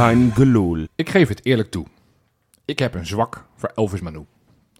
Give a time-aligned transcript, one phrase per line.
[0.00, 0.86] Kein gelul.
[0.94, 1.86] Ik geef het eerlijk toe.
[2.64, 4.24] Ik heb een zwak voor Elvis Manu.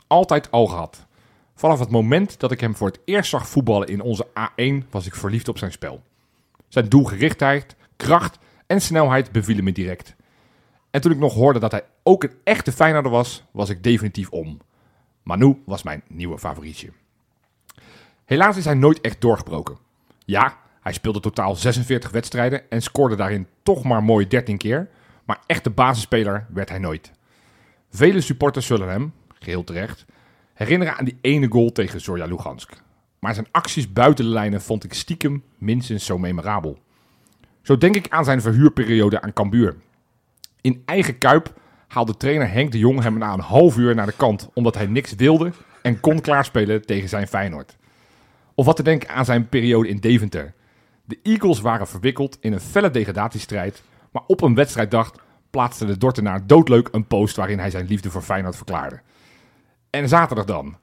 [0.07, 1.07] Altijd al gehad.
[1.55, 5.07] Vanaf het moment dat ik hem voor het eerst zag voetballen in onze A1 was
[5.07, 6.03] ik verliefd op zijn spel.
[6.69, 10.15] Zijn doelgerichtheid, kracht en snelheid bevielen me direct.
[10.91, 14.31] En toen ik nog hoorde dat hij ook een echte Feyenoorder was, was ik definitief
[14.31, 14.59] om.
[15.23, 16.93] Manu was mijn nieuwe favorietje.
[18.25, 19.79] Helaas is hij nooit echt doorgebroken.
[20.25, 24.89] Ja, hij speelde totaal 46 wedstrijden en scoorde daarin toch maar mooi 13 keer,
[25.31, 27.13] maar echte basisspeler werd hij nooit.
[27.91, 30.05] Vele supporters zullen hem, geheel terecht,
[30.55, 32.73] herinneren aan die ene goal tegen Zorja Lugansk.
[33.19, 36.79] Maar zijn acties buiten de lijnen vond ik stiekem minstens zo memorabel.
[37.63, 39.77] Zo denk ik aan zijn verhuurperiode aan Cambuur.
[40.61, 41.53] In eigen kuip
[41.89, 44.87] haalde trainer Henk de Jong hem na een half uur naar de kant omdat hij
[44.87, 45.53] niks wilde
[45.83, 47.77] en kon klaarspelen tegen zijn Feyenoord.
[48.55, 50.55] Of wat te denken aan zijn periode in Deventer.
[51.05, 53.83] De Eagles waren verwikkeld in een felle degradatiestrijd,
[54.13, 55.13] maar op een wedstrijddag
[55.51, 59.01] plaatste de Dortenaar doodleuk een post waarin hij zijn liefde voor Feyenoord verklaarde.
[59.91, 60.77] En zaterdag dan.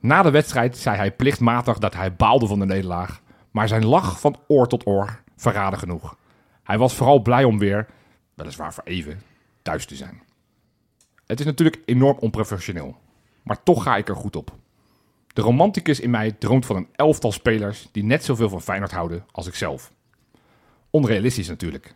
[0.00, 4.20] Na de wedstrijd zei hij plichtmatig dat hij baalde van de nederlaag, maar zijn lach
[4.20, 6.16] van oor tot oor verraadde genoeg.
[6.62, 7.86] Hij was vooral blij om weer,
[8.34, 9.20] weliswaar voor even,
[9.62, 10.22] thuis te zijn.
[11.26, 12.96] Het is natuurlijk enorm onprofessioneel,
[13.42, 14.56] maar toch ga ik er goed op.
[15.26, 19.24] De romanticus in mij droomt van een elftal spelers die net zoveel van Feyenoord houden
[19.30, 19.92] als ik zelf.
[20.90, 21.94] Onrealistisch natuurlijk.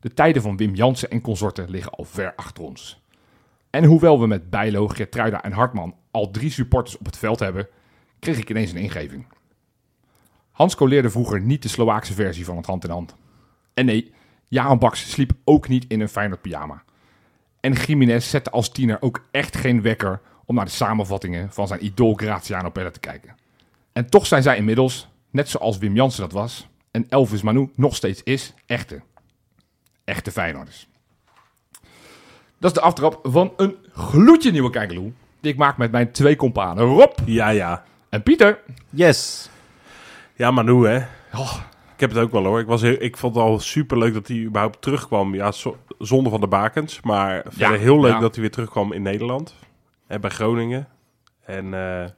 [0.00, 3.02] De tijden van Wim Jansen en consorten liggen al ver achter ons.
[3.70, 7.68] En hoewel we met Bijlo, Gertruida en Hartman al drie supporters op het veld hebben,
[8.18, 9.26] kreeg ik ineens een ingeving.
[10.50, 13.14] Hansko leerde vroeger niet de Slovaakse versie van het hand in hand.
[13.74, 14.12] En nee,
[14.48, 16.82] Jaan Baks sliep ook niet in een Feyenoord pyjama.
[17.60, 21.84] En Jiménez zette als tiener ook echt geen wekker om naar de samenvattingen van zijn
[21.84, 23.34] idool Graziano Pelle te kijken.
[23.92, 27.96] En toch zijn zij inmiddels, net zoals Wim Jansen dat was, en Elvis Manu nog
[27.96, 29.02] steeds is, echte.
[30.10, 30.88] Echte Feyenoorders.
[32.58, 36.36] Dat is de aftrap van een gloedje nieuwe kijkeloe die ik maak met mijn twee
[36.36, 37.84] companen Rob Ja, ja.
[38.08, 38.58] en Pieter.
[38.90, 39.50] Yes.
[40.34, 40.96] Ja, Manu, hè.
[41.34, 41.54] Oh,
[41.94, 42.60] Ik heb het ook wel hoor.
[42.60, 45.34] Ik, was heel, ik vond het al super leuk dat hij überhaupt terugkwam.
[45.34, 47.00] Ja, zo- zonder van de bakens.
[47.00, 48.18] Maar verder heel leuk ja.
[48.20, 49.54] dat hij weer terugkwam in Nederland.
[50.06, 50.88] En bij Groningen.
[51.44, 52.08] En eh,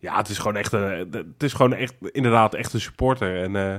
[0.00, 3.42] ja, het is gewoon echt een, het is gewoon echt, inderdaad echt een supporter.
[3.42, 3.74] En eh,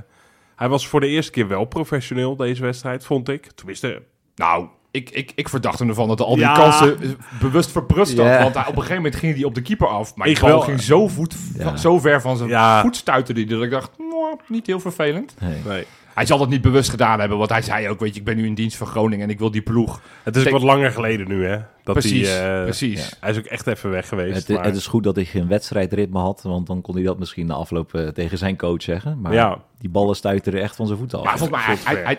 [0.56, 3.46] hij was voor de eerste keer wel professioneel deze wedstrijd, vond ik.
[3.54, 4.02] Tenminste,
[4.34, 6.54] nou, ik, ik, ik verdacht hem ervan dat hij al die Ja.
[6.54, 8.42] kansen bewust verprust had.
[8.42, 10.14] Want hij, op een gegeven moment ging hij op de keeper af.
[10.16, 10.60] Maar Ik die bal wel.
[10.60, 11.76] ging zo, voet, Ja.
[11.76, 12.80] zo ver van zijn Ja.
[12.82, 15.34] voet stuiten die dat ik dacht, "Mwah, niet heel vervelend.
[15.40, 15.60] Nee.
[15.66, 15.84] nee.
[16.14, 18.36] Hij zal dat niet bewust gedaan hebben, want hij zei ook, weet je, ik ben
[18.36, 20.00] nu in dienst van Groningen en ik wil die ploeg.
[20.22, 21.58] Het is Denk- wat langer geleden nu, hè.
[21.82, 23.16] Dat precies, hij, eh, precies.
[23.20, 24.46] Hij is ook echt even weg geweest.
[24.46, 27.18] Het, maar- het is goed dat hij geen wedstrijdritme had, want dan kon hij dat
[27.18, 29.20] misschien na afloop eh, tegen zijn coach zeggen.
[29.20, 29.58] Maar Ja.
[29.78, 31.24] die ballen stuiteren echt van zijn voeten af.
[31.24, 32.18] Maar volgens mij, hij, hij, hij,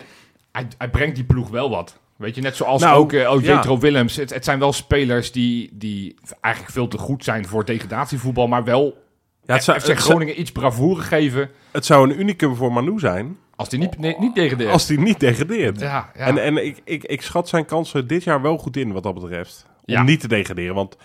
[0.52, 1.98] hij, hij brengt die ploeg wel wat.
[2.16, 3.36] Weet je, net zoals Nou, ook, eh, ja.
[3.54, 4.16] Jetro Willems.
[4.16, 8.64] Het, het zijn wel spelers die, die eigenlijk veel te goed zijn voor degradatievoetbal, maar
[8.64, 9.04] wel
[9.44, 12.72] ja, het, zou, FC het, zou, Groningen iets bravoure geven het zou een unicum voor
[12.72, 14.70] Manu zijn als die niet, nee, niet degradeert.
[14.72, 15.80] als hij niet degradeert.
[15.80, 16.26] Ja, ja.
[16.26, 19.14] En, en ik, ik, ik schat zijn kansen dit jaar wel goed in wat dat
[19.14, 19.66] betreft.
[19.68, 20.02] Om Ja.
[20.02, 20.74] niet te degraderen.
[20.74, 20.96] Want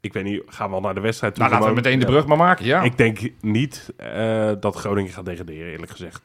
[0.00, 1.42] ik weet niet, gaan we al naar de wedstrijd toe?
[1.42, 2.10] nou, laten we meteen de Ja.
[2.10, 2.82] brug maar maken, ja.
[2.82, 6.22] Ik denk niet eh, dat Groningen gaat degraderen, eerlijk gezegd.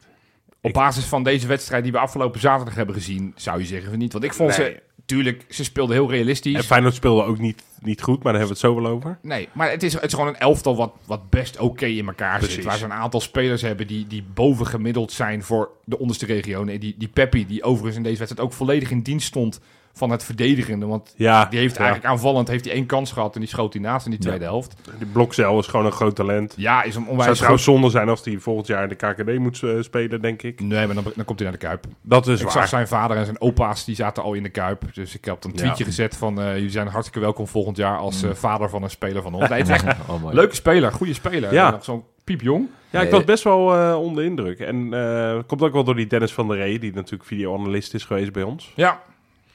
[0.61, 3.99] Op basis van deze wedstrijd die we afgelopen zaterdag hebben gezien, zou je zeggen van
[3.99, 4.11] niet.
[4.13, 4.67] Want ik vond Nee.
[4.67, 6.55] ze, tuurlijk, ze speelden heel realistisch.
[6.55, 9.17] En Feyenoord speelde ook niet, niet goed, maar daar hebben we het zo wel over.
[9.21, 12.43] Nee, maar het is, het is gewoon een elftal wat, wat best oké in elkaar
[12.43, 12.63] zit.
[12.63, 16.79] Waar ze een aantal spelers hebben die, die bovengemiddeld zijn voor de onderste regionen.
[16.79, 19.59] Die, die Peppi, die overigens in deze wedstrijd ook volledig in dienst stond
[19.93, 20.85] van het verdedigende.
[20.85, 21.81] Want Ja, die heeft ja.
[21.81, 24.43] eigenlijk aanvallend heeft hij één kans gehad en die schoot hij naast in die tweede
[24.43, 24.75] helft.
[24.97, 26.53] Die Blokcel is gewoon een groot talent.
[26.57, 27.75] Ja, is een zou onwijs trouwens groot...
[27.75, 30.59] zonde zijn als hij volgend jaar in de KKD moet eh, spelen, denk ik.
[30.61, 31.85] Nee, maar dan, dan komt hij naar de Kuip.
[32.01, 32.51] Dat is ik waar.
[32.53, 34.83] zag zijn vader en zijn opa's, die zaten al in de Kuip.
[34.93, 35.89] Dus ik heb een tweetje Ja.
[35.89, 36.41] gezet van...
[36.41, 39.49] eh, jullie zijn hartstikke welkom volgend jaar als eh, vader van een speler van ons.
[39.49, 40.33] Nee, het is echt Oh.
[40.33, 41.53] Leuke speler, goede speler.
[41.53, 41.69] Ja.
[41.71, 42.67] Nog zo'n piepjong.
[42.89, 44.59] Ja, ik was best wel eh, onder de indruk.
[44.59, 48.03] En eh komt ook wel door die Dennis van der Rey, die natuurlijk videoanalist is
[48.05, 48.71] geweest bij ons.
[48.75, 49.01] Ja.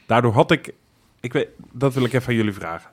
[0.07, 0.75] Daardoor had ik,
[1.21, 2.91] ik weet, dat wil ik even aan jullie vragen.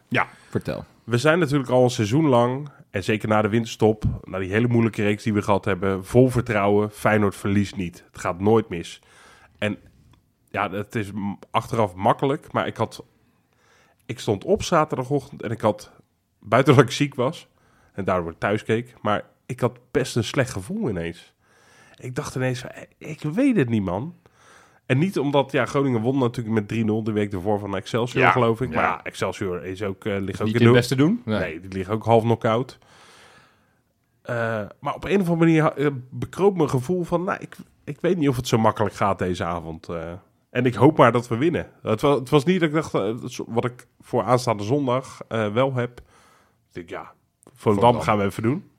[0.49, 0.85] Vertel.
[1.03, 4.67] We zijn natuurlijk al een seizoen lang, en zeker na de winterstop, na die hele
[4.67, 8.03] moeilijke reeks die we gehad hebben, vol vertrouwen, Feyenoord verliest niet.
[8.11, 9.01] Het gaat nooit mis.
[9.57, 9.77] En
[10.49, 11.11] ja, het is
[11.51, 13.03] achteraf makkelijk, maar ik had,
[14.05, 15.91] ik stond op zaterdagochtend en ik had,
[16.39, 17.47] buiten dat ik ziek was,
[17.93, 21.33] en daardoor thuis keek, maar ik had best een slecht gevoel ineens.
[21.97, 24.15] Ik dacht ineens, eh, ik weet het niet man.
[24.91, 28.31] En niet omdat, ja, Groningen won natuurlijk met 3-0 de week ervoor van Excelsior, Ja,
[28.31, 28.69] geloof ik.
[28.69, 29.03] Maar ja.
[29.03, 31.21] Excelsior is ook, eh, ligt ook Niet in het beste doen?
[31.25, 31.59] Nee.
[31.59, 32.77] die liggen ook half knock-out.
[34.21, 34.35] Eh,
[34.79, 37.23] maar op een of andere manier eh, bekroop mijn gevoel van...
[37.23, 39.89] Nou, ik, ik weet niet of het zo makkelijk gaat deze avond.
[39.89, 40.11] eh.
[40.49, 41.67] En ik hoop maar dat we winnen.
[41.81, 42.91] Het was, het was niet dat ik dacht,
[43.47, 45.99] wat ik voor aanstaande zondag eh, wel heb.
[45.99, 46.03] Ik
[46.71, 47.11] denk, ja,
[47.55, 48.01] Volendam Volendam.
[48.01, 48.69] gaan we even doen.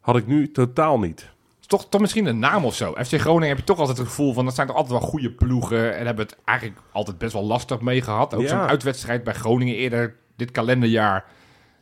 [0.00, 1.30] Had ik nu totaal niet.
[1.68, 2.92] Toch, toch misschien een naam of zo.
[2.92, 4.44] FC Groningen heb je toch altijd het gevoel van...
[4.44, 5.96] dat zijn toch altijd wel goede ploegen...
[5.96, 8.34] en hebben het eigenlijk altijd best wel lastig mee gehad.
[8.34, 8.48] Ook Ja.
[8.48, 11.24] zo'n uitwedstrijd bij Groningen eerder dit kalenderjaar...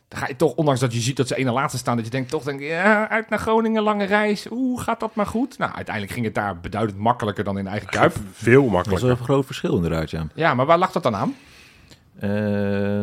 [0.07, 1.95] Dan ga je toch, ondanks dat je ziet dat ze één na laatste staan...
[1.95, 4.47] dat je denkt, toch denk je, ja, uit naar Groningen, lange reis.
[4.51, 5.57] Oeh, gaat dat maar goed?
[5.57, 8.17] Nou, uiteindelijk ging het daar beduidend makkelijker dan in eigen Kuip.
[8.31, 9.07] Veel Dat is makkelijker.
[9.07, 10.27] wel een groot verschil inderdaad, ja.
[10.35, 11.35] Ja, maar waar lag dat dan aan?
[12.19, 12.29] Eh,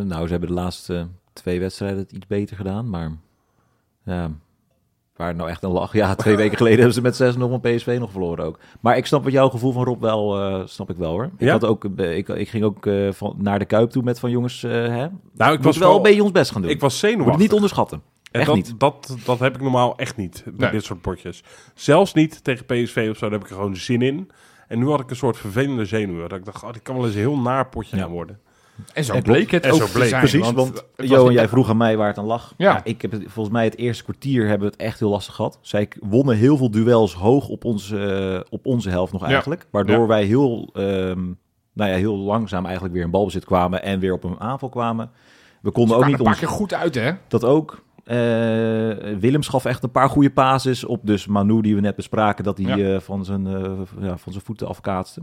[0.06, 3.10] nou, ze hebben de laatste twee wedstrijden het iets beter gedaan, maar
[4.04, 4.30] ja,
[5.16, 5.93] waar het nou echt een lach.
[5.93, 8.58] Ja, twee weken geleden hebben ze met 6 nog een PSV nog verloren ook.
[8.81, 11.25] Maar ik snap wat jouw gevoel van Rob wel, eh, snap ik wel hoor.
[11.25, 11.52] Ik, Ja?
[11.52, 14.31] had ook, eh, ik, ik ging ook eh, van, naar de Kuip toe met van
[14.31, 16.70] jongens, eh hè, Nou, ik was wel een beetje ons best gaan doen.
[16.70, 17.43] Ik was Moet het zenuwachtig.
[17.43, 18.02] niet onderschatten.
[18.31, 18.75] En Echt dat, niet.
[18.81, 20.70] Dat, dat heb ik normaal echt niet bij Nee.
[20.70, 21.43] dit soort potjes.
[21.75, 24.31] Zelfs niet tegen PSV of zo, daar heb ik er gewoon zin in.
[24.69, 26.28] En nu had ik een soort vervelende zenuwen.
[26.28, 28.02] Dat ik dacht, oh, dit kan wel eens een heel naar potje Ja.
[28.02, 28.38] gaan worden.
[28.93, 30.09] En zo En bleek het En ook zo bleek.
[30.09, 30.21] zijn.
[30.21, 32.55] Precies, want, Jo en jij vroeg aan mij waar het aan lag.
[32.56, 32.73] Ja.
[32.73, 32.81] Ja.
[32.85, 35.59] ik heb het, volgens mij het eerste kwartier hebben we het echt heel lastig gehad.
[35.61, 37.99] Zij wonnen heel veel duels hoog op onze,
[38.44, 39.29] eh, op onze helft nog Ja.
[39.29, 39.67] eigenlijk.
[39.71, 40.06] Waardoor Ja.
[40.06, 41.23] wij heel, ehm,
[41.73, 45.11] nou ja, heel langzaam eigenlijk weer in balbezit kwamen en weer op een aanval kwamen.
[45.62, 46.38] We konden ook niet ons...
[46.41, 47.11] goed uit, hè?
[47.29, 47.82] Dat ook.
[48.05, 48.17] Eh,
[49.19, 52.59] Willems gaf echt een paar goede pases op dus Manu die we net bespraken, dat
[52.59, 52.94] hij Ja.
[52.94, 53.62] eh, van, zijn, eh,
[54.00, 55.21] ja, van zijn voeten afkaatste.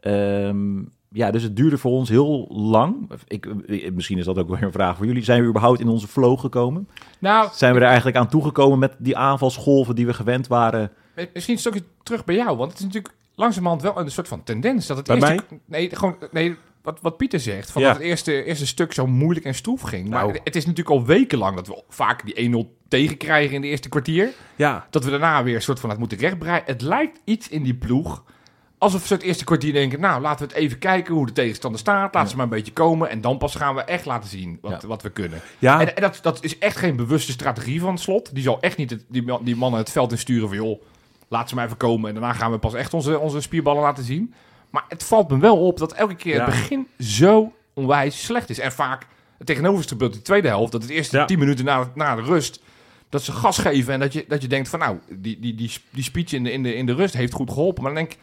[0.00, 0.82] Ehm,
[1.14, 3.10] ja, dus het duurde voor ons heel lang.
[3.26, 5.24] Ik, eh, misschien is dat ook weer een vraag voor jullie.
[5.24, 6.88] Zijn we überhaupt in onze flow gekomen?
[7.18, 10.90] Nou, Zijn we er eigenlijk aan toegekomen met die aanvalsgolven die we gewend waren?
[11.32, 14.42] Misschien een stukje terug bij jou, want het is natuurlijk langzamerhand wel een soort van
[14.42, 15.44] tendens dat het Bij eerste...
[15.64, 17.88] Nee, gewoon, nee, wat, wat Pieter zegt, van Ja.
[17.88, 20.08] dat het eerste, eerste stuk zo moeilijk en stroef ging.
[20.08, 20.38] Maar Nou.
[20.44, 24.32] het is natuurlijk al wekenlang dat we vaak die 1-0 tegenkrijgen in de eerste kwartier.
[24.56, 26.62] Ja, Dat we daarna weer een soort van het moeten rechtbreien.
[26.66, 28.24] Het lijkt iets in die ploeg
[28.84, 30.00] alsof ze het eerste kwartier denken...
[30.00, 32.14] nou, laten we het even kijken hoe de tegenstander staat.
[32.14, 34.82] Laten ze maar een beetje komen en dan pas gaan we echt laten zien wat,
[34.82, 35.40] wat we kunnen.
[35.58, 35.80] ja.
[35.80, 38.34] En, en dat, dat is echt geen bewuste strategie van Slot.
[38.34, 40.56] Die zal echt niet het, die, man- die mannen het veld insturen van...
[40.56, 40.82] joh,
[41.28, 44.04] laat ze maar even komen en daarna gaan we pas echt onze, onze spierballen laten
[44.04, 44.34] zien.
[44.70, 48.58] Maar het valt me wel op dat elke keer het begin zo onwijs slecht is.
[48.58, 49.06] En vaak
[49.38, 50.72] het tegenovergestelde gebeurt in de tweede helft.
[50.72, 51.24] Dat het eerste Ja.
[51.24, 52.60] 10 minuten na, na de rust...
[53.08, 54.78] dat ze gas geven en dat je, dat je denkt van...
[54.78, 57.50] nou, die, die, die, die speech in de, in, de, in de rust heeft goed
[57.50, 57.82] geholpen.
[57.82, 58.18] Maar dan denk ik...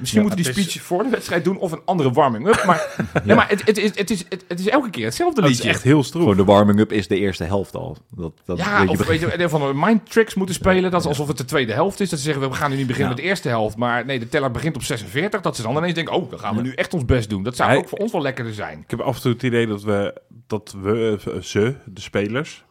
[0.00, 2.64] Misschien Ja, moeten die het is- speech voor de wedstrijd doen of een andere warming-up.
[2.66, 5.50] Maar, nee, maar het, het, is, het, is, het, het is elke keer hetzelfde dat
[5.50, 5.70] is liedje.
[5.72, 6.22] echt heel stroef.
[6.22, 7.96] Gewoon de warming-up is de eerste helft al.
[8.16, 10.90] Dat, dat Ja, weet je of weet je, een van de mind tricks moeten spelen.
[10.90, 12.10] Dat is alsof het de tweede helft is.
[12.10, 13.14] Dat ze zeggen, we gaan nu niet beginnen Ja.
[13.16, 13.76] met de eerste helft.
[13.76, 15.40] Maar nee, de teller begint op 46.
[15.40, 16.66] Dat ze dan ineens denken, oh, dan gaan we Ja.
[16.68, 17.42] nu echt ons best doen.
[17.42, 18.78] Dat zou ook voor ons wel lekkerder zijn.
[18.78, 22.64] Ik heb af en toe het idee dat we, dat we eh, ze, de spelers,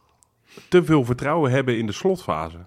[0.67, 2.57] te veel vertrouwen hebben in de slotfase.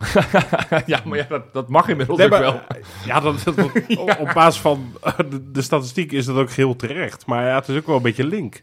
[0.87, 2.61] ja, maar ja, dat, dat mag inmiddels Nee, ook wel.
[3.07, 3.59] Ja, dat, dat-
[3.99, 7.27] op- op basis van eh, de, de statistiek is dat ook heel terecht.
[7.27, 8.63] Maar ja, het is ook wel een beetje link.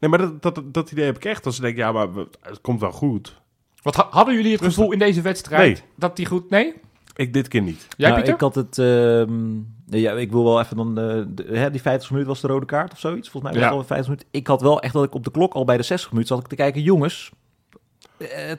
[0.00, 1.46] Nee, maar dat, dat, dat idee heb ik echt.
[1.46, 2.08] Als ze denken, ja, maar
[2.40, 3.40] het komt wel goed.
[3.82, 5.88] Wat ha- hadden jullie het gevoel in deze wedstrijd Nee.
[5.96, 6.50] dat die goed...
[6.50, 6.74] Nee?
[7.16, 7.86] Ik dit keer niet.
[7.96, 8.34] Jij, Nou, Pieter?
[8.34, 8.78] ik had het...
[8.78, 9.56] ehm,
[9.86, 10.98] ja, ik wil wel even dan...
[10.98, 13.28] eh, de, hè, die 50 minuten was de rode kaart of zoiets.
[13.30, 13.76] Volgens mij was Ja.
[13.76, 14.28] het al 50 minuten.
[14.30, 16.44] Ik had wel echt dat ik op de klok al bij de 60 minuten zat
[16.44, 16.82] ik te kijken.
[16.82, 17.30] Jongens,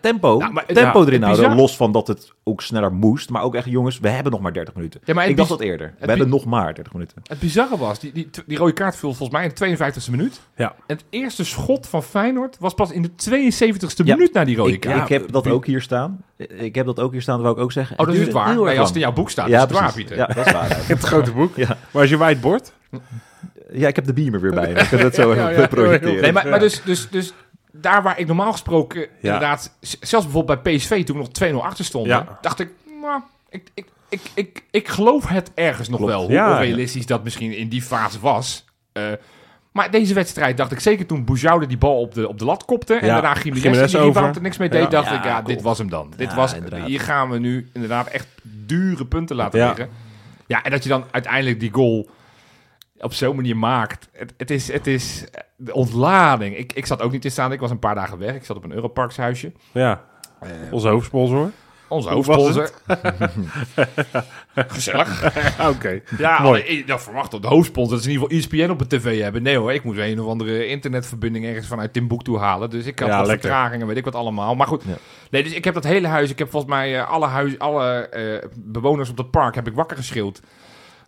[0.01, 0.37] tempo.
[0.37, 1.43] Nou, maar tempo ja, erin houden.
[1.43, 3.29] bizar- Los van dat het ook sneller moest.
[3.29, 5.01] Maar ook echt, jongens, we hebben nog maar 30 minuten.
[5.03, 5.93] Ja, maar ik dacht dat eerder.
[5.99, 7.17] We hebben nog maar 30 minuten.
[7.23, 10.39] Het bizarre was, die, die, die rode kaart viel volgens mij in de 52e minuut.
[10.55, 10.75] Ja.
[10.87, 14.15] En het eerste schot van Feyenoord was pas in de 72e Ja.
[14.15, 15.01] minuut na die rode Ik, kaart.
[15.01, 16.23] ik heb dat ook hier staan.
[16.37, 17.99] Ik heb dat ook hier staan, dat wou ik ook zeggen.
[17.99, 18.55] Oh, dat is het waar.
[18.55, 19.93] Nee, als het in jouw boek staat, ja, is het waar.
[19.93, 20.15] Pieter.
[20.15, 20.77] Ja, dat is waar.
[20.87, 21.55] Het grote boek.
[21.55, 21.67] Ja.
[21.91, 22.71] Maar als je whiteboard...
[23.73, 24.71] ja, ik heb de beamer weer bij.
[24.71, 26.21] Ik kan dat zo Ja, even ja, projecteren.
[26.21, 27.33] Nee, maar, maar dus, dus, dus
[27.81, 29.77] daar waar ik normaal gesproken inderdaad...
[29.99, 32.11] Zelfs bijvoorbeeld bij PSV, toen we nog 2-0 achter stonden...
[32.17, 32.37] Ja.
[32.41, 32.69] dacht ik,
[33.01, 36.13] nou, ik, ik, ik, ik, ik geloof het ergens nog Klopt.
[36.13, 36.23] wel.
[36.23, 38.65] Hoe Ja, onrealistisch dat misschien in die fase was.
[38.93, 39.03] Eh,
[39.71, 42.65] maar deze wedstrijd dacht ik zeker toen Boujoude die bal op de, op de lat
[42.65, 42.93] kopte...
[42.95, 44.81] en Ja, daarna Jiménez die rebound er niks mee deed...
[44.81, 44.87] Ja.
[44.89, 45.43] dacht Ja, ik, ja, cool.
[45.47, 46.13] dit was hem dan.
[46.15, 46.87] Dit Ja, was, inderdaad.
[46.87, 49.67] hier gaan we nu inderdaad echt dure punten laten Ja.
[49.67, 49.89] liggen.
[50.47, 52.09] Ja, en dat je dan uiteindelijk die goal
[53.01, 54.09] op zo'n manier maakt.
[54.11, 56.57] Het, het, is, het is eh, de ontlading.
[56.57, 57.51] Ik, ik zat ook niet in staan.
[57.51, 58.35] Ik was een paar dagen weg.
[58.35, 59.51] Ik zat op een Europarkshuisje.
[59.71, 60.03] Ja,
[60.71, 61.51] onze hoofdsponsor.
[61.87, 62.69] Onze hoofdsponsor.
[64.55, 65.23] Gezellig.
[65.75, 66.01] Oké.
[66.17, 66.61] Ja, Mooi.
[66.61, 69.41] ik verwacht dat de hoofdsponsor dat ze in ieder geval ESPN op de tv hebben.
[69.43, 72.69] Nee hoor, ik moest een of andere internetverbinding ergens vanuit Timbuktu halen.
[72.69, 73.49] Dus ik had Ja, wat lekker.
[73.49, 74.55] vertragingen, weet ik wat allemaal.
[74.55, 74.95] Maar goed, Ja.
[75.31, 77.91] nee, dus ik heb dat hele huis, ik heb volgens mij eh, alle, huis, alle
[78.09, 80.41] eh, bewoners op dat park heb ik wakker geschreeuwd.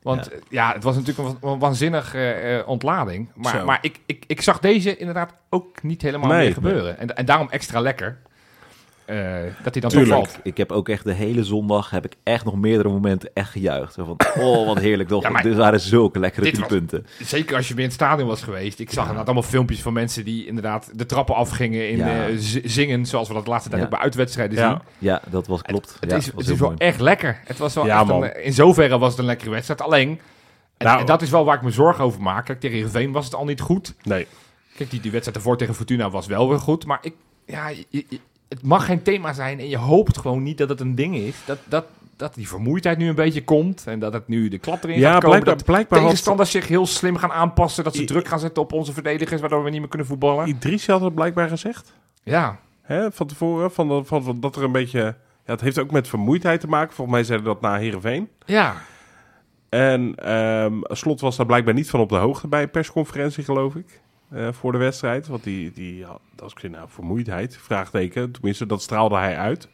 [0.04, 0.38] Want Ja.
[0.50, 3.30] ja, het was natuurlijk een, wa- een waanzinnige eh, ontlading.
[3.36, 3.66] Maar, Zo.
[3.66, 7.00] maar ik, ik, ik zag deze inderdaad ook niet helemaal Nee, meer gebeuren.
[7.00, 8.18] En, en daarom extra lekker.
[9.06, 9.18] Eh,
[9.64, 10.10] dat hij dan Tuurlijk.
[10.24, 10.40] toch valt.
[10.44, 13.94] Ik heb ook echt de hele zondag, heb ik echt nog meerdere momenten echt gejuicht.
[13.94, 15.22] Zo Van, oh, wat heerlijk toch.
[15.24, 17.06] Ja, maar Dit waren zulke lekkere dit was- punten.
[17.24, 18.80] Zeker als je weer in het stadion was geweest.
[18.80, 22.28] Ik zag inderdaad allemaal filmpjes van mensen die inderdaad de trappen afgingen in Ja.
[22.28, 22.34] eh,
[22.64, 23.88] zingen, zoals we dat de laatste tijd Ja.
[23.88, 24.70] ook bij uitwedstrijden Ja.
[24.70, 24.80] zien.
[25.10, 25.98] Ja, dat was klopt.
[26.00, 26.80] Het ja, is, was het is wel mooi.
[26.80, 27.40] echt lekker.
[27.46, 28.24] Het was wel Ja, echt man.
[28.24, 29.82] een, in zoverre was het een lekkere wedstrijd.
[29.82, 30.20] Alleen,
[30.78, 31.00] en, Nou.
[31.00, 32.46] en dat is wel waar ik me zorgen over maak.
[32.46, 33.94] Kijk, tegen Heerenveen was het al niet goed.
[34.04, 34.28] Nee.
[34.76, 36.86] Kijk, die, die wedstrijd ervoor tegen Fortuna was wel weer goed.
[36.86, 37.14] Maar ik,
[37.46, 38.20] ja, je- je-
[38.54, 39.60] het mag geen thema zijn.
[39.60, 41.36] En je hoopt gewoon niet dat het een ding is.
[41.46, 43.84] Dat, dat, dat die vermoeidheid nu een beetje komt.
[43.88, 45.30] En dat het nu de klap erin Ja, gaat komen.
[45.30, 47.84] blijkbaar, Dat blijkbaar had tegenstanders zich heel slim gaan aanpassen.
[47.84, 49.42] Dat ze I- druk gaan zetten op onze verdedigers.
[49.42, 50.48] Waardoor we niet meer kunnen voetballen.
[50.48, 51.94] Idrissi had het blijkbaar gezegd.
[52.24, 53.72] Ja, Hè, van tevoren.
[53.72, 55.00] Van, de- van, van dat er een beetje...
[55.46, 56.96] Ja, het heeft ook met vermoeidheid te maken.
[56.96, 58.30] Volgens mij zeiden dat na Heerenveen.
[58.46, 58.76] ja.
[59.70, 63.76] En ehm, Slot was daar blijkbaar niet van op de hoogte bij een persconferentie, geloof
[63.76, 64.02] ik.
[64.34, 65.28] Eh, voor de wedstrijd.
[65.28, 68.32] Want die, die had, dat was nou, vermoeidheid, vraagteken.
[68.32, 69.68] Tenminste, dat straalde hij uit.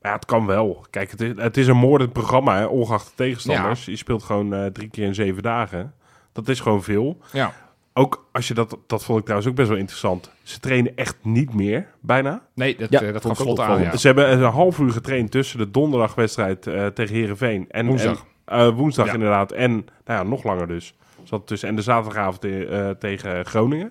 [0.00, 0.84] Maar ja, het kan wel.
[0.90, 3.84] Kijk, het is, het is een moordend programma, hè, ongeacht de tegenstanders.
[3.84, 5.94] Je speelt gewoon eh, drie keer in zeven dagen.
[6.32, 7.18] Dat is gewoon veel.
[7.32, 7.52] ja.
[7.94, 10.30] Ook als je dat, dat vond ik trouwens ook best wel interessant.
[10.42, 12.42] Ze trainen echt niet meer, bijna.
[12.54, 13.82] Nee, dat, Ja, eh, dat ik slot aan.
[13.82, 13.96] Ja.
[13.96, 18.24] Ze hebben een half uur getraind tussen de donderdagwedstrijd eh, tegen Herenveen en Woensdag.
[18.44, 19.12] En, eh, woensdag Ja.
[19.12, 19.52] inderdaad.
[19.52, 20.94] En nou ja, nog langer dus.
[21.24, 23.90] Zat tussen en de zaterdagavond eh, tegen Groningen.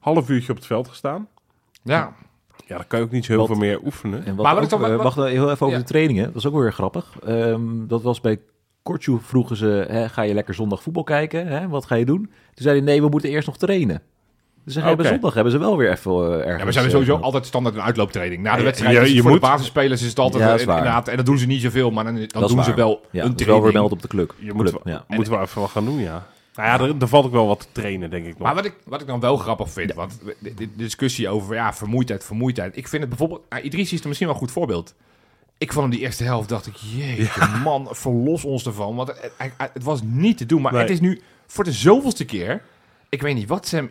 [0.00, 1.28] Half uurtje op het veld gestaan.
[1.82, 2.12] ja.
[2.66, 4.24] Ja, dan kan je ook niet zo heel Wat- veel meer oefenen.
[4.24, 5.78] En wat Maar ook, dan- eh, wat- wacht heel even over Ja.
[5.78, 6.24] de trainingen.
[6.26, 7.16] Dat is ook weer grappig.
[7.26, 8.40] Ehm, dat was bij
[8.82, 11.46] Kortjoe vroegen ze, hè, ga je lekker zondag voetbal kijken?
[11.46, 11.68] Hè?
[11.68, 12.18] Wat ga je doen?
[12.20, 14.02] Toen zei hij, nee, we moeten eerst nog trainen.
[14.64, 16.58] Dus ze hebben zondag hebben ze wel weer even eh, ergens...
[16.58, 18.42] Ja, we zijn sowieso altijd standaard een uitlooptraining.
[18.42, 20.50] Na de wedstrijd je- is het je voor moet- de basisspelers is het altijd Ja,
[20.50, 20.76] dat is waar.
[20.76, 21.08] inderdaad.
[21.08, 23.40] En dat doen ze niet zoveel, maar dan, dan doen ze wel Ja, een dat
[23.40, 23.62] is wel training.
[23.62, 24.34] weer meld op de club.
[24.38, 25.04] Je moet, club, ja.
[25.08, 26.26] moet wel even wat gaan doen, ja.
[26.54, 28.42] Nou ja, er, er valt ook wel wat te trainen, denk ik nog.
[28.42, 32.24] Maar wat ik, wat ik dan wel grappig vind, want de, discussie over ja, vermoeidheid,
[32.24, 32.76] vermoeidheid.
[32.76, 34.94] Ik vind het bijvoorbeeld, nou, Idrissi is er misschien wel een goed voorbeeld.
[35.58, 38.96] Ik vond hem die eerste helft, dacht ik, jeetje man, verlos ons ervan.
[38.96, 39.12] Want
[39.72, 40.62] het, was niet te doen.
[40.62, 40.80] Maar Nee.
[40.80, 42.62] het is nu voor de zoveelste keer,
[43.08, 43.90] ik weet niet wat ze hem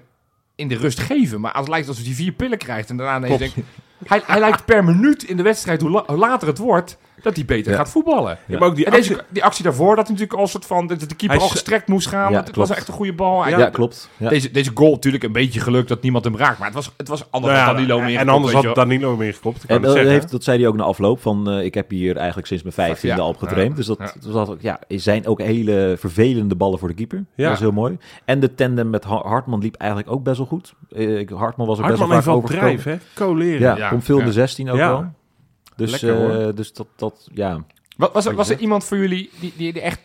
[0.55, 1.41] in de rust geven.
[1.41, 3.55] Maar als het lijkt alsof hij vier pillen krijgt en daarna denkt...
[4.05, 7.35] Hij, hij lijkt per minuut in de wedstrijd, hoe, la- hoe later het wordt, dat
[7.35, 7.77] hij beter Ja.
[7.77, 8.37] gaat voetballen.
[8.47, 10.65] Ja, maar ook die en deze, actie- die actie daarvoor, dat hij natuurlijk al soort
[10.65, 12.23] van, dat de keeper Hij al gestrekt moest gaan.
[12.31, 12.67] Want het klopt.
[12.69, 13.47] was echt een goede bal.
[13.47, 14.09] Ja, klopt.
[14.17, 14.29] Ja.
[14.29, 16.57] deze, deze goal natuurlijk een beetje geluk dat niemand hem raakt.
[16.57, 18.19] Maar het was, het was anders Nou ja, dan Danilo meer.
[18.19, 19.63] en anders had Danilo meer gekopt.
[19.63, 22.17] Ik En dat, heeft, dat zei hij ook na afloop van, eh, ik heb hier
[22.17, 23.69] eigenlijk sinds mijn vijftiende Ja, al op getraind.
[23.69, 24.11] ja, dus dat, ja.
[24.21, 27.25] dat was ook, ja, zijn ook hele vervelende ballen voor de keeper.
[27.35, 27.43] Ja.
[27.45, 27.97] Dat is heel mooi.
[28.25, 30.73] En de tandem met Ha- Hartman liep eigenlijk ook best wel goed.
[30.91, 32.79] Eh, Hartman was er best Hartman wel heeft vaak wel overgekomen.
[32.81, 33.23] drijf, hè?
[33.25, 33.77] Coleren.
[33.77, 35.05] Ja, komt veel de 16 ook wel.
[35.81, 36.47] Dus, Lekker, hoor.
[36.47, 37.63] eh, dus dat, dat, ja.
[37.97, 38.61] Wat, was, er, was er Ja.
[38.61, 39.99] iemand voor jullie die, die, die echt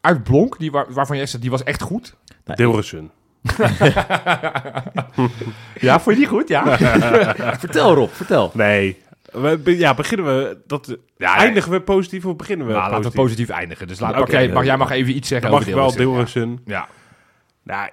[0.00, 0.58] uitblonk?
[0.58, 2.14] Die, waar, waarvan jij zegt, die was echt goed?
[2.44, 2.78] Nou.
[5.80, 6.48] Ja, vond je die goed?
[6.48, 6.78] Ja.
[7.64, 8.50] vertel Rob, vertel.
[8.54, 9.02] Nee.
[9.32, 10.58] We, be- ja, beginnen we...
[10.66, 13.48] Dat, ja eindigen we positief of beginnen we Nou, laten we positief?
[13.48, 13.86] eindigen.
[13.88, 14.20] Dus laat, Oké.
[14.20, 16.40] mag jij, mag, jij mag even iets zeggen Dan mag ik over wel Dilrosun.
[16.40, 16.62] Dilrosun.
[16.66, 16.88] Ja.
[17.62, 17.88] Nou,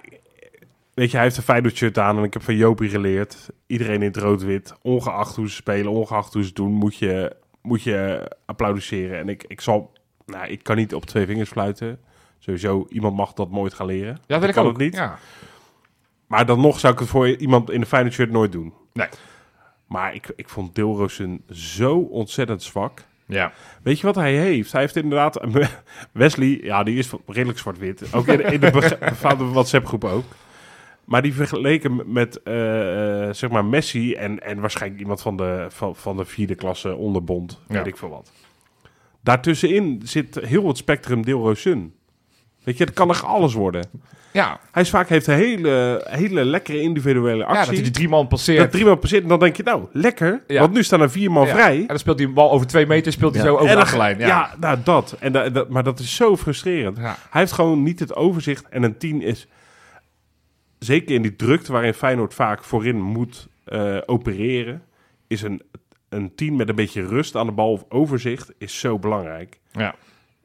[0.94, 3.50] weet je, hij heeft een Feyenoord shirt aan en ik heb van Jopie geleerd.
[3.66, 7.82] Iedereen in het rood-wit, ongeacht hoe ze spelen, ongeacht hoe ze doen, moet je, moet
[7.82, 9.18] je applaudisseren.
[9.18, 9.92] En ik, ik zal,
[10.26, 12.00] nou, ik kan niet op twee vingers fluiten.
[12.38, 14.18] Sowieso, iemand mag dat nooit gaan leren.
[14.26, 14.72] ja, dat ik kan ook.
[14.72, 14.94] het niet.
[14.94, 15.18] Ja.
[16.26, 18.72] Maar dan nog zou ik het voor iemand in een Feyenoord shirt nooit doen.
[18.92, 19.08] Nee.
[19.86, 23.04] Maar ik, ik vond Dilrosun zo ontzettend zwak.
[23.26, 23.52] Ja.
[23.82, 24.72] Weet je wat hij heeft?
[24.72, 25.40] Hij heeft inderdaad...
[26.12, 28.14] Wesley, ja, die is redelijk zwart-wit.
[28.14, 30.24] Ook in, in de befaamde WhatsApp-groep ook.
[31.04, 35.66] Maar die vergeleken met, eh, eh, zeg maar, Messi en, en waarschijnlijk iemand van de,
[35.68, 37.60] van, van de vierde klasse onderbond.
[37.68, 37.74] Ja.
[37.74, 38.30] Weet ik veel wat.
[39.20, 41.94] Daartussenin zit heel het spectrum Dilrosun.
[42.64, 43.86] Weet je, het kan nog alles worden.
[44.32, 44.60] Ja.
[44.72, 47.58] Hij is vaak heeft een hele, hele lekkere individuele ja, actie.
[47.64, 48.58] dat hij die drie man passeert.
[48.58, 50.42] dat drie man passeert en dan denk je, nou, lekker.
[50.46, 50.60] Ja.
[50.60, 51.52] Want nu staan er vier man Ja.
[51.52, 51.80] vrij.
[51.80, 53.48] En dan speelt hij een bal over twee meter, speelt hij Ja.
[53.48, 54.18] zo over de achterlijn.
[54.18, 54.26] Ja.
[54.26, 55.16] Ja, nou dat.
[55.20, 55.68] En da- dat.
[55.68, 56.96] Maar dat is zo frustrerend.
[56.96, 57.16] Ja.
[57.30, 58.68] Hij heeft gewoon niet het overzicht.
[58.68, 59.46] En een 10 is,
[60.84, 64.82] zeker in die drukte waarin Feyenoord vaak voorin moet eh, opereren,
[65.26, 65.62] is een,
[66.08, 69.60] een 10 met een beetje rust aan de bal of overzicht is zo belangrijk.
[69.72, 69.94] Ja.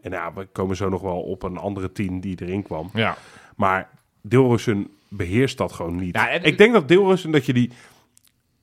[0.01, 2.89] En ja, we komen zo nog wel op een andere 10 die erin kwam.
[2.94, 3.17] Ja.
[3.56, 3.89] Maar
[4.22, 6.15] Dilrosun beheerst dat gewoon niet.
[6.15, 7.72] Ja, en- Ik denk dat Dilrosun dat je die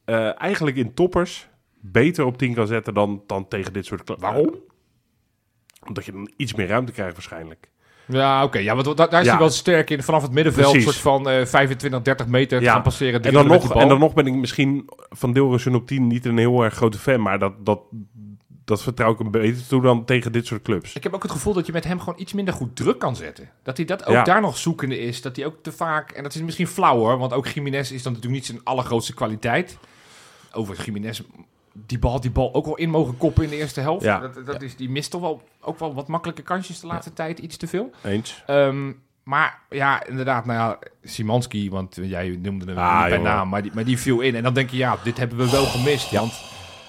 [0.05, 1.49] eh, eigenlijk in toppers
[1.81, 4.13] beter op 10 kan zetten dan, dan tegen dit soort...
[4.19, 4.55] Waarom?
[5.87, 7.69] Omdat je dan iets meer ruimte krijgt waarschijnlijk.
[8.07, 8.59] Ja, oké.
[8.59, 10.03] Ja, want da- daar is hij wel sterk in.
[10.03, 10.85] Vanaf het middenveld, Precies.
[10.85, 13.23] soort van eh 25, 30 meter gaan passeren.
[13.23, 16.39] En dan, nog, en dan nog ben ik misschien van Dilrosun op 10 niet een
[16.39, 17.23] heel erg grote fan.
[17.23, 17.81] Maar dat, dat,
[18.65, 20.93] dat vertrouw ik hem beter toe dan tegen dit soort clubs.
[20.93, 23.17] Ik heb ook het gevoel dat je met hem gewoon iets minder goed druk kan
[23.17, 23.51] zetten.
[23.63, 24.23] Dat hij dat ook Ja.
[24.25, 25.23] daar nog zoekende is.
[25.23, 26.11] Dat hij ook te vaak...
[26.11, 27.19] En dat is misschien flauw hoor.
[27.19, 29.79] Want ook Jiménez is dan natuurlijk niet zijn allergrootste kwaliteit.
[30.53, 31.21] over Jiménez,
[31.87, 34.05] die bal, die bal ook wel in mogen koppen in de eerste helft.
[34.05, 34.19] Ja.
[34.19, 37.39] Dat, dat Is, die mist toch wel ook wel wat makkelijke kansjes de laatste tijd,
[37.39, 37.91] iets te veel.
[38.03, 38.43] Eens.
[38.47, 43.63] Ehm, maar ja, inderdaad, nou ja, Simanski, want jij noemde hem Ah, bij naam, maar
[43.63, 44.35] die, maar die viel in.
[44.35, 46.11] En dan denk je, ja, dit hebben we wel gemist.
[46.11, 46.33] Want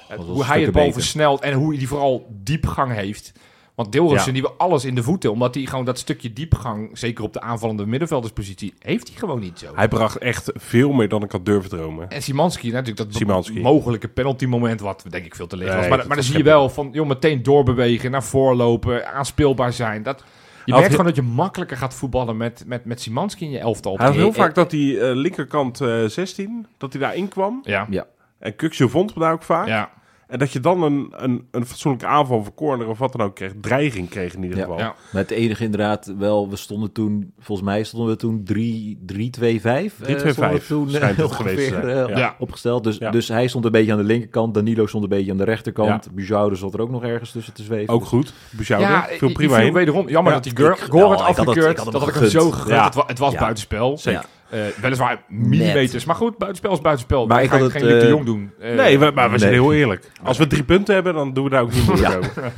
[0.10, 3.32] eh, hoe hij het bal versnelt en hoe hij die vooral diepgang heeft.
[3.76, 4.42] Want Deelrossen, Ja.
[4.42, 7.42] die we alles in de voeten, omdat hij gewoon dat stukje diepgang, zeker op de
[7.42, 9.72] aanvallende middenvelderspositie, heeft hij gewoon niet zo.
[9.76, 12.10] Hij bracht echt veel meer dan ik had durven dromen.
[12.10, 15.80] En Simanski, natuurlijk dat mogelijke penalty moment, wat denk ik veel te licht was.
[15.80, 19.74] Nee, Maar, maar dan zie je wel van, joh, meteen doorbewegen, naar voren lopen, aanspeelbaar
[19.74, 20.04] zijn.
[20.04, 20.24] Dat,
[20.66, 23.98] je merkt gewoon dat je makkelijker gaat voetballen met, met, met Simanski in je elftal.
[23.98, 27.60] Hij had heel eh, vaak dat die eh, linkerkant eh 16, dat hij daarin kwam.
[27.64, 28.06] Ja, Ja.
[28.40, 29.68] En Kuksje vond hem daar ook vaak.
[29.68, 29.92] ja,
[30.28, 33.36] En dat je dan een, een, een fatsoenlijke aanval een corner of wat dan ook
[33.36, 33.52] kreeg.
[33.62, 34.64] Dreiging kreeg in ieder Ja.
[34.64, 34.80] geval.
[34.80, 34.96] ja.
[35.12, 39.92] Maar het enige inderdaad wel, we stonden toen, volgens mij stonden we toen 3-2-5.
[40.04, 42.08] 3-2-5 toen eh, schijnt het geweest te ongeveer, zijn.
[42.10, 42.36] eh, Ja.
[42.40, 42.84] opgesteld.
[42.84, 43.12] Dus, Ja.
[43.12, 46.12] dus hij stond een beetje aan de linkerkant, Danilo stond een beetje aan de rechterkant.
[46.12, 47.94] Bujoude zat er ook nog ergens tussen te zweven.
[47.94, 48.34] Ook goed.
[48.52, 50.10] Bouchouder, ja veel prima wederom.
[50.10, 50.40] Jammer Ja.
[50.40, 51.72] dat die goal werd het- afgekeurd.
[51.72, 52.84] ik had dat had ik hem zo gegund.
[52.84, 53.40] Het, wa- het was Ja.
[53.40, 53.98] buitenspel.
[53.98, 54.26] Zeker.
[54.50, 56.06] Eh, weliswaar millimeters.
[56.06, 57.28] Maar goed, buitenspel is buitenspel.
[57.28, 58.52] Maar ik ga had geen het, Luc de eh, Jong doen.
[58.60, 60.12] Eh, Nee, we, maar we zijn heel eerlijk.
[60.24, 62.18] Als we drie punten hebben, dan doen we daar ook niet moeilijk Ja.
[62.18, 62.44] over.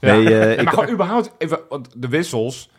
[0.00, 0.12] Ja.
[0.16, 2.70] Nee, eh, Nee, ik- maar gewoon überhaupt, even, want de wissels.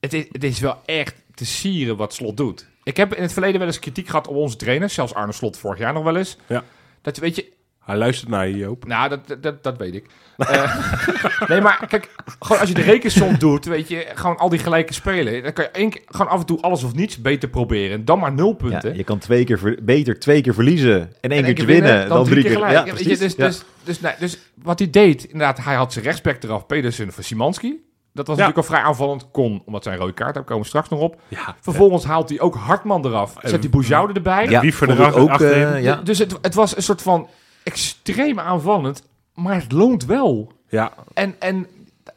[0.00, 2.68] Het is, het is wel echt te sieren wat Slot doet.
[2.82, 4.94] Ik heb in het verleden wel eens kritiek gehad op onze trainers.
[4.94, 6.36] Zelfs Arne Slot vorig jaar nog wel eens.
[6.46, 6.64] Ja.
[7.02, 7.52] Dat weet je,
[7.84, 8.86] Hij luistert naar je, Joop.
[8.86, 10.06] nou, dat, dat- dat, weet ik.
[10.42, 14.58] Eh, nee, maar kijk, gewoon als je de rekensom doet, weet je, gewoon al die
[14.58, 15.42] gelijke spelen.
[15.42, 18.04] Dan kan je één keer, gewoon af en toe alles of niets beter proberen.
[18.04, 18.96] Dan maar nul ja, punten.
[18.96, 22.08] je kan twee keer ver- beter twee keer verliezen en één En één keertje winnen,
[22.08, 22.52] dan, drie keer.
[22.52, 22.72] gelijk.
[22.72, 23.18] Ja, Ja, je, precies.
[23.18, 23.46] dus, Ja.
[23.46, 27.24] dus, dus, nee, dus wat hij deed, inderdaad, hij had zijn rechtsback eraf, Pedersen voor
[27.24, 27.68] Simanski.
[28.12, 28.42] Dat was Ja.
[28.42, 31.20] natuurlijk al vrij aanvallend, kon, omdat zijn rode kaart, daar komen we straks nog op.
[31.28, 31.56] Ja.
[31.60, 34.48] Vervolgens haalt hij ook Hartman eraf, zet hij Boujoude erbij.
[34.48, 35.96] Ja, vond erachter- ik ook, eh, ja.
[35.96, 37.28] Dus het, het was een soort van
[37.62, 39.02] extreem aanvallend,
[39.34, 40.52] maar het loont wel.
[40.68, 41.66] Ja, En, en,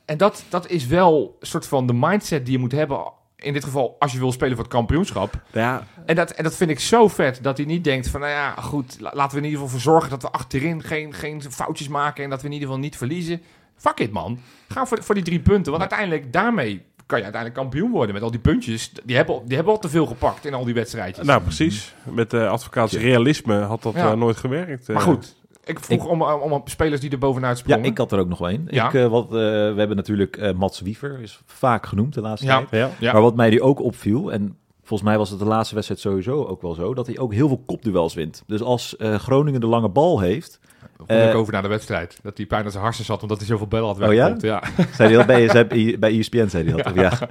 [0.06, 3.54] en dat, dat is wel een soort van de mindset die je moet hebben, in
[3.54, 5.42] dit geval als je wil spelen voor het kampioenschap.
[5.52, 8.32] ja, En dat, en dat vind ik zo vet, dat hij niet denkt van, nou
[8.32, 11.42] ja, goed, la- laten we in ieder geval voor zorgen dat we achterin geen, geen
[11.52, 13.42] foutjes maken en dat we in ieder geval niet verliezen.
[13.78, 14.40] Fuck it, man.
[14.68, 18.24] Ga voor, voor die drie punten, want uiteindelijk daarmee kan je uiteindelijk kampioen worden met
[18.24, 18.92] al die puntjes.
[19.04, 21.26] Die hebben, die hebben al te veel gepakt in al die wedstrijdjes.
[21.26, 21.94] nou precies.
[22.04, 24.12] Met de advocaats realisme had dat Ja.
[24.12, 24.90] eh, nooit gewerkt.
[24.90, 24.96] eh.
[24.96, 27.86] maar goed, ik vroeg om, om, om spelers die er bovenuit Ja, sprongen.
[27.86, 28.68] ik had er ook nog wel een.
[28.72, 28.88] Ja.
[28.88, 32.48] Ik, eh, wat, eh, we hebben natuurlijk eh, Mats Wiever, is vaak genoemd de laatste
[32.48, 32.58] Ja.
[32.58, 32.70] tijd.
[32.72, 32.90] Ja.
[33.00, 33.14] Ja.
[33.14, 36.44] Maar wat mij die ook opviel, en volgens mij was het de laatste wedstrijd sowieso
[36.46, 38.44] ook wel zo, dat hij ook heel veel kopduels wint.
[38.48, 40.60] Dus als eh, Groningen de lange bal heeft,
[40.98, 42.20] Vond ik Eh, over na de wedstrijd.
[42.24, 44.36] Dat hij pijn aan zijn harsen zat, omdat hij zoveel bellen had Oh ja?
[44.40, 44.64] ja?
[44.94, 46.86] zei hij dat bij, zei, bij ESPN, zei hij dat.
[46.92, 47.30] of Ja.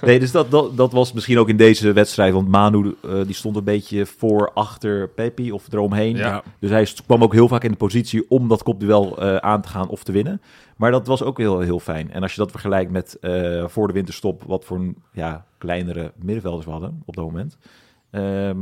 [0.00, 3.34] Nee, dus dat, dat, dat was misschien ook in deze wedstrijd, want Manu eh, die
[3.34, 6.16] stond een beetje voor, achter Pepi of eromheen.
[6.16, 6.42] Ja.
[6.58, 9.68] Dus hij kwam ook heel vaak in de positie om dat kopduel eh, aan te
[9.68, 10.40] gaan of te winnen.
[10.76, 12.12] Maar dat was ook heel, heel fijn.
[12.12, 13.16] En als je dat vergelijkt met
[13.66, 17.56] voor de winterstop, wat voor een ja, kleinere middenvelders we hadden op dat moment,
[18.10, 18.58] ehm,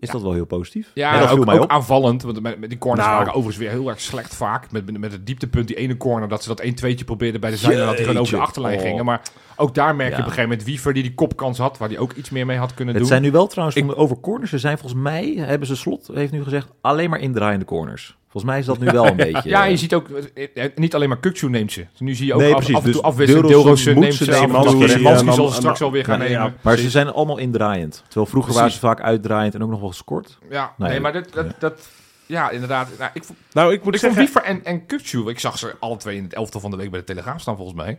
[0.00, 0.90] is dat wel heel positief.
[0.94, 1.70] Ja, dat ook, mij ook op.
[1.70, 2.22] aanvallend.
[2.22, 3.18] Want met, met die corners Nou.
[3.18, 4.70] waren overigens weer heel erg slecht vaak.
[4.72, 7.56] Met, met, met het dieptepunt, die ene corner, dat ze dat 1-2'tje probeerden bij de
[7.56, 7.80] zijde.
[7.80, 8.82] En dat die gewoon over de achterlijn Oh.
[8.82, 9.04] gingen.
[9.04, 9.20] Maar
[9.56, 10.20] ook daar merk je Ja.
[10.20, 11.78] op een gegeven moment Wiever die die kopkans had.
[11.78, 13.12] Waar hij ook iets meer mee had kunnen Het doen.
[13.12, 14.50] zijn nu wel trouwens over corners.
[14.50, 18.18] Ze zijn volgens mij, hebben ze slot, heeft nu gezegd, alleen maar indraaiende corners.
[18.30, 19.48] Volgens mij is dat nu wel een beetje.
[19.48, 21.86] ja, eh, je ziet ook, eh, eh, niet alleen maar Kukcu neemt ze.
[21.98, 22.74] Nu zie je ook Nee, af, precies.
[22.74, 23.98] af en toe Dus afwisseling.
[23.98, 24.32] Neemt ze ze.
[24.32, 26.32] en zal ze straks en wel weer gaan nemen.
[26.32, 28.02] ja, Ja, Maar ze zijn allemaal indraaiend.
[28.06, 30.38] Terwijl vroeger waren ze vaak uitdraaiend en ook nog wel gescoord.
[30.48, 31.00] nee, Nee.
[31.00, 31.88] maar dat, dat, dat,
[32.26, 32.88] ja, inderdaad.
[32.98, 34.32] Nou, ik vond, Nou, ik moet ik vond zeggen...
[34.32, 36.90] Wiever en, en Kukcu, ik zag ze alle twee in het elftal van de week
[36.90, 37.98] bij de Telegraaf staan volgens mij.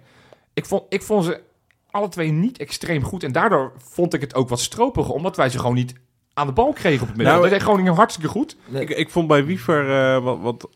[0.53, 1.39] Ik vond, ik vond ze
[1.91, 3.23] alle twee niet extreem goed.
[3.23, 5.93] En daardoor vond ik het ook wat stropiger, omdat wij ze gewoon niet
[6.41, 7.33] aan de bal kregen op het midden.
[7.35, 8.57] Nou, dat deed Groningen hartstikke goed.
[8.71, 10.69] Ik, ik vond bij Wiever, eh, wat, wat,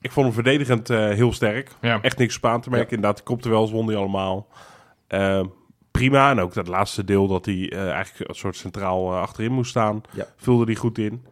[0.00, 1.70] ik vond hem verdedigend eh, heel sterk.
[1.80, 1.98] Ja.
[2.02, 2.94] Echt niks op aan te merken.
[2.94, 4.46] Inderdaad, de kopduels won hij allemaal.
[5.06, 5.40] Eh,
[5.90, 6.30] prima.
[6.30, 10.02] En ook dat laatste deel dat hij eh, eigenlijk een soort centraal achterin moest staan.
[10.12, 10.26] Ja.
[10.36, 11.26] Vulde hij goed in.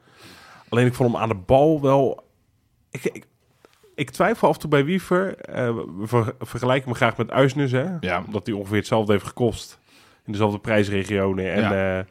[0.69, 2.25] Alleen ik vond hem aan de bal wel...
[2.91, 3.27] Ik, ik,
[3.95, 5.37] ik twijfel af en toe bij Wiever.
[5.37, 7.85] eh, we ver- vergelijken hem graag met Uisnes, hè?
[8.01, 8.23] Ja.
[8.27, 9.79] Omdat hij ongeveer hetzelfde heeft gekost.
[10.27, 11.53] In dezelfde prijsregionen.
[11.53, 11.99] En Ja.
[11.99, 12.05] eh,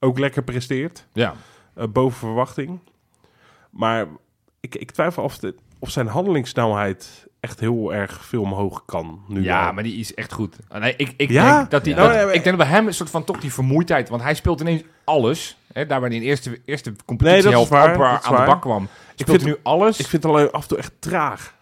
[0.00, 1.06] ook lekker presteert.
[1.12, 1.34] Ja.
[1.74, 2.78] eh, boven verwachting.
[3.70, 4.06] Maar
[4.60, 9.20] ik, ik twijfel of, de, of zijn handelingssnelheid echt heel erg veel omhoog kan.
[9.28, 9.72] Nu Ja, al.
[9.72, 10.56] maar die is echt goed.
[10.68, 11.56] Ah, Nee, ik, ik, Ja?
[11.58, 12.02] denk dat die, Ja.
[12.02, 14.08] dat- Nou, ik denk dat bij hem een soort van toch die vermoeidheid.
[14.08, 15.56] Want hij speelt ineens alles.
[15.72, 16.92] Hè, daar waar hij in de eerste, eerste
[17.98, 18.88] waar, dat is aan de bak kwam.
[19.14, 19.98] Speelt vind- nu alles.
[19.98, 21.54] Ik vind het alleen af en toe echt traag.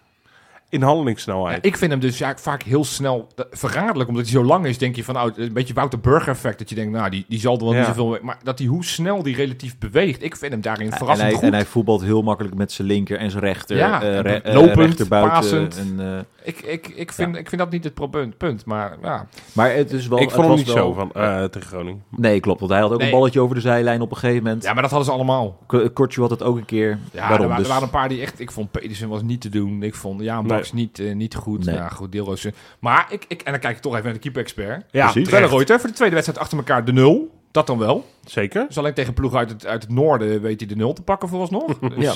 [0.74, 1.64] In handelingssnelheid.
[1.66, 4.08] Ik vind hem dus ja, vaak heel snel eh, verraderlijk.
[4.08, 5.16] Omdat hij zo lang is, denk je van...
[5.16, 6.58] Oh, een beetje Wouter Burger effect.
[6.58, 7.78] Dat je denkt, nou, die, die zal er wel Ja.
[7.78, 8.08] niet zoveel...
[8.08, 10.22] mee- Maar dat hij hoe snel die relatief beweegt.
[10.22, 11.42] Ik vind hem daarin en, verrassend hij, goed.
[11.48, 13.76] en hij voetbalt heel makkelijk met zijn linker en zijn rechter.
[13.76, 15.78] Ja, eh, en re- eh, lopend, pasend.
[15.78, 18.64] En, eh, Ik, ik, ik, vind, ik vind dat niet het pro- punt, punt.
[18.64, 20.20] Maar ja, maar het is wel...
[20.20, 22.02] ik vond hem niet wel- zo van eh, tegen Groningen.
[22.10, 22.60] Nee, klopt.
[22.60, 23.06] Want hij had ook Nee.
[23.06, 24.62] een balletje over de zijlijn op een gegeven moment.
[24.62, 25.58] ja maar dat hadden ze allemaal.
[25.92, 26.98] Kortje had het ook een keer.
[27.12, 28.40] Ja, er, wa- dus- er waren een paar die echt...
[28.40, 29.82] Ik vond Pedersen was niet te doen.
[29.82, 31.64] Ik vond Jaan Niet, eh, niet goed.
[31.64, 31.74] Nee.
[31.74, 32.50] Ja, goed.
[32.78, 33.42] Maar ik, ik...
[33.42, 34.84] En dan kijk ik toch even naar de keeper-expert.
[34.90, 35.30] Ja, Precies.
[35.32, 37.42] Reuter voor de tweede wedstrijd achter elkaar de nul.
[37.50, 38.06] Dat dan wel.
[38.24, 38.64] zeker.
[38.66, 41.28] Dus alleen tegen ploeg uit het, uit het noorden weet hij de nul te pakken
[41.28, 41.78] vooralsnog.
[41.96, 42.12] Dus, Ja.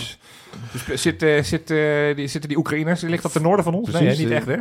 [0.89, 3.91] dus zit, eh, zit, eh, die, zitten die Oekraïners, ligt dat ten noorden van ons?
[3.91, 4.57] Precies, nee, niet echt hè?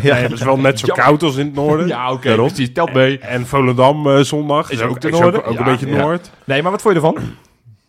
[0.08, 1.86] Ja, het is wel net zo koud als in het noorden.
[1.86, 2.46] Ja, oké, Daarom.
[2.46, 3.18] precies, telt mee.
[3.18, 5.40] En Volendam eh, zondag Is ook ten noorden.
[5.40, 5.96] ook, ook Ja, een beetje ja.
[6.02, 6.30] noord.
[6.44, 7.22] Nee, maar wat vond je ervan?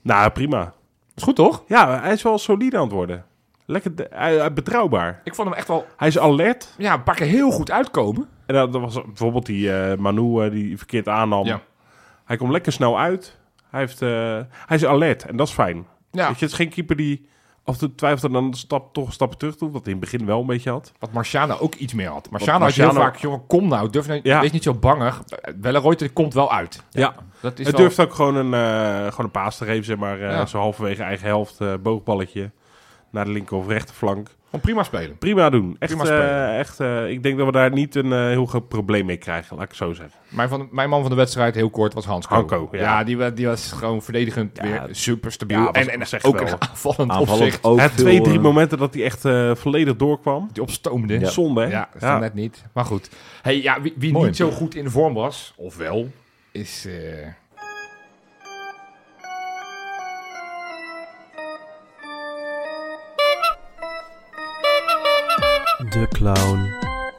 [0.01, 0.73] Nou, prima.
[1.15, 1.63] Is goed toch?
[1.67, 3.25] Ja, hij is wel solide aan het worden.
[3.73, 5.21] Lekker hij- hij- betrouwbaar.
[5.23, 6.73] Ik vond hem echt wel Hij is alert.
[6.77, 8.27] ja, een paar keer heel goed uitkomen.
[8.45, 11.45] En dat, dat was bijvoorbeeld die eh, Manu eh, die verkeerd aannam.
[11.45, 11.61] Ja.
[12.25, 13.37] Hij komt lekker snel uit.
[13.69, 14.09] Hij, heeft, eh,
[14.65, 15.75] hij is alert en dat is fijn.
[16.11, 17.27] Ja, Weet je, het is geen keeper die
[17.63, 19.71] af en toe twijfelt en dan stap, toch stappen terug doet.
[19.71, 20.91] Wat hij in het begin wel een beetje had.
[20.99, 22.29] wat Marciano ook iets meer had.
[22.29, 24.39] Marciano had Marciano- heel vaak, jongen, kom nou, durf nou, Ja.
[24.41, 25.23] wees niet zo bangig.
[25.61, 26.83] Welleroyte komt wel uit.
[26.91, 29.85] Ja, Dat is hij wel, durft ook gewoon een, eh, gewoon een paas te geven,
[29.85, 30.15] zeg maar.
[30.21, 30.45] eh, Ja.
[30.45, 32.51] Zo halverwege eigen helft, eh, boogballetje.
[33.13, 34.27] Naar de linker of rechterflank.
[34.45, 35.17] gewoon prima spelen.
[35.17, 35.75] Prima doen.
[35.79, 36.49] Echt, Prima spelen.
[36.49, 39.17] eh, echt eh, ik denk dat we daar niet een eh, heel groot probleem mee
[39.17, 40.19] krijgen, laat ik het zo zeggen.
[40.29, 43.03] Mijn, van, mijn man van de wedstrijd, heel kort, was Hans Hanko, ja, ja.
[43.03, 45.57] die, die was gewoon verdedigend Ja, weer super stabiel.
[45.57, 46.47] ja, was- en en echt ook wel.
[46.47, 47.63] een aanvallend Aanvallend opzicht.
[47.63, 50.49] ook Hij had veel, twee, drie momenten dat hij echt eh, volledig doorkwam.
[50.53, 51.19] Die opstoomde.
[51.19, 51.29] Ja.
[51.29, 51.67] Zonde, hè?
[51.69, 52.63] Ja, dat net niet.
[52.73, 53.09] Maar goed.
[53.41, 56.07] Hey, ja, wie wie niet zo goed in de vorm was, of wel,
[56.51, 56.87] is...
[65.93, 66.69] De clown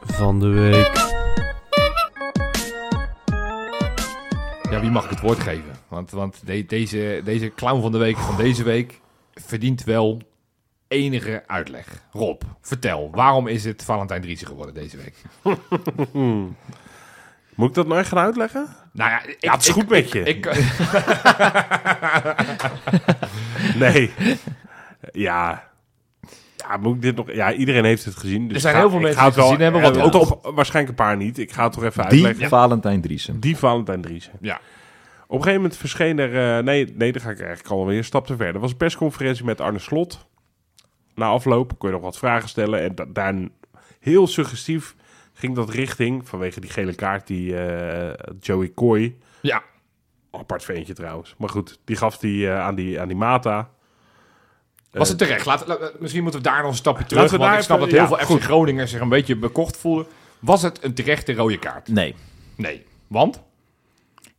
[0.03, 0.93] van de week.
[4.71, 5.75] ja, wie mag ik het woord geven?
[5.87, 9.01] Want, want de- deze, deze clown van de week van deze week
[9.33, 10.21] verdient wel
[10.87, 11.87] enige uitleg.
[12.11, 13.09] Rob, vertel.
[13.11, 15.15] Waarom is het Valentijn Driessen geworden deze week?
[17.55, 18.67] Moet ik dat nou echt gaan uitleggen?
[18.91, 20.23] Nou ja, ik, Ja, het is ik- goed met je.
[20.23, 20.45] Ik,
[23.83, 24.11] Nee.
[25.11, 25.73] ja.
[26.69, 27.31] Ja, moet ik dit nog...
[27.31, 28.45] Ja, iedereen heeft het gezien.
[28.47, 30.39] Dus Er zijn ga- heel veel mensen die het gezien hebben, wat eh, ook- toch
[30.55, 31.37] waarschijnlijk een paar niet.
[31.37, 32.49] Ik ga het toch even Die uitleggen.
[32.49, 33.39] Valentijn Driessen.
[33.39, 34.33] Die Valentijn Driessen.
[34.41, 34.55] ja,
[35.27, 36.57] Op een gegeven moment verscheen er...
[36.57, 38.53] eh, nee, nee, dan ga ik eigenlijk alweer een stap te ver.
[38.53, 40.25] Er was een persconferentie met Arne Slot.
[41.15, 42.81] Na afloop kon je nog wat vragen stellen.
[42.81, 43.35] En da- daar
[43.99, 44.95] heel suggestief
[45.33, 46.27] ging dat richting...
[46.27, 49.15] vanwege die gele kaart die eh, Joey Coy...
[49.41, 49.63] ja.
[50.31, 51.35] Apart ventje trouwens.
[51.37, 53.69] Maar goed, die gaf die eh, aan, die aan die Mata.
[54.97, 55.45] Was Eh, het terecht?
[55.45, 57.21] Laat, la- misschien moeten we daar nog een stapje terug.
[57.21, 58.43] Laten we Want daar ik snap even- dat heel ja, veel goed.
[58.43, 60.05] FC Groningen zich een beetje bekocht voelen.
[60.39, 61.87] Was het een terechte rode kaart?
[61.87, 62.15] Nee.
[62.55, 62.85] Nee.
[63.07, 63.41] Want?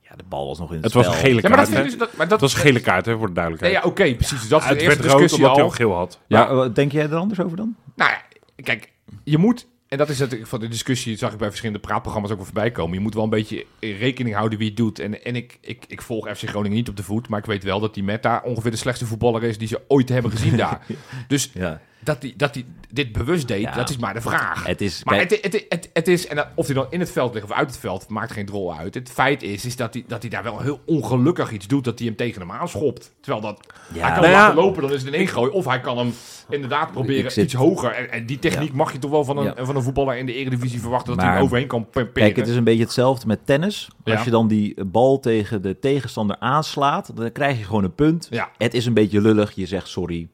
[0.00, 1.84] Ja, de bal was nog in het, Het was een gele Ja, maar dat, kaart.
[1.84, 3.74] dus- dat, maar dat Het was een gele kaart, hè, voor de Nee, duidelijkheid.
[3.84, 4.40] ja, oké, precies.
[4.40, 5.70] Dus dat is het de werd eerste rood discussie omdat hij al.
[5.70, 6.18] al geel had.
[6.26, 7.76] Ja, wat denk jij er anders over dan?
[7.96, 8.22] Nou ja,
[8.62, 8.92] kijk,
[9.24, 12.36] je moet, en dat is het van de discussie, zag ik bij verschillende praatprogramma's ook
[12.36, 12.94] wel voorbij komen.
[12.94, 14.98] Je moet wel een beetje rekening houden wie het doet.
[14.98, 17.62] En, en ik, ik, ik volg FC Groningen niet op de voet, maar ik weet
[17.62, 20.86] wel dat die Meta ongeveer de slechtste voetballer is die ze ooit hebben gezien daar.
[21.28, 21.80] Dus Ja.
[22.06, 23.74] Dat hij dat die dit bewust deed, Ja.
[23.74, 24.66] dat is maar de vraag.
[24.66, 25.04] Het is...
[25.04, 27.52] Maar het, het, het, het is, en of hij dan in het veld ligt of
[27.52, 28.94] uit het veld, maakt geen drol uit.
[28.94, 31.98] Het feit is, is dat, hij, dat hij daar wel heel ongelukkig iets doet, dat
[31.98, 33.12] hij hem tegen hem aanschopt.
[33.20, 34.00] Terwijl dat, Ja.
[34.00, 35.50] hij kan Nou hem ja, laten lopen, dan is het een ingooi.
[35.50, 36.12] Of hij kan hem
[36.50, 37.90] inderdaad proberen zit- iets hoger.
[37.92, 39.64] En, en die techniek mag je toch wel van een, Ja.
[39.64, 42.12] van een voetballer in de eredivisie verwachten, dat hij er overheen kan peren.
[42.12, 43.88] Kijk, het is een beetje hetzelfde met tennis.
[44.04, 48.26] Als je dan die bal tegen de tegenstander aanslaat, dan krijg je gewoon een punt.
[48.30, 48.50] Ja.
[48.58, 49.52] Het is een beetje lullig.
[49.54, 50.28] Je zegt sorry.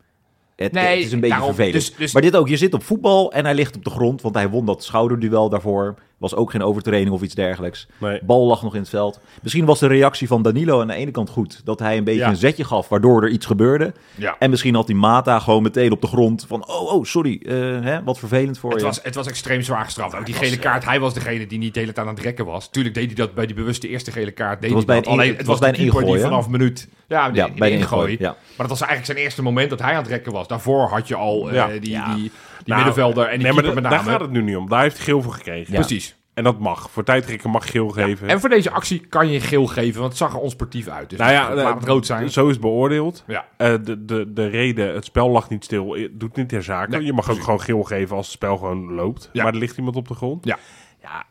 [0.56, 1.84] Het, Nee, het is een beetje daarom- vervelend.
[1.86, 4.22] dus- dus- maar dit ook, je zit op voetbal en hij ligt op de grond,
[4.22, 5.94] want hij won dat schouderduel daarvoor.
[6.22, 7.86] Was ook geen overtraining of iets dergelijks.
[7.98, 8.20] Nee.
[8.24, 9.20] Bal lag nog in het veld.
[9.42, 11.60] Misschien was de reactie van Danilo aan de ene kant goed.
[11.64, 12.28] Dat hij een beetje Ja.
[12.28, 13.92] een zetje gaf, waardoor er iets gebeurde.
[14.14, 14.36] Ja.
[14.38, 16.68] En misschien had die Mata gewoon meteen op de grond van...
[16.68, 17.40] Oh, oh, sorry.
[17.46, 18.86] eh, hè, wat vervelend voor Het je.
[18.86, 20.14] was, het was extreem zwaar gestraft.
[20.14, 22.44] Ook die gele kaart, hij was degene die niet de hele tijd aan het rekken
[22.44, 22.70] was.
[22.70, 24.60] Tuurlijk deed hij dat bij die bewuste eerste gele kaart.
[24.60, 26.20] Deed was bij een Alleen, het het was was bij een die ingooi, hè?
[26.28, 26.88] vanaf minuut...
[27.08, 28.10] Ja, ja, de, bij de ingooi.
[28.10, 28.16] ingooi.
[28.20, 28.28] Ja.
[28.28, 30.48] Maar dat was eigenlijk zijn eerste moment dat hij aan het rekken was.
[30.48, 31.66] Daarvoor had je al eh, Ja.
[31.66, 32.14] die, Ja.
[32.14, 32.30] die, die
[32.64, 34.68] Nou, middenvelder en die nee, maar keeper da- met daar gaat het nu niet om.
[34.68, 35.72] Daar heeft hij geel voor gekregen.
[35.72, 35.78] Ja.
[35.78, 36.16] Precies.
[36.34, 36.90] En dat mag.
[36.90, 38.28] Voor tijdrekken mag geel geven.
[38.28, 41.10] En voor deze actie kan je geel geven, want het zag er onsportief uit.
[41.10, 42.30] Dus nou ja, laat eh, het rood zijn.
[42.30, 43.24] Zo is het beoordeeld.
[43.26, 43.46] Ja.
[43.56, 46.90] Eh, de, de, de reden, het spel lag niet stil, eh, doet niet ter zake.
[46.90, 49.30] Nee, je mag ook gewoon geel geven als het spel gewoon loopt.
[49.32, 49.42] Ja.
[49.42, 50.44] Maar er ligt iemand op de grond.
[50.44, 50.58] Ja.
[51.02, 51.24] Ja,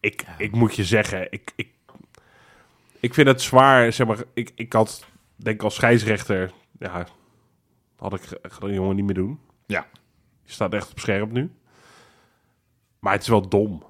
[0.00, 1.68] ik, ik moet je zeggen, ik, ik,
[3.00, 3.92] ik vind het zwaar.
[3.92, 5.04] Zeg maar, ik, ik had,
[5.36, 7.06] denk als scheidsrechter, ja,
[7.98, 9.38] had ik, dat jongen niet meer doen.
[9.66, 9.86] Ja.
[10.46, 11.50] Je staat echt op scherp nu.
[13.00, 13.82] Maar het is wel dom.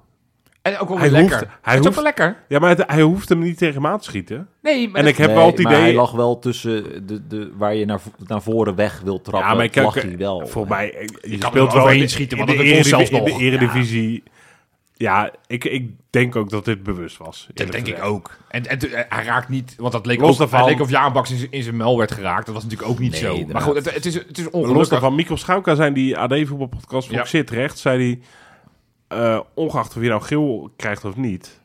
[0.61, 1.31] En ook wel Hij lekker.
[1.37, 2.43] hoeft- hij het is ook hoeft- wel lekker.
[2.47, 4.47] Ja, maar het- hij hoeft hem niet tegen me aan te schieten.
[4.61, 5.83] Nee, maar En ik heb Nee, wel het maar idee...
[5.83, 9.49] hij lag wel tussen de, de, waar je naar, naar voren weg wil trappen.
[9.49, 10.47] Ja, maar ik lag hij wel.
[10.47, 13.51] Voor mij, je, speelt wel in, schieten, in want de, dat kon zelfs eredivisie, in
[13.51, 13.69] de nog.
[13.69, 14.23] eredivisie.
[14.25, 14.31] Ja,
[15.47, 17.47] ik, ik denk ook dat dit bewust was.
[17.53, 18.37] Dat denk ik ook.
[18.49, 18.79] En, en
[19.09, 21.63] hij raakt niet, want dat leek, Los ook, daarvan- leek of Jaanbaks in, zijn- in
[21.63, 22.45] zijn mel werd geraakt.
[22.45, 23.45] Dat was natuurlijk ook niet Nee, zo.
[23.51, 24.89] Maar goed, het, het is, het is Los ongelukkig.
[24.89, 27.25] daarvan, Mikkel Schouka zijn die AD-voetbalpodcast van Ja.
[27.25, 28.19] zit recht, zei
[29.07, 31.61] hij, eh, ongeacht of je nou geel krijgt of niet,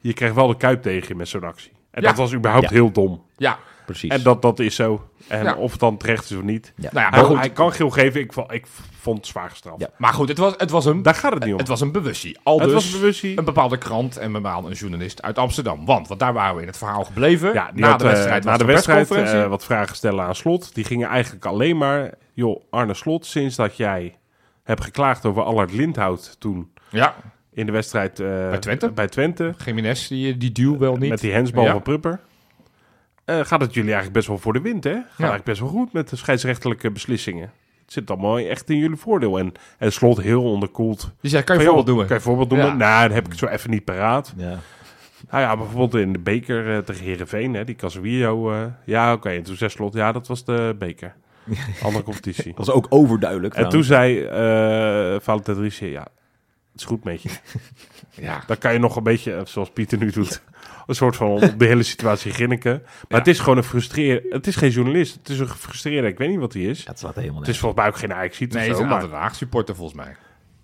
[0.00, 1.72] je krijgt wel de kuip tegen je met zo'n actie.
[1.90, 2.08] En Ja.
[2.08, 2.74] dat was überhaupt Ja.
[2.74, 3.22] heel dom.
[3.36, 4.10] Ja, Precies.
[4.10, 5.08] En dat, dat is zo.
[5.28, 5.54] En Ja.
[5.54, 6.72] of het dan terecht is of niet.
[6.76, 6.88] Ja.
[6.92, 7.38] nou ja, Hij, maar goed.
[7.38, 8.66] hij kan geel geven, ik, ik
[9.02, 9.80] vond zwaar gestraft.
[9.80, 9.88] Ja.
[9.96, 11.58] Maar goed, het was, het was een, Daar gaat het niet om.
[11.58, 12.38] het was een bewustie.
[12.42, 13.38] Al Het dus was bewustie.
[13.38, 15.84] een bepaalde krant en een bepaalde journalist uit Amsterdam.
[15.84, 17.52] Want, want daar waren we in het verhaal gebleven.
[17.52, 20.24] Ja, na had, de eh, wedstrijd na was de de wedstrijd eh, wat vragen stellen
[20.24, 20.74] aan Slot.
[20.74, 22.10] Die gingen eigenlijk alleen maar...
[22.32, 24.18] joh, Arne Slot, sinds dat jij
[24.62, 26.72] hebt geklaagd over Allard Lindhout toen...
[26.90, 27.14] ja,
[27.52, 28.90] in de wedstrijd eh, Bij Twente?
[28.90, 31.10] bij Twente Jiménez, die, die duw wel niet.
[31.10, 31.70] met die hensbal Ja.
[31.72, 32.20] van Prupper...
[33.24, 34.92] eh, gaat het jullie eigenlijk best wel voor de wind, hè?
[34.92, 37.50] Gaat eigenlijk best wel goed met de scheidsrechtelijke beslissingen.
[37.92, 39.38] Zit allemaal echt in jullie voordeel.
[39.38, 41.10] En, en Slot heel onderkoeld.
[41.20, 42.06] Die zei, kan je voorbeeld noemen?
[42.06, 42.50] Kan je voorbeeld?
[42.50, 42.74] Ja.
[42.74, 44.32] Nou, dat heb ik zo even niet paraat.
[44.36, 44.58] Ja.
[45.30, 48.52] Nou ja, bijvoorbeeld in de beker eh, tegen Herenveen, hè, die Casemiro.
[48.52, 49.28] eh ja, oké.
[49.28, 51.14] En toen zei Slot, ja, dat was de beker.
[51.84, 52.54] Andere competitie.
[52.54, 53.54] Dat was ook overduidelijk.
[53.54, 54.26] en toen zei
[55.20, 56.06] Valentin Driessen, ja,
[56.72, 57.28] het is goed met je.
[58.14, 60.42] Ja, Dan kan je nog een beetje, eh, zoals Pieter nu doet,
[60.86, 62.80] een soort van op de hele situatie grinniken.
[62.82, 63.16] Maar Ja.
[63.18, 64.22] het is gewoon een frustreer.
[64.30, 66.82] Het is geen journalist, het is een gefrustreerde, ik weet niet wat hij is.
[66.82, 68.88] Ja, het slaat helemaal Het is volgens mij ook geen ajax nee, hij is een
[68.88, 70.16] maar, Haag supporter volgens mij.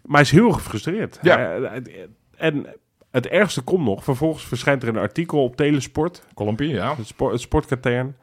[0.02, 1.18] maar hij is heel gefrustreerd.
[1.22, 1.36] Ja.
[1.38, 2.66] Hij- hij- en
[3.10, 6.96] het ergste komt nog, vervolgens verschijnt er een artikel op Telesport, Colombie, ja.
[6.96, 8.16] het, sport, het sportkatern.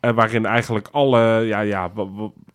[0.00, 1.90] eh, waarin eigenlijk alle, ja, ja,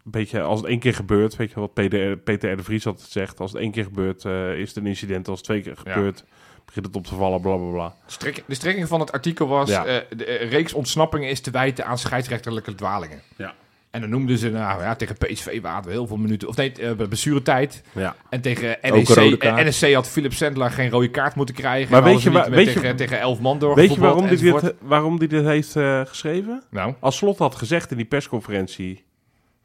[0.05, 2.57] een beetje als het één keer gebeurt, weet je wat Peter, Peter R.
[2.57, 5.37] de Vries altijd zegt, als het één keer gebeurt, eh, is het een incident, als
[5.37, 5.91] het twee keer Ja.
[5.93, 6.23] gebeurt,
[6.65, 7.87] begint het op te vallen, bla bla bla.
[8.05, 9.69] De, strik- de strekking van het artikel was...
[9.69, 9.85] Ja.
[9.85, 13.21] eh, de eh, reeks ontsnappingen is te wijten aan scheidsrechterlijke dwalingen.
[13.37, 13.53] Ja.
[13.91, 16.47] En dan noemden ze, nou ja, tegen PSV waren we heel veel minuten...
[16.47, 17.83] Of nee, uh, blessuretijd.
[17.91, 18.15] Ja.
[18.29, 21.91] En tegen NEC, NEC had Philip Sendler geen rode kaart moeten krijgen.
[21.91, 23.75] Maar weet je waar- weet met je- tegen, tegen elf man door.
[23.75, 25.71] Weet je waarom hij dit, waarom die dit heeft
[26.09, 26.63] geschreven?
[26.69, 29.03] Nou, Als Slot had gezegd in die persconferentie,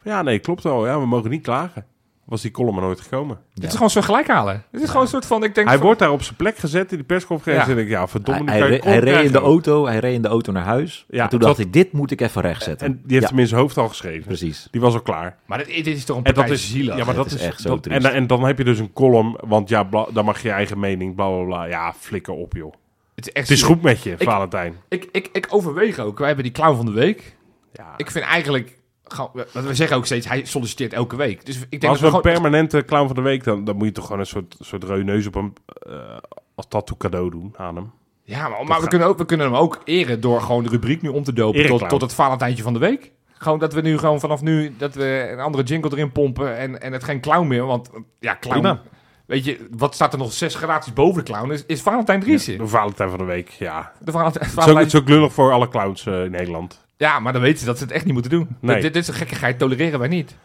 [0.08, 1.84] ja nee, klopt wel, ja, we mogen niet klagen.
[2.24, 3.38] Was die column er nooit gekomen.
[3.54, 4.64] dit is gewoon zo gelijk halen.
[4.70, 5.66] Dit is gewoon een soort van, ik denk...
[5.66, 7.68] Hij van- wordt daar op zijn plek gezet in die persconferentie.
[7.74, 7.76] Ja.
[7.78, 9.46] En ik, ja, verdomme, hij, nu hij, kan je re- hij kop reed in de
[9.46, 11.06] auto, hij reed in de auto naar huis.
[11.08, 12.86] Ja, en toen het dacht zat- ik, dit moet ik even rechtzetten.
[12.86, 14.26] En die heeft ja, hem in zijn hoofd al geschreven.
[14.26, 14.68] precies.
[14.70, 15.36] Die was al klaar.
[15.46, 16.96] Maar dit, dit is toch een En partij dat is zielig.
[16.96, 18.04] Ja, maar Het dat is echt zo dat- triest.
[18.06, 20.54] En, en dan heb je dus een column, want ja, bla- dan mag je je
[20.54, 21.64] eigen mening, bla bla bla.
[21.64, 22.72] Ja, flikker op, joh.
[23.14, 23.74] Het is echt Het is zielig.
[23.74, 24.74] goed met je, Ik- Valentijn.
[24.88, 26.18] Ik, ik, ik overweeg ook.
[26.18, 27.36] Wij hebben die clown van de week.
[27.72, 27.94] Ja.
[27.96, 28.77] Ik vind eigenlijk...
[29.52, 31.46] we zeggen ook steeds, hij solliciteert elke week.
[31.46, 33.86] Dus ik denk als we een gewoon- permanente clown van de week, dan, dan moet
[33.86, 35.92] je toch gewoon een soort, soort rode neus op hem eh,
[36.54, 37.90] als tattoo cadeau doen aan hem.
[38.22, 40.68] Ja, maar, maar we, gaat- kunnen ook, we kunnen hem ook eren door gewoon de
[40.68, 43.12] rubriek nu om te dopen tot, tot het Valentijntje van de week.
[43.32, 46.80] Gewoon dat we nu gewoon vanaf nu dat we een andere jingle erin pompen en,
[46.80, 47.66] en het geen clown meer.
[47.66, 47.90] Want
[48.20, 48.60] ja, clown.
[48.60, 48.82] Prima.
[49.26, 51.50] Weet je, wat staat er nog zes gradaties boven de clown?
[51.52, 52.58] Is, is Valentijn Driessen.
[52.58, 53.92] De Valentijn van de week, ja.
[54.00, 56.30] De Valentijn, Het is ook, Valentijn- het is ook lullig voor alle clowns eh, in
[56.30, 56.86] Nederland.
[56.98, 58.56] Ja, maar dan weten ze dat ze het echt niet moeten doen.
[58.60, 58.80] Nee.
[58.80, 60.36] Dit, dit is een gekkigheid, tolereren wij niet.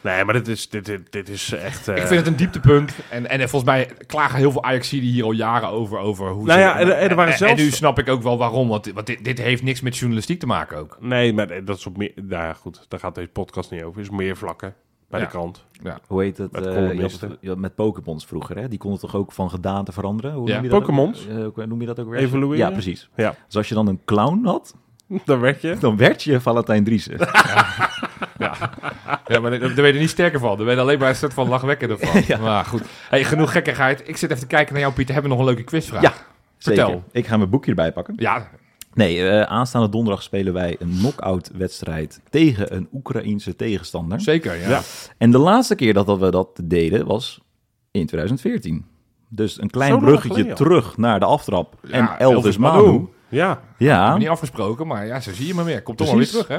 [0.00, 1.88] Nee, maar dit is, dit, dit, dit is echt...
[1.88, 2.92] eh, Ik vind het een dieptepunt.
[3.10, 5.98] En, en volgens mij klagen heel veel Ajaxiden hier al jaren over.
[5.98, 8.22] over hoe Nou ze, ja, en- en er waren en, zelfs- nu snap ik ook
[8.22, 8.68] wel waarom.
[8.68, 10.96] Want, want dit, dit heeft niks met journalistiek te maken ook.
[11.00, 12.12] Nee, maar dat is op meer...
[12.14, 13.98] Nou ja, goed, daar gaat deze podcast niet over.
[14.00, 14.74] Er is meer vlakken
[15.08, 15.26] bij Ja.
[15.26, 15.64] de krant.
[16.06, 16.52] Hoe heet het?
[16.52, 18.68] Met eh, had met Pokémons vroeger, hè?
[18.68, 20.32] Die konden toch ook van gedaante veranderen?
[20.32, 20.54] Hoe Ja.
[20.54, 20.86] noem je dat ook?
[20.86, 21.26] Pokémons?
[21.28, 22.18] Eh, noem je dat ook weer?
[22.20, 22.58] Evolueren?
[22.66, 23.08] Ja, precies.
[23.16, 23.34] Ja.
[23.46, 24.74] Dus als je dan een clown had,
[25.24, 25.76] Dan werd je...
[25.80, 27.18] dan werd je Valentijn Driessen.
[29.28, 30.56] Ja, maar daar ben je er niet sterker van.
[30.56, 32.40] Daar ben je alleen maar een soort van lachwekkender van.
[32.40, 32.82] Maar goed.
[33.08, 34.08] Hey, genoeg gekkigheid.
[34.08, 35.14] Ik zit even te kijken naar jou, Pieter.
[35.14, 36.02] Hebben we nog een leuke quizvraag?
[36.02, 36.12] Ja.
[36.58, 36.88] Vertel.
[36.88, 37.02] Zeker.
[37.12, 38.14] Ik ga mijn boekje erbij pakken.
[38.16, 38.48] Ja,
[38.96, 44.20] Nee, eh, aanstaande donderdag spelen wij een knock-out wedstrijd tegen een Oekraïense tegenstander.
[44.20, 44.56] zeker.
[44.60, 44.68] Ja.
[44.68, 44.80] Ja.
[45.18, 47.40] En de laatste keer dat, dat we dat deden was
[47.90, 48.84] in 2014.
[49.28, 51.74] Dus een klein Zo bruggetje geleden terug naar de aftrap.
[51.82, 53.08] Ja, en Elvis Elvis Manu.
[53.28, 53.60] Ja.
[53.78, 55.82] Ja, Niet afgesproken, maar ja, zo zie je maar meer.
[55.82, 56.56] Komt toch wel weer terug, hè?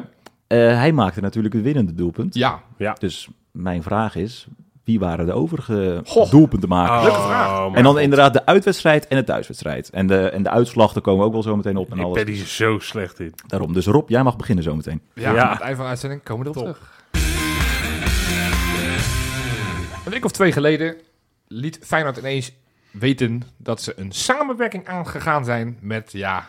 [0.47, 2.33] eh, hij maakte natuurlijk het winnende doelpunt.
[2.35, 2.61] Ja.
[2.77, 2.95] Ja.
[2.99, 4.47] Dus mijn vraag is,
[4.83, 6.29] wie waren de overige Goh.
[6.31, 7.03] doelpuntenmakers?
[7.03, 7.49] Leuke vraag.
[7.59, 8.01] Oh, en dan God.
[8.01, 9.89] inderdaad de uitwedstrijd en de thuiswedstrijd.
[9.89, 11.91] En de, en de uitslag, daar komen we ook wel zo meteen op.
[11.91, 12.23] En Ik alles.
[12.23, 13.33] ben hier zo slecht in.
[13.47, 13.73] Daarom.
[13.73, 15.01] Dus Rob, jij mag beginnen zo meteen.
[15.13, 15.43] Ja, Ja.
[15.43, 16.95] aan het eind van de uitzending komen we erop terug.
[20.05, 20.95] Een week of twee geleden
[21.47, 22.51] liet Feyenoord ineens
[22.91, 26.45] weten dat ze een samenwerking aangegaan zijn met, ja,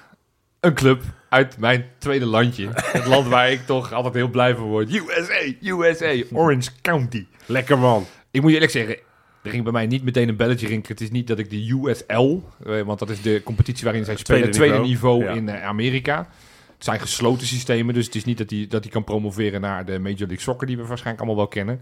[0.60, 2.68] een club uit mijn tweede landje.
[2.74, 4.92] Het land waar ik toch altijd heel blij van word.
[4.94, 7.26] USA, USA, Orange County.
[7.46, 8.06] Lekker man.
[8.30, 8.96] Ik moet je eerlijk zeggen,
[9.42, 10.92] er ging bij mij niet meteen een belletje rinken.
[10.92, 14.16] Het is niet dat ik de USL, eh, want dat is de competitie waarin zij
[14.16, 15.18] spelen, tweede tweede niveau.
[15.18, 15.40] niveau, Ja.
[15.40, 16.28] in eh, Amerika.
[16.74, 19.84] Het zijn gesloten systemen, dus het is niet dat hij dat die kan promoveren naar
[19.84, 21.80] de Major League Soccer, die we waarschijnlijk allemaal wel kennen.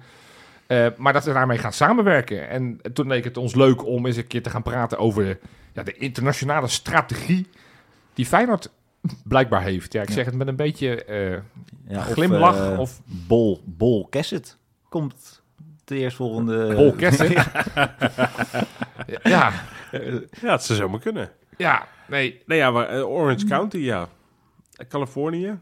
[0.66, 2.48] Eh, maar dat we daarmee gaan samenwerken.
[2.48, 5.38] En toen leek het ons leuk om eens een keer te gaan praten over
[5.72, 7.46] ja, de internationale strategie
[8.16, 8.70] die Feyenoord
[9.24, 9.92] blijkbaar heeft.
[9.92, 10.14] Ja, ik Ja.
[10.14, 11.32] zeg het met een beetje eh,
[11.88, 15.42] Ja, glimlach eh, of Bol, Bol Cassett komt
[15.84, 16.74] de eerstvolgende...
[16.74, 17.30] Bol Kessen.
[19.22, 19.52] ja,
[20.42, 21.30] Ja, het zou zomaar kunnen.
[21.56, 22.42] ja, nee.
[22.46, 24.08] Nee, ja, maar eh, Orange County, ja.
[24.88, 25.58] Californië.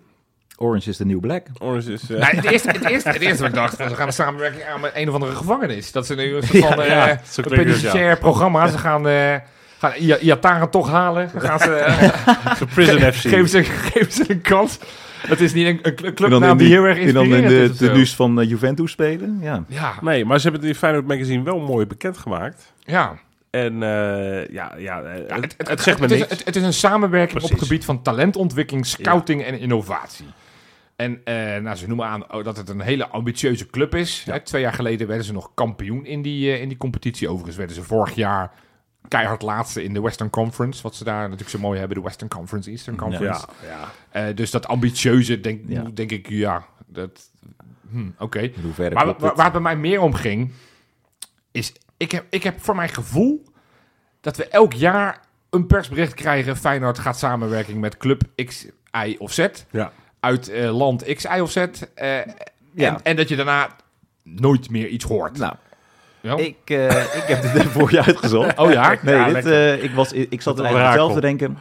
[0.56, 1.46] Orange is the new black.
[1.58, 2.10] Orange is...
[2.10, 4.64] eh, Nee, het, eerste, het, eerste, het eerste wat ik dacht, ze gaan een samenwerking
[4.64, 5.92] aan met een of andere gevangenis.
[5.92, 7.56] Dat ze nu een soort van Ja, eh, een ja.
[7.56, 8.66] penitentiair programma.
[8.68, 9.36] Ze gaan, eh
[9.90, 11.30] gaan Ia- Iataren toch halen.
[11.32, 13.14] Dan gaan ze, eh, Zo Prison FC.
[13.28, 14.78] geven, ze, geven ze een kans.
[15.26, 17.24] Het is niet een, een cl- En clubnaam in die die- heel erg en dan
[17.24, 17.76] in de is.
[17.76, 19.38] tenues van eh, Juventus spelen.
[19.42, 19.64] Ja.
[19.68, 22.72] Ja, Nee, maar ze hebben het in Feyenoord Magazine wel mooi bekendgemaakt.
[22.84, 23.18] ja.
[23.50, 26.30] En eh, ja, ja, Ja, het, het, zegt me het is, niks.
[26.30, 30.26] het, het is een samenwerking op het gebied van talentontwikkeling, scouting en innovatie.
[30.96, 34.26] En eh, nou, ze noemen aan oh, dat het een hele ambitieuze club is.
[34.44, 37.28] Twee jaar geleden werden ze nog kampioen in die, in die competitie.
[37.28, 38.50] Overigens werden ze vorig jaar
[39.08, 40.82] keihard laatste in de Western Conference.
[40.82, 43.46] Wat ze daar natuurlijk zo mooi hebben, de Western Conference, Eastern Conference.
[43.62, 43.68] ja,
[44.12, 44.28] ja.
[44.28, 45.82] Eh, dus dat ambitieuze, denk, Ja.
[45.94, 47.30] denk ik, ja, dat...
[47.90, 48.50] Hm, Oké.
[48.76, 49.20] Maar waar, het?
[49.20, 50.52] waar het bij mij meer om ging,
[51.52, 53.44] is ik heb, ik heb voor mijn gevoel
[54.20, 56.56] dat we elk jaar een persbericht krijgen.
[56.56, 58.66] Feyenoord gaat samenwerking met club X,
[59.06, 59.46] Y of Z.
[59.70, 59.92] Ja.
[60.20, 61.56] Uit eh, land X, Y of Z.
[61.56, 61.74] eh,
[62.74, 62.94] Ja.
[62.94, 63.76] en, en dat je daarna
[64.22, 65.38] nooit meer iets hoort.
[65.38, 65.54] Nou,
[66.24, 66.36] Ja?
[66.36, 68.58] ik, eh, ik heb dit voor je uitgezocht.
[68.58, 68.96] oh ja?
[69.02, 69.52] Nee, Ja, dit, lekker.
[69.78, 71.58] eh, ik, was, ik zat er eigenlijk zelf te denken.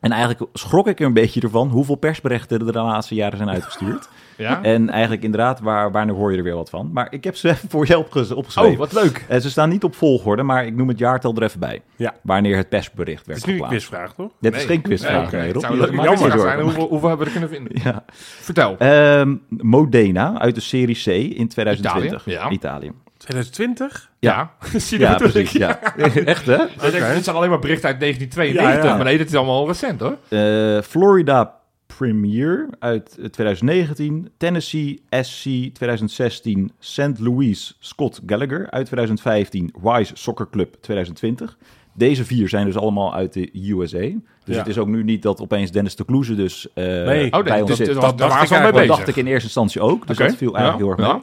[0.00, 3.50] En eigenlijk schrok ik er een beetje ervan hoeveel persberichten er de laatste jaren zijn
[3.50, 4.08] uitgestuurd.
[4.36, 4.62] ja?
[4.62, 6.90] En eigenlijk inderdaad, waar, wanneer hoor je er weer wat van?
[6.92, 8.72] Maar ik heb ze even voor je opge- opgeschreven.
[8.72, 9.24] Oh, wat leuk.
[9.28, 11.82] Eh, ze staan niet op volgorde, maar ik noem het jaartal er even bij.
[11.96, 12.14] Ja.
[12.22, 13.86] Wanneer het persbericht Het werd is nu een geplaatst.
[13.88, 14.30] quizvraag, toch?
[14.40, 14.66] Dit is Nee.
[14.66, 15.30] geen quizvraag.
[15.32, 15.52] Nee, nee, oké.
[15.52, 15.62] Rob.
[15.62, 16.60] Het zou leuk jammer zijn.
[16.60, 17.80] Hoeveel, hoeveel hebben we er kunnen vinden?
[17.84, 18.04] Ja.
[18.40, 18.76] Vertel.
[18.78, 21.06] Ehm, Modena uit de Serie C
[21.38, 22.26] in 2020.
[22.26, 22.50] Italië, ja.
[22.50, 22.92] Italië.
[23.24, 24.10] 2020?
[24.18, 25.52] ja, zie je Ja, precies.
[25.52, 25.82] Ja.
[26.24, 26.56] Echt, hè?
[26.56, 28.62] Denk, Dit zijn alleen maar berichten uit 1992.
[28.84, 28.96] Ja, ja.
[28.96, 30.16] Maar nee, dit is allemaal recent hoor.
[30.28, 31.54] Eh, Florida
[31.86, 34.30] Premier uit eh, 2019.
[34.36, 36.72] Tennessee SC 2016.
[36.78, 37.18] St.
[37.18, 39.74] Louis Scott Gallagher uit 2015.
[39.82, 41.56] Wise Soccer Club 2020.
[41.96, 43.98] Deze vier zijn dus allemaal uit de USA.
[44.44, 44.58] Dus Ja.
[44.58, 47.32] het is ook nu niet dat opeens Dennis de Kloeze dus eh Nee.
[47.32, 47.86] Oh, bij nee, ons dat, zit.
[47.86, 48.86] dat, Dat dacht ik mee bezig.
[48.96, 50.06] dacht ik in eerste instantie ook.
[50.06, 51.22] Dus Oké, dat viel eigenlijk ja, heel erg mee.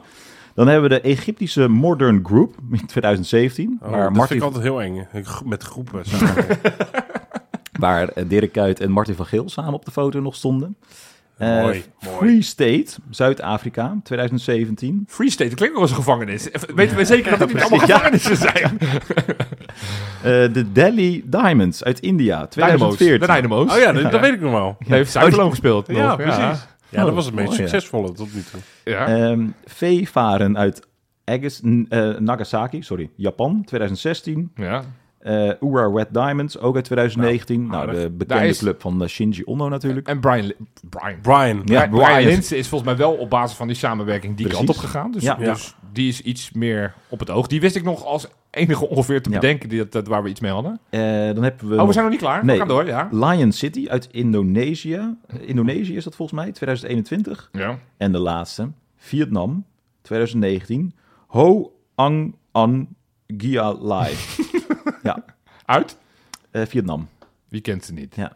[0.54, 3.78] Dan hebben we de Egyptische Modern Group in 2017.
[3.82, 5.06] Oh, waar, dat Martin, vind ik altijd heel eng.
[5.44, 6.34] Met groepen samen.
[7.80, 10.76] waar eh, Dirk Kuyt en Martin van Geel samen op de foto nog stonden.
[11.36, 12.16] Eh, Mooi, mooi.
[12.16, 15.04] Free State, Zuid-Afrika, 2017.
[15.08, 16.48] Free State, dat klinkt ook als een gevangenis.
[16.74, 18.78] Weten we zeker dat het niet allemaal gevangenissen zijn?
[20.22, 22.96] Eh, de Delhi Diamonds uit India, Dynamo's.
[22.96, 23.20] 2014.
[23.20, 23.72] De Dynamo's.
[23.72, 24.76] Oh ja, dat, dat weet ik nog wel.
[24.78, 25.86] Hij heeft Zuiderloon gespeeld.
[25.86, 26.66] Ja, nog, precies.
[26.92, 27.54] Ja, dat Oh, was het meest ja.
[27.54, 28.60] succesvolle tot nu toe.
[28.84, 29.06] Ja.
[29.06, 30.86] Ehm Veevaren uit
[31.24, 34.50] Agis, n- eh, Nagasaki, sorry, Japan, 2016.
[34.54, 34.82] ja.
[35.18, 37.66] Eh Ura Red Diamonds, ook uit 2019.
[37.66, 38.02] Nou, aardig.
[38.02, 40.08] de bekende is- club van eh, Shinji Ono natuurlijk.
[40.08, 40.52] En Brian,
[40.88, 41.20] Brian.
[41.20, 41.46] Brian.
[41.46, 42.22] Ja, Brian, Brian Brian.
[42.24, 44.66] Linsen is volgens mij wel op basis van die samenwerking die Precies.
[44.66, 45.10] kant op gegaan.
[45.12, 45.34] Dus, Ja.
[45.34, 47.46] dus die is iets meer op het oog.
[47.46, 50.52] Die wist ik nog als enige ongeveer te bedenken die, dat, waar we iets mee
[50.52, 50.80] hadden.
[50.90, 51.00] Eh,
[51.34, 52.44] dan hebben we Oh, we zijn nog niet klaar.
[52.44, 52.54] Nee.
[52.54, 53.08] We gaan door, ja.
[53.10, 55.16] Lion City uit Indonesië.
[55.40, 57.48] Indonesië is dat volgens mij, 2021.
[57.52, 57.78] ja.
[57.96, 59.64] En de laatste, Vietnam,
[60.02, 60.94] 2019.
[61.26, 62.88] Ho Ang An
[63.26, 64.14] Gia Lai.
[65.02, 65.24] ja,
[65.64, 65.98] Uit?
[66.50, 67.08] eh, Vietnam.
[67.48, 68.16] Wie kent ze niet?
[68.16, 68.32] Ja.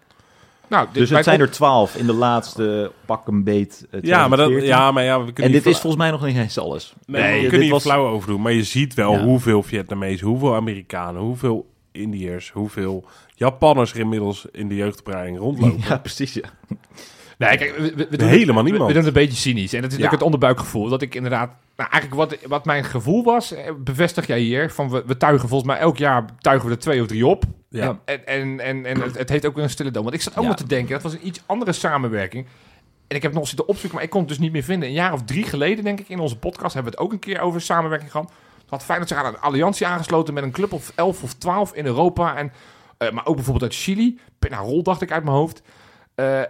[0.68, 3.86] Nou, dit- Dus het zijn op- er twaalf in de laatste pak een beet.
[3.90, 4.68] eh, Ja, maar, dat, 2014.
[4.68, 6.94] ja, maar ja, we kunnen En dit is volgens mij nog niet eens alles.
[7.06, 8.40] Nee, we dit kunnen hier was- flauw over doen.
[8.40, 9.22] Maar je ziet wel Ja.
[9.22, 15.80] hoeveel Vietnamezen, hoeveel Amerikanen, hoeveel Indiërs, hoeveel Japanners er inmiddels in de jeugdopleiding rondlopen.
[15.88, 16.34] Ja, precies.
[16.34, 16.42] Ja.
[17.38, 18.86] Nee, kijk, we, we, we doen Helemaal we- niemand.
[18.92, 19.72] We, doen het een beetje cynisch.
[19.72, 20.04] En dat is Ja.
[20.04, 20.88] ook het onderbuikgevoel.
[20.88, 21.50] Dat ik inderdaad...
[21.76, 24.70] Nou, eigenlijk wat, wat mijn gevoel was, eh, bevestig jij hier.
[24.70, 27.44] Van we, we tuigen volgens mij elk jaar tuigen we er twee of drie op.
[27.76, 27.98] Ja.
[28.04, 30.02] En, en, en, en het, het heeft ook weer een stille dood.
[30.02, 30.48] Want ik zat ook Ja.
[30.48, 32.46] nog te denken, dat was een iets andere samenwerking.
[33.08, 34.88] En ik heb nog zitten opzoeken, maar ik kon het dus niet meer vinden.
[34.88, 37.18] Een jaar of drie geleden, denk ik, in onze podcast hebben we het ook een
[37.18, 38.26] keer over samenwerking gehad.
[38.26, 41.72] Toen had Feyenoord zich aan een alliantie aangesloten met een club of 11 of 12
[41.74, 42.36] in Europa.
[42.36, 42.52] En,
[42.98, 44.18] eh, maar ook bijvoorbeeld uit Chili.
[44.38, 45.62] Penarol dacht ik uit mijn hoofd.
[46.14, 46.46] Eh, eh,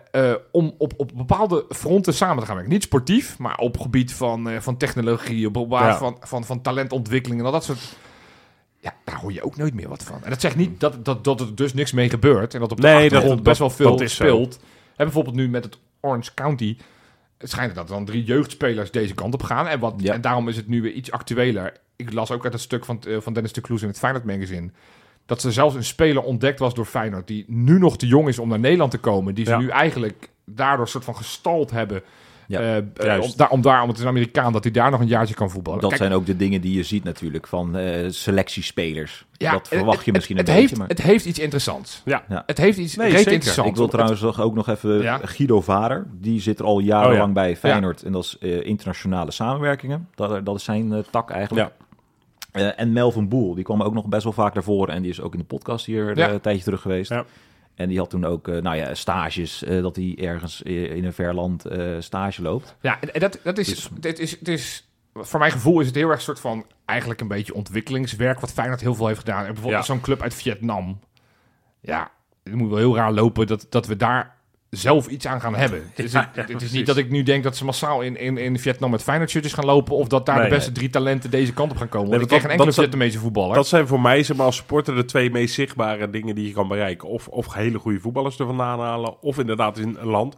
[0.53, 2.73] om op, op bepaalde fronten samen te gaan werken.
[2.73, 5.99] Niet sportief, maar op gebied van, eh, van technologie, op basis Ja.
[5.99, 7.97] van, van, van talentontwikkeling en al dat soort...
[8.81, 10.25] Ja, daar hoor je ook nooit meer wat van.
[10.25, 12.55] En dat zegt niet dat, dat, dat er dus niks mee gebeurt.
[12.55, 14.07] En dat op de Nee, achtergrond dat- best wel veel zo.
[14.07, 14.55] speelt.
[14.97, 16.77] En bijvoorbeeld nu met het Orange County...
[17.39, 19.67] het schijnt dat dan drie jeugdspelers deze kant op gaan.
[19.67, 20.15] En, wat, Ja.
[20.15, 21.73] en daarom is het nu weer iets actueler.
[21.97, 24.25] Ik las ook uit het stuk van, eh, van Dennis de Kloes in het Feyenoord
[24.25, 24.71] magazine.
[25.27, 27.27] Dat er zelfs een speler ontdekt was door Feyenoord.
[27.27, 29.35] Die nu nog te jong is om naar Nederland te komen.
[29.35, 29.59] Die ze Ja.
[29.59, 32.03] nu eigenlijk daardoor soort van gestald hebben.
[32.49, 33.31] Ja, juist.
[33.31, 35.35] om, daar, om daar, om het is een Amerikaan, dat hij daar nog een jaartje
[35.35, 35.81] kan voetballen.
[35.81, 39.25] Dat Kijk, zijn ook de dingen die je ziet natuurlijk van eh, selectiespelers.
[39.33, 40.77] ja, dat verwacht het- je misschien het, een het beetje.
[40.83, 40.97] heeft, maar...
[41.05, 42.03] Het heeft iets interessants.
[42.05, 42.25] Ja.
[42.29, 42.43] Ja.
[42.47, 43.33] Het heeft iets Nee, zeker.
[43.33, 43.71] interessants.
[43.71, 45.19] Ik wil trouwens nog- ook nog even Ja.
[45.23, 46.07] Guido Vader.
[46.13, 47.33] Die zit er al jarenlang Oh ja.
[47.33, 48.03] bij Feyenoord.
[48.03, 50.09] En dat is eh, internationale samenwerkingen.
[50.15, 51.71] Dat, dat is zijn eh, tak eigenlijk.
[51.79, 51.85] Ja.
[52.53, 54.95] Eh, en Melvin Boel, die kwam ook nog best wel vaak naar voren.
[54.95, 57.11] En die is ook in de podcast hier eh, een tijdje terug geweest.
[57.11, 57.25] Ja.
[57.77, 61.13] En die had toen ook eh, nou ja, stages, eh, dat hij ergens in een
[61.13, 62.77] ver land eh, stage loopt.
[62.81, 65.95] Ja, en dat, dat is, Dus- dit is, het is, voor mijn gevoel is het
[65.95, 69.41] heel erg soort van, eigenlijk een beetje ontwikkelingswerk, wat Feyenoord heel veel heeft gedaan.
[69.45, 69.93] En bijvoorbeeld Ja.
[69.93, 71.01] zo'n club uit Vietnam.
[71.81, 72.11] Ja,
[72.43, 74.36] het moet wel heel raar lopen dat, dat we daar
[74.71, 75.83] zelf iets aan gaan hebben.
[75.95, 78.39] Het is, Ja, het, is niet dat ik nu denk dat ze massaal in, in,
[78.39, 81.31] in Vietnam met Feyenoord shirtjes gaan lopen, of dat daar Nee, de beste drie talenten
[81.31, 82.09] deze kant op gaan komen.
[82.11, 83.55] Want Nee, ik ken dat- geen enkele dat- Vietnamese voetballer.
[83.55, 86.53] Dat zijn voor mij zeg maar, als supporter de twee meest zichtbare dingen die je
[86.53, 87.09] kan bereiken.
[87.09, 89.23] Of, of hele goede voetballers er vandaan halen.
[89.23, 90.37] Of inderdaad in een land,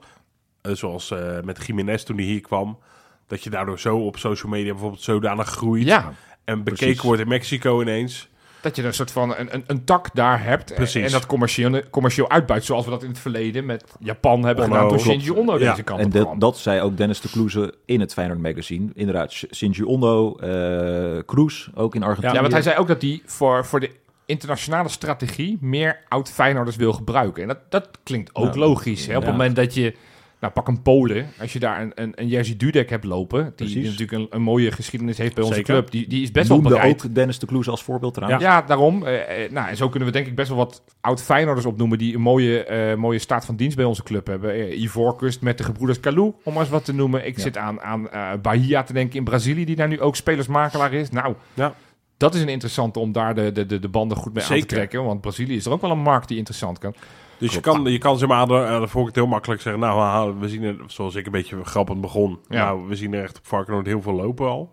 [0.62, 2.78] eh, zoals eh, met Jiménez toen hij hier kwam.
[3.26, 5.84] Dat je daardoor zo op social media bijvoorbeeld zodanig groeit.
[5.86, 6.12] ja,
[6.44, 7.02] En bekeken Precies.
[7.02, 8.28] wordt in Mexico ineens.
[8.68, 10.74] Dat je een soort van een, een, een tak daar hebt.
[10.74, 11.04] Precies.
[11.04, 14.74] En dat commercieel, commercieel uitbuit, zoals we dat in het verleden met Japan hebben Ono,
[14.74, 15.20] gedaan toen klopt.
[15.22, 15.70] Shinji Ono Ja.
[15.70, 18.90] deze kant En op dat- zei ook Dennis de Kloeze in het Feyenoord magazine.
[18.94, 22.34] Inderdaad, Shinji Ondo, eh Cruz, ook in Argentinië.
[22.34, 23.90] Ja, want hij zei ook dat hij voor, voor de
[24.26, 27.42] internationale strategie meer oud Feyenoorders wil gebruiken.
[27.42, 29.06] En dat, dat klinkt ook Nou, logisch.
[29.06, 29.16] Hè?
[29.16, 29.94] Op het moment dat je,
[30.40, 33.82] nou pak een Polen, als je daar een, een, een Jerzy Dudek hebt lopen, die,
[33.82, 35.74] natuurlijk een, een mooie geschiedenis heeft bij onze Zeker.
[35.74, 37.04] club, die, die is best wel bereid.
[37.04, 38.42] ook Dennis de Kloeze als voorbeeld trouwens.
[38.42, 39.06] Ja, daarom.
[39.06, 41.98] Eh, eh, nou, en zo kunnen we denk ik best wel wat oud Feyenoorders opnoemen
[41.98, 44.52] die een mooie, eh, mooie staat van dienst bij onze club hebben.
[44.52, 47.26] Eh Ivoorkust met de gebroeders Calou, om maar eens wat te noemen.
[47.26, 47.42] Ik Ja.
[47.42, 48.08] zit aan, aan
[48.42, 51.10] Bahia te denken in Brazilië, die daar nu ook spelersmakelaar is.
[51.10, 51.74] Nou, Ja.
[52.16, 54.66] dat is een interessante om daar de, de, de, de banden goed mee aan te
[54.66, 55.04] trekken.
[55.04, 56.94] Want Brazilië is er ook wel een markt die interessant kan.
[57.38, 59.80] Dus je kan, je kan zeg maar aan de, aan de voorkant heel makkelijk zeggen...
[59.82, 62.38] nou, we zien er, zoals ik een beetje grappend begon...
[62.48, 62.64] Ja.
[62.64, 64.72] nou, we zien er echt op Varkenoord heel veel lopen al.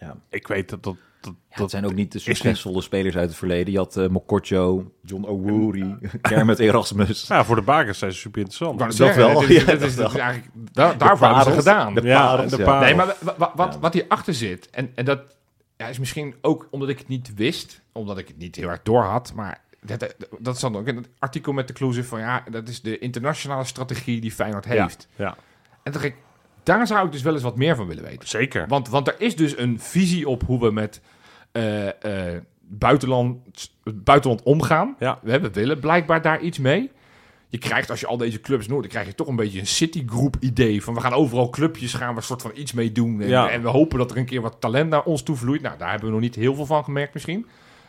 [0.00, 0.16] Ja.
[0.30, 0.96] Ik weet dat dat...
[1.20, 3.72] dat, Ja, dat het zijn ook niet de niet- succesvolle spelers uit het verleden.
[3.72, 7.26] Je had eh Mokotjo, John Owuri, Kermit Erasmus.
[7.26, 8.78] ja, voor de bakers zijn ze super interessant.
[8.78, 11.26] Net Dat zeggen, wel, dit is- ja, dit is- dat dit is eigenlijk, daar, daarvoor
[11.26, 11.94] hebben ze gedaan.
[11.94, 12.64] de Ja, parels, de ja.
[12.64, 12.84] parels.
[12.84, 13.80] Nee, maar wa- wa- wat, Ja.
[13.80, 15.20] wat hierachter zit, en, en dat
[15.76, 18.82] ja, is misschien ook omdat ik het niet wist, omdat ik het niet heel erg
[18.82, 22.44] door had, maar dat, dat stond ook in het artikel met de Kloeze van ja,
[22.50, 25.08] dat is de internationale strategie die Feyenoord heeft.
[25.16, 25.36] Ja,
[25.82, 26.14] En toen ik,
[26.62, 28.28] daar zou ik dus wel eens wat meer van willen weten.
[28.28, 28.66] zeker.
[28.68, 31.00] Want, want er is dus een visie op hoe we met
[31.52, 33.38] eh, eh, buitenland,
[33.84, 34.96] het buitenland omgaan.
[34.98, 35.18] Ja.
[35.22, 36.90] We, we willen blijkbaar daar iets mee.
[37.48, 39.66] Je krijgt, als je al deze clubs noemt, dan krijg je toch een beetje een
[39.66, 40.82] Citigroup idee.
[40.82, 43.20] Van we gaan overal clubjes, gaan we een soort van iets mee doen.
[43.20, 43.48] En, Ja.
[43.50, 45.62] en we hopen dat er een keer wat talent naar ons toe vloeit.
[45.62, 47.46] Nou, daar hebben we nog niet heel veel van gemerkt misschien.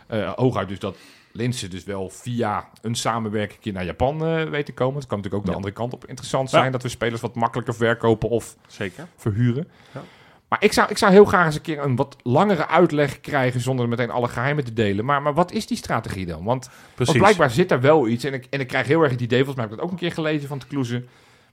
[0.08, 0.98] Eh hooguit dus dat
[1.36, 5.00] Linse dus wel via een samenwerking naar Japan eh weet te komen.
[5.00, 5.56] Dat kan natuurlijk ook de Ja.
[5.56, 6.60] andere kant op interessant Ja.
[6.60, 6.72] zijn.
[6.72, 9.08] Dat we spelers wat makkelijker verkopen of Zeker.
[9.16, 9.68] verhuren.
[9.94, 10.02] Ja.
[10.50, 13.62] Maar ik zou, ik zou heel graag eens een keer een wat langere uitleg krijgen
[13.62, 15.06] zonder meteen alle geheimen te delen.
[15.06, 16.44] Maar, maar wat is die strategie dan?
[16.44, 18.24] Want, want blijkbaar zit er wel iets.
[18.24, 19.94] En ik, en ik krijg heel erg het idee, volgens mij heb ik dat ook
[19.94, 21.04] een keer gelezen van de Kloeze.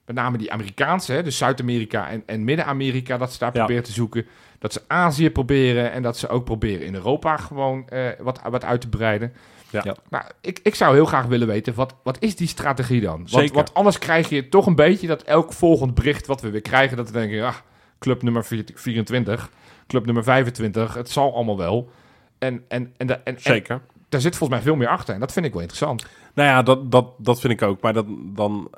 [0.06, 3.92] Met name die Amerikaanse, hè, dus Zuid-Amerika en, en Midden-Amerika, dat ze daar proberen te
[3.92, 4.26] zoeken.
[4.58, 8.64] Dat ze Azië proberen en dat ze ook proberen in Europa gewoon eh, wat, wat
[8.64, 9.32] uit te breiden.
[9.72, 9.96] Ja.
[10.10, 13.16] Nou, ik, ik zou heel graag willen weten, wat, wat is die strategie dan?
[13.16, 13.54] Want, Zeker.
[13.54, 16.96] want anders krijg je toch een beetje dat elk volgend bericht wat we weer krijgen,
[16.96, 17.54] dat we denken, ja,
[17.98, 19.50] club nummer 24,
[19.86, 21.90] club nummer 25, het zal allemaal wel.
[22.38, 23.80] En, en, en, en Zeker.
[24.08, 26.06] daar zit volgens mij veel meer achter en dat vind ik wel interessant.
[26.34, 27.80] Nou ja, dat, dat, dat vind ik ook.
[27.80, 28.70] Maar dat, dan,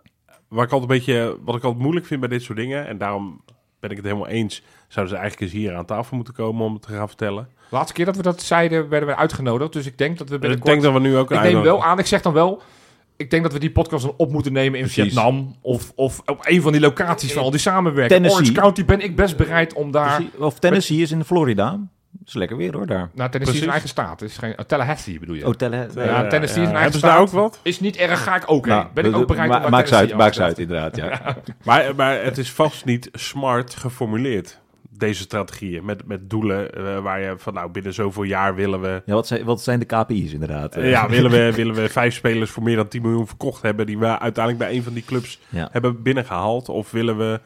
[0.48, 2.98] waar ik altijd een beetje, wat ik altijd moeilijk vind bij dit soort dingen, en
[2.98, 3.42] daarom
[3.80, 6.72] ben ik het helemaal eens, zouden ze eigenlijk eens hier aan tafel moeten komen om
[6.72, 7.48] het te gaan vertellen.
[7.74, 9.72] Laatste keer dat we dat zeiden, werden we uitgenodigd.
[9.72, 10.70] Dus ik denk dat we Ik binnenkort...
[10.70, 12.62] denk dat we nu ook een ik neem wel aan, ik zeg dan wel...
[13.16, 15.04] Ik denk dat we die podcast dan op moeten nemen in Precies.
[15.04, 15.56] Vietnam.
[15.60, 18.08] Of, of op een van die locaties van al die samenwerking.
[18.08, 18.40] Tennessee.
[18.40, 20.14] Orange County ben ik best bereid om daar...
[20.14, 20.34] Precies.
[20.38, 21.80] Of Tennessee is in Florida.
[22.24, 23.10] is lekker weer hoor, daar.
[23.14, 24.22] Nou, Tennessee is een eigen staat.
[24.22, 25.46] Is geen, oh, Tallahassee bedoel je?
[25.46, 25.90] Oh, tellen.
[25.94, 27.40] Ja, Tennessee is een eigen Hebben ze daar ook staat.
[27.40, 27.60] wat?
[27.62, 28.74] Is niet erg, ga ik ook heen.
[28.74, 31.36] Nou, ben ik ook bereid ma- om naar maakt ze uit, maakt uit inderdaad, ja.
[31.64, 34.60] Maar, maar het is vast niet smart geformuleerd,
[34.98, 35.84] deze strategieën.
[35.84, 39.02] Met, met doelen eh, waar je van, nou, binnen zoveel jaar willen we...
[39.06, 40.76] ja wat, zijn, wat zijn de KPI's inderdaad?
[40.76, 43.86] eh, ja, willen we, willen we vijf spelers voor meer dan 10 miljoen verkocht hebben...
[43.86, 45.68] die we uiteindelijk bij een van die clubs Ja.
[45.72, 46.68] hebben binnengehaald?
[46.68, 47.40] Of willen we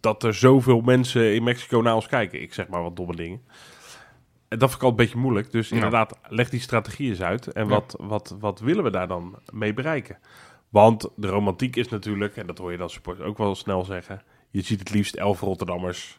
[0.00, 2.42] dat er zoveel mensen in Mexico naar ons kijken?
[2.42, 3.40] Ik zeg maar wat domme dingen.
[4.48, 5.52] En dat vind ik altijd een beetje moeilijk.
[5.52, 5.74] Dus Ja.
[5.74, 7.46] inderdaad, leg die strategie eens uit.
[7.46, 7.70] En Ja.
[7.70, 10.18] wat, wat, wat willen we daar dan mee bereiken?
[10.68, 14.22] Want de romantiek is natuurlijk, en dat hoor je dan support ook wel snel zeggen...
[14.50, 16.18] Je ziet het liefst elf Rotterdammers.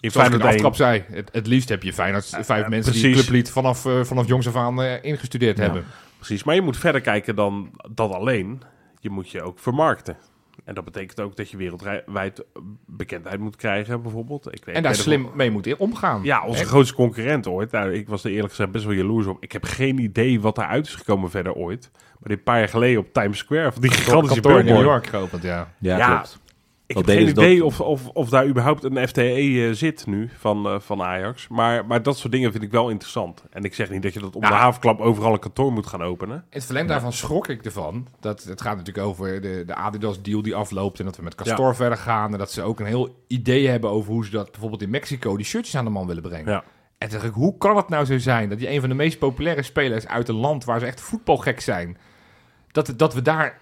[0.00, 0.74] In Zoals ik in Feyenoord de 1.
[0.74, 0.74] aftrap
[1.08, 3.22] zei, het, het liefst heb je Feyenoord, vijf mensen die precies.
[3.22, 5.62] clublied vanaf, eh, vanaf jongs af aan eh, ingestudeerd Ja.
[5.64, 5.84] hebben.
[6.16, 8.62] Precies, maar je moet verder kijken dan dat alleen.
[9.00, 10.16] Je moet je ook vermarkten.
[10.64, 12.44] En dat betekent ook dat je wereldwijd
[12.86, 14.46] bekendheid moet krijgen, bijvoorbeeld.
[14.54, 16.20] Ik weet, En daar slim mee moet in omgaan.
[16.24, 17.70] Ja, onze grootste concurrent ooit.
[17.70, 19.36] Nou, ik was er eerlijk gezegd best wel jaloers op.
[19.42, 21.90] Ik heb geen idee wat eruit is gekomen verder ooit.
[21.92, 24.82] Maar dit paar jaar geleden op Times Square, van die gigantische kantoor in New.
[24.82, 25.72] York geopend, ja.
[25.78, 26.38] Ja, Ja, klopt.
[26.90, 29.22] Ik heb geen idee dat- of, of, of daar überhaupt een FTE
[29.66, 31.48] eh, zit nu van, eh, van Ajax.
[31.48, 33.44] Maar, maar dat soort dingen vind ik wel interessant.
[33.50, 35.86] En ik zeg niet dat je dat op Nou, de havenklap overal een kantoor moet
[35.86, 36.36] gaan openen.
[36.36, 38.06] In het verlengde daarvan schrok ik ervan.
[38.20, 40.98] Dat, het gaat natuurlijk over de, de Adidas-deal die afloopt.
[40.98, 42.32] En dat we met Castor verder gaan.
[42.32, 45.36] En dat ze ook een heel idee hebben over hoe ze dat bijvoorbeeld in Mexico...
[45.36, 46.52] die shirtjes aan de man willen brengen.
[46.52, 46.64] Ja.
[46.98, 49.18] En dacht ik, hoe kan het nou zo zijn dat die een van de meest
[49.18, 51.96] populaire spelers uit een land waar ze echt voetbalgek zijn,
[52.72, 53.58] dat, dat we daar,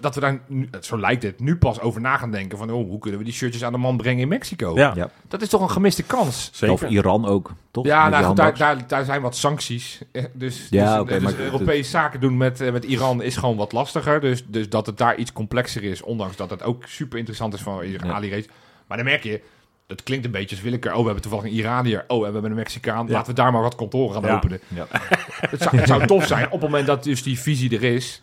[0.00, 2.88] dat we daar, nu- zo lijkt het, nu pas over na gaan denken van, oh,
[2.88, 4.72] hoe kunnen we die shirtjes aan de man brengen in Mexico?
[4.76, 5.10] Ja, Ja.
[5.28, 6.50] Dat is toch een gemiste kans?
[6.52, 6.74] zeker.
[6.74, 7.84] Of Iran ook, toch?
[7.86, 10.00] Ja, nou, goed, daar, daar, daar zijn wat sancties.
[10.12, 13.22] Eh, Dus, Ja, dus, oké, dus maar het- Europees zaken doen met, eh, met Iran
[13.22, 14.20] is gewoon wat lastiger.
[14.20, 17.60] Dus, dus dat het daar iets complexer is, ondanks dat het ook super interessant is
[17.60, 17.98] van Ja.
[18.12, 18.46] Ali Reis.
[18.86, 19.40] Maar dan merk je,
[19.86, 20.92] dat klinkt een beetje als willekeur.
[20.92, 22.04] Oh, we hebben toevallig een Iranier.
[22.08, 23.06] Oh, en we hebben een Mexicaan.
[23.06, 23.12] Ja.
[23.12, 24.36] Laten we daar maar wat kantoren gaan Ja.
[24.36, 24.60] openen.
[24.68, 24.86] Ja.
[25.50, 28.22] Het zou, het zou tof zijn op het moment dat dus die visie er is.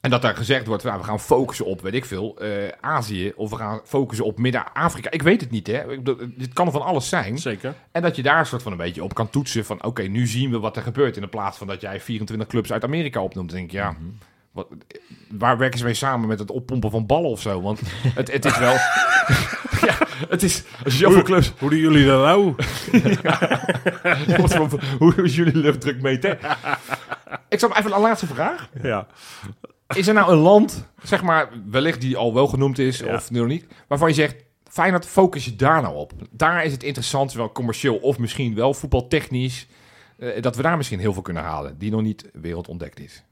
[0.00, 2.48] En dat daar gezegd wordt, nou, we gaan focussen op, weet ik veel, eh,
[2.80, 3.32] Azië.
[3.36, 5.10] Of we gaan focussen op Midden-Afrika.
[5.10, 5.86] Ik weet het niet, hè.
[5.86, 7.38] Bedoel, Dit kan van alles zijn.
[7.38, 7.74] Zeker.
[7.92, 9.84] En dat je daar een soort van een beetje op kan toetsen van...
[9.84, 11.16] oké, nu zien we wat er gebeurt...
[11.16, 13.50] in de plaats van dat jij 24 clubs uit Amerika opnoemt.
[13.50, 13.96] Denk ik, ja,
[14.52, 14.66] wat,
[15.30, 17.60] waar werken ze mee samen met het oppompen van ballen of zo?
[17.60, 17.80] Want
[18.14, 18.72] het, het is wel...
[19.88, 19.96] ja,
[20.28, 20.62] het is...
[20.84, 21.52] Als je zoveel clubs...
[21.58, 22.54] Hoe doen jullie dat nou?
[24.98, 26.38] Hoe is jullie luchtdruk meten?
[27.48, 28.68] Ik zal even een laatste vraag.
[28.82, 29.06] ja.
[29.94, 32.98] Is er nou een land, zeg maar, wellicht die al wel genoemd is...
[32.98, 33.14] Ja.
[33.14, 34.36] of nu nog niet, waarvan je zegt...
[34.64, 36.12] Feyenoord, focus je daar nou op.
[36.30, 39.66] Daar is het interessant, zowel commercieel of misschien wel voetbaltechnisch...
[40.18, 41.78] eh, dat we daar misschien heel veel kunnen halen...
[41.78, 43.24] die nog niet wereldontdekt is.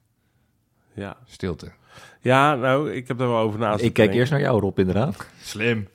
[0.94, 1.16] Ja.
[1.26, 1.72] Stilte.
[2.20, 5.26] ja, nou, ik heb daar wel over na Ik kijk eerst naar jou, Rob, inderdaad.
[5.42, 5.88] Slim.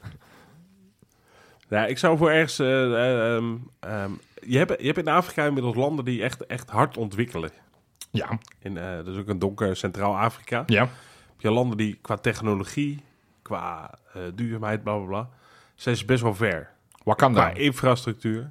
[1.70, 2.60] Ja, ik zou voor ergens...
[2.60, 4.12] eh, eh, ehm, ehm,
[4.42, 7.52] je, hebt, je hebt in Afrika inmiddels landen die echt, echt hard ontwikkelen.
[8.16, 10.64] Ja, In, eh dat is ook een donker Centraal-Afrika.
[10.68, 10.82] ja.
[10.82, 13.04] Heb je landen die qua technologie,
[13.42, 15.30] qua eh, duurzaamheid, bla bla bla,
[15.76, 16.70] zijn ze best wel ver.
[17.04, 17.50] Wakanda.
[17.50, 18.50] Qua infrastructuur.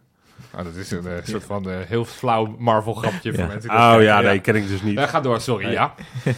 [0.54, 3.46] Oh, dat is een eh, soort van heel flauw Marvel-grapje voor Ja.
[3.48, 3.70] mensen.
[3.70, 4.94] dat Oh ja, nee, ken ik dus niet.
[4.98, 5.64] Ja, ga door, sorry.
[5.64, 5.72] Nee.
[5.72, 5.94] Ja.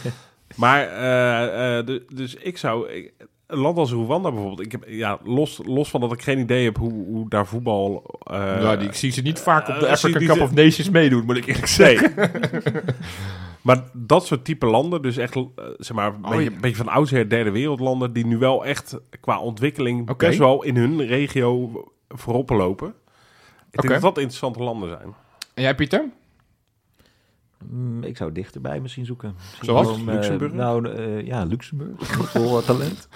[0.55, 2.89] Maar, eh, de- dus ik zou...
[2.89, 3.13] ik-
[3.47, 4.59] een land als Rwanda bijvoorbeeld.
[4.65, 8.03] Ik heb, ja, los, los van dat ik geen idee heb hoe, hoe daar voetbal...
[8.23, 10.43] eh, nou, die, ik zie ze niet vaak op de eh, zie African Cup ze-
[10.43, 11.97] of Nations meedoen, moet ik eerlijk Nee.
[11.97, 12.31] zeggen.
[13.61, 15.43] maar dat soort type landen, dus echt, eh,
[15.77, 16.59] zeg maar, een Oh, beetje, ja.
[16.59, 21.05] beetje van oudsher derde wereldlanden, die nu wel echt qua ontwikkeling best wel in hun
[21.05, 21.71] regio
[22.09, 22.93] voorop lopen.
[23.71, 25.13] Ik denk dat dat interessante landen zijn.
[25.53, 26.05] En jij, Pieter?
[27.69, 29.35] Mm, ik zou dichterbij misschien zoeken.
[29.37, 29.97] Misschien Zoals?
[29.97, 30.53] eh, Luxemburg?
[30.53, 31.91] nou, eh, ja, Luxemburg.
[32.31, 33.07] Vol wat talent.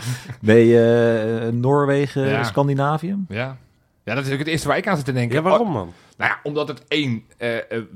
[0.41, 2.43] Nee, eh, Noorwegen, Ja.
[2.43, 3.17] Scandinavië.
[3.27, 3.57] Ja.
[4.03, 5.35] Ja, dat is ook het eerste waar ik aan zit te denken.
[5.35, 5.93] Ja, waarom man?
[6.17, 7.23] nou ja, omdat het één,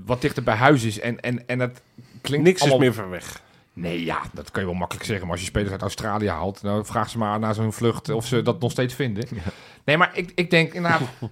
[0.06, 1.82] wat dichter bij huis is en, en, en het
[2.22, 2.80] klinkt Niks allemaal...
[2.80, 3.42] is meer ver weg.
[3.74, 5.26] Nee, ja, dat kan je wel makkelijk zeggen.
[5.26, 8.26] Maar als je spelers uit Australië haalt, nou vraag ze maar naar zo'n vlucht of
[8.26, 9.28] ze dat nog steeds vinden.
[9.86, 11.02] Nee, maar ik, ik denk inderdaad...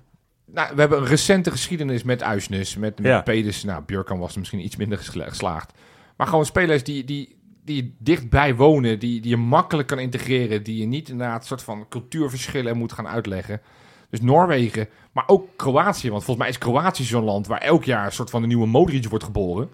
[0.53, 3.21] nou, we hebben een recente geschiedenis met Uisnes, met, met Ja.
[3.21, 3.63] Peders.
[3.63, 5.73] Nou, Björkan was er misschien iets minder gesla- geslaagd.
[6.17, 7.35] Maar gewoon spelers die, die,
[7.65, 11.63] die dichtbij wonen, die, die je makkelijk kan integreren, die je niet inderdaad een soort
[11.63, 13.61] van cultuurverschillen moet gaan uitleggen.
[14.09, 16.09] Dus Noorwegen, maar ook Kroatië.
[16.09, 18.67] Want volgens mij is Kroatië zo'n land waar elk jaar een soort van een nieuwe
[18.67, 19.69] Modric wordt geboren.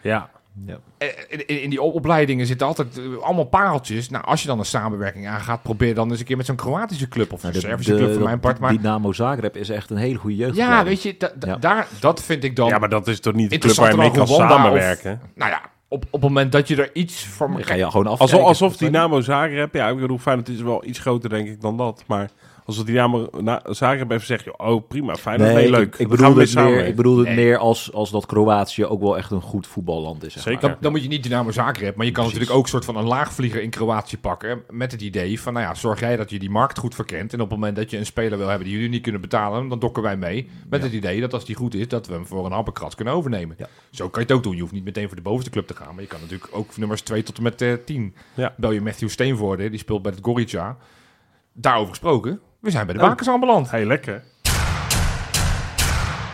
[0.00, 0.30] Ja.
[0.66, 0.78] Ja.
[0.98, 4.10] Eh, In, die op- opleidingen zitten altijd eh, allemaal pareltjes.
[4.10, 7.08] Nou, als je dan een samenwerking aangaat, probeer dan eens een keer met zo'n Kroatische
[7.08, 8.58] club of Nou, een de- Servische club voor mijn part.
[8.58, 10.56] Maar Dynamo Zagreb is echt een hele goede jeugd.
[10.56, 11.56] ja, weet je, da- da- Ja.
[11.56, 12.68] daar, dat vind ik dan...
[12.68, 15.20] ja, maar dat is toch niet de club waar je mee kan Rwanda of- samenwerken?
[15.34, 17.50] Nou ja, op, op het moment dat je er iets voor...
[17.50, 18.20] Dan ga je gewoon af.
[18.20, 21.76] Alsof, alsof Dynamo Zagreb, ja, ik bedoel, Feyenoord is wel iets groter denk ik dan
[21.76, 22.30] dat, maar
[22.70, 25.94] als het Dynamo na, Zagreb even zegt, oh prima, Feyenoord, nee, Nee, leuk.
[25.96, 27.36] Ik, bedoel gaan we het mee meer, ik bedoel het Nee.
[27.36, 30.32] meer als, als dat Kroatië ook wel echt een goed voetballand is.
[30.32, 30.60] Zeg Zeker.
[30.60, 32.32] Dan, dan moet je niet Dynamo Zagreb, maar je kan Precies.
[32.40, 34.62] natuurlijk ook een soort van een laagvlieger in Kroatië pakken.
[34.70, 37.32] Met het idee van, nou ja, zorg jij dat je die markt goed verkent.
[37.32, 39.68] En op het moment dat je een speler wil hebben die jullie niet kunnen betalen,
[39.68, 40.48] dan dokken wij mee.
[40.68, 40.86] Met Ja.
[40.86, 43.56] het idee dat als die goed is, dat we hem voor een happenkrat kunnen overnemen.
[43.58, 43.66] Ja.
[43.90, 44.54] Zo kan je het ook doen.
[44.54, 45.94] Je hoeft niet meteen voor de bovenste club te gaan.
[45.94, 48.14] Maar je kan natuurlijk ook nummers 2 tot en met eh 10.
[48.34, 48.54] Ja.
[48.56, 50.76] Bel je Matthew Steenvoorde, die speelt bij het Gorica.
[51.52, 53.08] Daarover gesproken, we zijn bij de Oh.
[53.08, 53.70] bakens aanbeland.
[53.70, 54.22] Hey, lekker.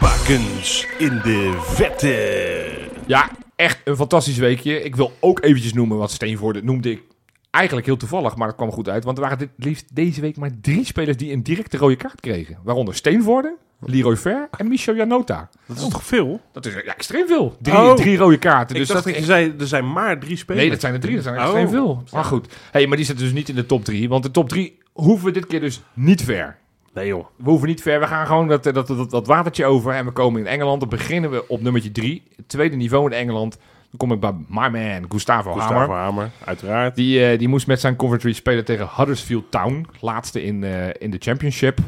[0.00, 2.88] Bakens in de vette.
[3.06, 4.82] Ja, echt een fantastisch weekje.
[4.82, 7.02] Ik wil ook eventjes noemen, wat Steenvoorde noemde ik
[7.50, 9.04] eigenlijk heel toevallig, maar dat kwam goed uit.
[9.04, 12.20] Want er waren dit liefst deze week maar drie spelers die een directe rode kaart
[12.20, 12.58] kregen.
[12.64, 15.48] Waaronder Steenvoorde, Leroy Ver en Michel Janota.
[15.66, 16.40] Dat is toch veel?
[16.52, 17.56] Dat is ja, extreem veel.
[17.60, 17.94] Drie, Oh.
[17.94, 18.76] drie rode kaarten.
[18.76, 20.62] Dus Dus dacht dat, dat je zei, er zijn maar drie spelers.
[20.62, 21.14] nee, dat zijn er drie.
[21.14, 21.46] Dat zijn er Oh.
[21.46, 22.02] extreem veel.
[22.12, 22.54] Maar goed.
[22.70, 24.08] Hey, maar die zitten dus niet in de top drie.
[24.08, 26.56] Want de top drie hoeven we dit keer dus niet ver.
[26.92, 27.26] Nee joh.
[27.36, 28.00] We hoeven niet ver.
[28.00, 29.92] We gaan gewoon dat, dat, dat, dat watertje over.
[29.92, 30.80] En we komen in Engeland.
[30.80, 32.22] Dan beginnen we op nummertje drie.
[32.36, 33.58] Het tweede niveau in Engeland.
[33.90, 35.96] Dan kom ik bij my man, Gustavo, Gustavo Hamer.
[35.96, 36.94] Hamer, uiteraard.
[36.94, 39.86] Die, eh, die moest met zijn Coventry spelen tegen Huddersfield Town.
[40.00, 41.78] Laatste in, eh, in de championship.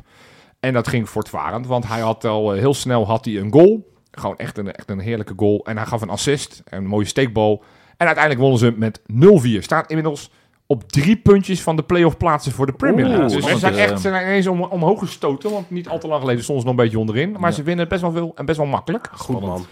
[0.60, 1.66] En dat ging voortvarend.
[1.66, 3.92] Want hij had al eh, heel snel had hij een goal.
[4.10, 5.64] Gewoon echt een, echt een heerlijke goal.
[5.64, 6.62] En hij gaf een assist.
[6.64, 7.62] Een mooie steekbal.
[7.96, 9.62] En uiteindelijk wonnen ze met 0-4.
[9.62, 10.30] Staan inmiddels
[10.70, 13.36] op drie puntjes van de play-off plaatsen voor de Premier Oeh, League.
[13.36, 13.82] dus ze zijn eh.
[13.82, 15.50] echt ze zijn ineens om, omhoog gestoten.
[15.50, 17.32] Want niet al te lang geleden stonden ze nog een beetje onderin.
[17.32, 17.56] Maar Ja.
[17.56, 19.08] ze winnen best wel veel en best wel makkelijk.
[19.12, 19.66] Goed man.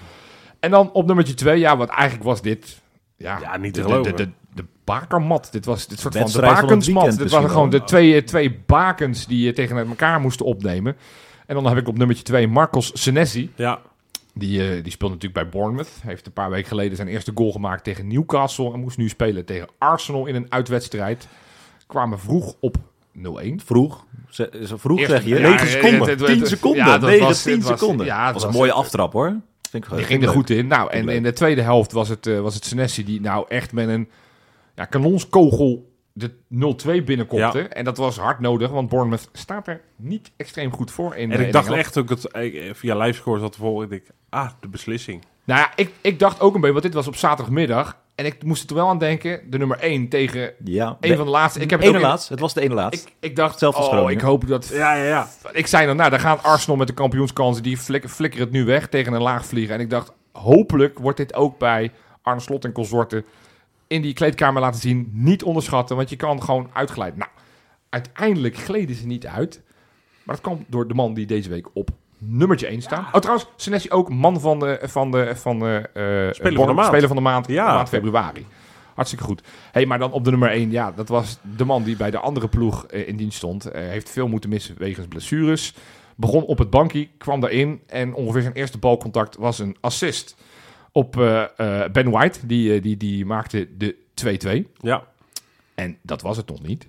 [0.61, 1.59] En dan op nummertje twee.
[1.59, 2.81] Ja, wat eigenlijk was dit...
[3.17, 4.35] Ja, Ja, niet te de, de, geloven.
[4.55, 5.49] de, bakermat.
[5.53, 7.03] Dit was dit soort van de van het bakensmat.
[7.03, 10.97] weekend Dit waren gewoon de twee, eh, twee bakens die je tegen elkaar moesten opnemen.
[11.47, 13.53] En dan heb ik op nummertje twee Marcos Senesi.
[13.55, 13.81] Ja,
[14.39, 15.89] Die, eh, die speelt natuurlijk bij Bournemouth.
[16.03, 18.73] Heeft een paar weken geleden zijn eerste goal gemaakt tegen Newcastle.
[18.73, 21.29] En moest nu spelen tegen Arsenal in een uitwedstrijd.
[21.87, 22.77] Kwamen vroeg op
[23.13, 23.61] 0-1.
[23.65, 24.05] Vroeg.
[24.31, 25.29] Ze, ze vroeg Eerst- zeg je.
[25.29, 26.01] ja, 9 het- seconden.
[26.01, 26.85] het- het- 10 het- seconden.
[26.87, 28.07] ja, dat 9, was- 10 het was- seconden.
[28.07, 29.35] ja, dat was een mooie aftrap hoor.
[29.71, 30.67] Vind ik, Die ging er goed in.
[30.67, 33.73] Nou, en in de tweede helft was het, eh, was het Senesi die nou echt
[33.73, 34.09] met een
[34.75, 36.31] ja, kanonskogel de
[37.01, 37.61] 0-2 binnenkopte.
[37.61, 41.17] En dat was hard nodig, want Bournemouth staat er niet extreem goed voor.
[41.17, 41.87] In, en eh, ik in dacht Engeland.
[41.87, 45.25] echt ook, het, eh, via livescore zat te volgen, ik ah, de beslissing.
[45.45, 47.97] Nou ja, ik, ik dacht ook een beetje, want dit was op zaterdagmiddag.
[48.15, 50.97] En ik moest er toen wel aan denken, de nummer 1 tegen Ja.
[51.01, 51.61] een van de laatste.
[51.61, 52.19] Ik heb het ene in-.
[52.29, 53.07] Het was de ene laatst.
[53.07, 54.69] Ik, ik dacht, als oh, ik hoop dat...
[54.73, 55.29] Ja, ja, ja.
[55.53, 58.65] Ik zei dan, nou, dan gaat Arsenal met de kampioenskansen, die flik, flikkeren het nu
[58.65, 59.75] weg tegen een laag vliegen.
[59.75, 61.93] En ik dacht, hopelijk wordt dit ook bij
[62.23, 63.25] Arne Slot en consorten
[63.87, 65.11] in die kleedkamer laten zien.
[65.13, 67.19] Niet onderschatten, want je kan gewoon uitglijden.
[67.19, 67.31] Nou,
[67.89, 69.63] uiteindelijk gleden ze niet uit.
[70.23, 73.15] Maar dat kwam door de man die deze week op nummertje 1 staat.
[73.15, 76.73] Oh, trouwens, Senesi ook man van de, van de, van de, eh, Speler van de
[76.73, 76.87] maand.
[76.89, 77.75] Speler van de maand, Ja.
[77.75, 78.47] maand februari.
[78.95, 79.43] Hartstikke goed.
[79.73, 82.19] hey, maar dan op de nummer 1, ja, dat was de man die bij de
[82.19, 83.65] andere ploeg eh, in dienst stond.
[83.65, 85.75] Eh, heeft veel moeten missen wegens blessures.
[86.17, 90.37] Begon op het bankje, kwam daarin en ongeveer zijn eerste balcontact was een assist
[90.97, 92.47] op eh, eh, Ben White.
[92.47, 94.73] Die, eh, die, die maakte de 2-2.
[94.81, 95.03] Ja,
[95.75, 96.87] En dat was het nog niet.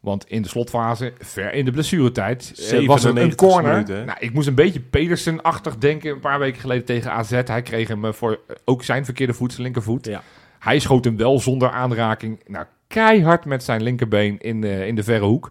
[0.00, 4.04] Want in de slotfase, ver in de blessuretijd, eh, was er een 97ste corner.
[4.04, 7.30] nou, ik moest een beetje Pedersen-achtig denken een paar weken geleden tegen AZ.
[7.30, 10.06] Hij kreeg hem voor ook zijn verkeerde voet, zijn linkervoet.
[10.06, 10.22] Ja.
[10.58, 12.40] Hij schoot hem wel zonder aanraking.
[12.46, 15.50] Nou, keihard met zijn linkerbeen in, in de verre hoek.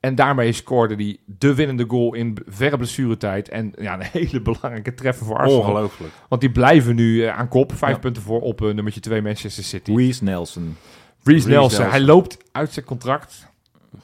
[0.00, 3.48] En daarmee scoorde hij de winnende goal in verre blessuretijd.
[3.48, 5.60] En ja, een hele belangrijke treffer voor Arsenal.
[5.60, 6.12] ongelooflijk.
[6.28, 7.72] Want die blijven nu eh, aan kop.
[7.74, 7.98] Vijf Ja.
[7.98, 9.94] punten voor op eh, nummertje 2 Manchester City.
[9.94, 10.76] Reece Nelson.
[11.22, 11.90] Reece Nelson, Nelson.
[11.90, 13.48] hij loopt uit zijn contract.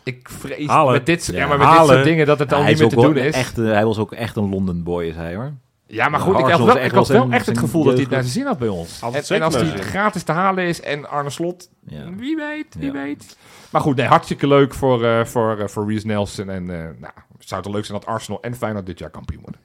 [0.03, 0.92] Ik vrees Halen.
[0.92, 2.97] met dit, ja, maar met dit soort dingen dat het dan hij, niet meer te
[2.97, 3.34] doen is.
[3.34, 5.53] echt, eh, hij was ook echt een London boy, is hij hoor.
[5.87, 7.84] Ja, maar goed, ik had wel, echt ik had wel wel zijn- echt het gevoel
[7.84, 9.01] dat hij het jeugd- naar zijn zin had bij ons.
[9.03, 12.14] En, het en als hij gratis te halen is en Arne Slot, Ja.
[12.14, 12.93] wie weet, wie Ja.
[12.93, 13.37] weet.
[13.70, 16.49] Maar goed, nee, hartstikke leuk voor, eh voor, eh, voor Reece Nelson.
[16.51, 19.61] En eh nou, zou het leuk zijn dat Arsenal en Feyenoord dit jaar kampioen worden.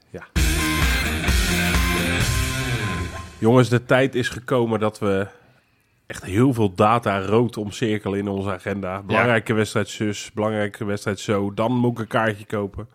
[3.39, 5.27] Jongens, de tijd is gekomen dat we
[6.07, 9.01] echt heel veel data rood omcirkelen in onze agenda.
[9.01, 11.53] Belangrijke wedstrijd zus, belangrijke wedstrijd zo.
[11.53, 12.87] Dan moet ik een kaartje kopen.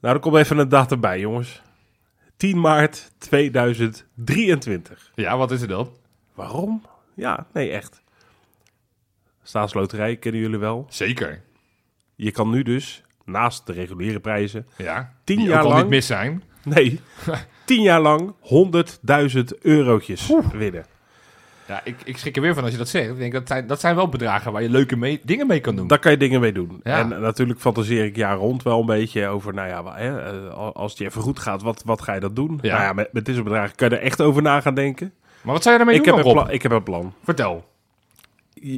[0.00, 1.62] Nou, er komt even een datum bij, jongens.
[2.42, 5.12] 10 maart 2023.
[5.14, 5.90] Ja, wat is er dan?
[6.34, 6.82] Waarom?
[7.14, 8.02] Ja, nee, echt.
[9.42, 10.86] Staatsloterij kennen jullie wel.
[10.88, 11.42] Zeker.
[12.14, 15.12] Je kan nu dus, naast de reguliere prijzen, Ja.
[15.24, 16.42] Tien die jaar ook al lang- niet mis zijn.
[16.64, 17.00] nee,
[17.64, 20.84] 10 jaar lang 100.000 eurotjes winnen.
[21.72, 23.08] Ja, ik, ik schrik er weer van als je dat zegt.
[23.10, 25.76] Ik denk, dat, zijn, dat zijn wel bedragen waar je leuke mee, dingen mee kan
[25.76, 25.86] doen.
[25.86, 26.80] Daar kan je dingen mee doen.
[26.82, 26.98] Ja.
[26.98, 30.90] En natuurlijk fantaseer ik jaar rond wel een beetje over, nou ja, hè, eh, als
[30.90, 32.58] het je even goed gaat, wat, wat ga je dat doen?
[32.62, 32.72] Ja.
[32.72, 35.12] Nou ja, met, met deze bedragen kan je er echt over na gaan denken.
[35.42, 36.46] Maar wat zou je daarmee Ik doen heb, dan, een Rob?
[36.46, 37.14] pla- ik heb een plan.
[37.24, 37.64] Vertel.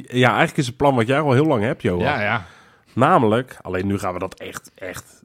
[0.07, 2.03] Ja, eigenlijk is het plan wat jij al heel lang hebt, Johan.
[2.03, 2.45] Ja, ja.
[2.93, 5.23] Namelijk, alleen nu gaan we dat echt, echt,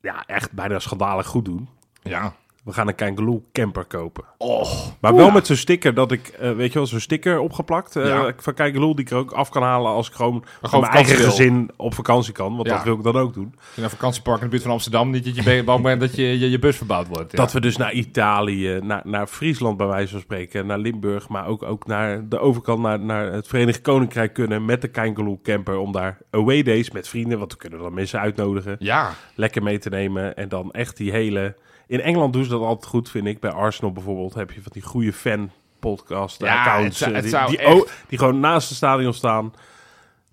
[0.00, 1.68] ja, echt bijna schandalig goed doen.
[2.02, 2.34] Ja.
[2.64, 4.24] We gaan een Kangaloo camper kopen.
[4.38, 4.70] Oh.
[5.00, 8.06] Maar wel met zo'n sticker dat ik, eh, weet je wel, zo'n sticker opgeplakt eh,
[8.06, 8.32] Ja.
[8.36, 11.24] van Kangaloo die ik er ook af kan halen als ik gewoon mijn eigen wil.
[11.28, 12.56] gezin op vakantie kan.
[12.56, 12.74] Want Ja.
[12.74, 13.54] dat wil ik dan ook doen.
[13.74, 16.38] Naar een vakantiepark in de buurt van Amsterdam, niet dat je bang bent dat je,
[16.38, 17.32] je, je bus verbouwd wordt.
[17.32, 17.38] Ja.
[17.38, 21.46] Dat we dus naar Italië, naar, naar Friesland bij wijze van spreken, naar Limburg, maar
[21.46, 25.78] ook, ook naar de overkant, naar, naar het Verenigd Koninkrijk kunnen met de Kangaloo camper.
[25.78, 29.10] Om daar away days met vrienden, want we kunnen dan mensen uitnodigen, Ja.
[29.34, 30.36] lekker mee te nemen.
[30.36, 31.54] En dan echt die hele...
[31.90, 33.40] In Engeland doen ze dat altijd goed, vind ik.
[33.40, 36.86] Bij Arsenal bijvoorbeeld heb je van die goede fan podcast Ja, accounts.
[36.88, 39.54] het zou- eh, het die, zou die, echt- die gewoon naast het stadion staan.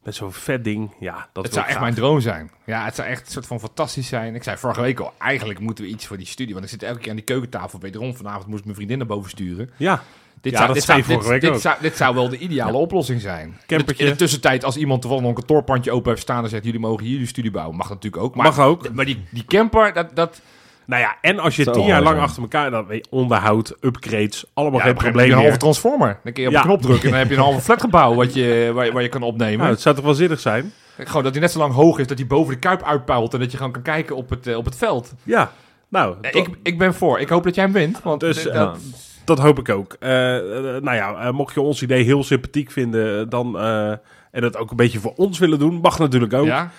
[0.04, 0.92] Met zo'n vet ding.
[1.00, 1.84] Ja, dat Het zou echt graag.
[1.86, 2.52] mijn droom zijn.
[2.66, 4.36] Ja, het zou echt een soort van fantastisch zijn.
[4.36, 6.54] Ik zei vorige week al, eigenlijk moeten we iets voor die studie.
[6.54, 7.80] Want ik zit elke keer aan die keukentafel.
[7.80, 9.70] Wederom, vanavond moest ik mijn vriendin naar boven sturen.
[9.78, 10.04] Ja,
[10.42, 11.62] Dit Ja, zou, dit zei zou, je vorige dit, week dit ook.
[11.74, 13.58] zou, dit zou wel de ideale oplossing zijn.
[13.68, 14.04] Campertje.
[14.06, 16.44] In de tussentijd, als iemand toevallig een kantoorpandje open heeft staan...
[16.44, 17.76] en zegt, jullie mogen hier jullie studie bouwen.
[17.78, 18.36] Mag dat natuurlijk ook.
[18.36, 18.94] Maar, mag ook.
[18.94, 20.16] Maar die, die camper, dat...
[20.16, 20.42] dat
[20.88, 22.28] Nou ja, en als je tien jaar lang zijn.
[22.28, 22.72] achter elkaar...
[22.72, 25.60] Dan weet je, onderhoud, upgrades, allemaal ja, geen een probleem heb je een halve meer.
[25.60, 26.20] transformer.
[26.24, 26.62] Dan kun je op Ja.
[26.62, 28.14] de knop drukken en dan heb je een halve flatgebouw...
[28.14, 29.58] Wat je, waar, je- waar je kan opnemen.
[29.58, 30.74] Nou, het zou toch wel zinnig zijn?
[30.98, 33.34] Gewoon dat hij net zo lang hoog is dat hij boven de kuip uitpuilt...
[33.34, 35.14] en dat je gewoon kan kijken op het, eh, op het veld.
[35.24, 35.52] Ja,
[35.88, 37.20] nou, Eh, dat, Ik, ik ben voor.
[37.20, 38.02] Ik hoop dat jij hem wint.
[38.04, 38.78] Want Dus, eh, eh, dat,
[39.26, 39.96] dat hoop ik ook.
[40.00, 43.20] Eh, eh, nou ja, eh, mocht je ons idee heel sympathiek vinden...
[43.20, 43.90] eh, Dan, eh,
[44.32, 45.80] en dat ook een beetje voor ons willen doen...
[45.82, 46.46] Mag natuurlijk ook.
[46.46, 46.72] ja?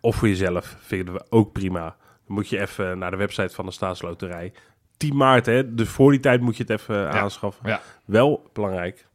[0.00, 1.94] Of voor jezelf, vinden we ook prima.
[2.32, 4.52] Moet je even naar de website van de Staatsloterij.
[4.96, 5.74] 10 maart, hè?
[5.74, 7.68] Dus voor die tijd moet je het even aanschaffen.
[7.68, 7.80] Ja.
[8.04, 9.06] Wel belangrijk.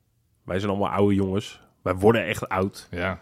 [0.44, 1.62] Wij zijn allemaal oude jongens.
[1.82, 2.88] Wij worden echt oud.
[2.92, 3.20] Ja, Daar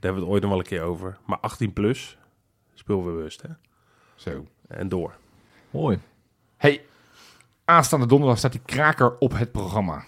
[0.00, 1.16] hebben we het ooit nog wel een keer over.
[1.26, 2.18] Maar 18 plus,
[2.74, 3.48] speel bewust, hè?
[4.14, 4.46] zo.
[4.68, 5.12] En door.
[5.70, 5.98] Mooi.
[6.56, 6.82] Hey,
[7.64, 10.04] aanstaande donderdag staat die kraker op het programma.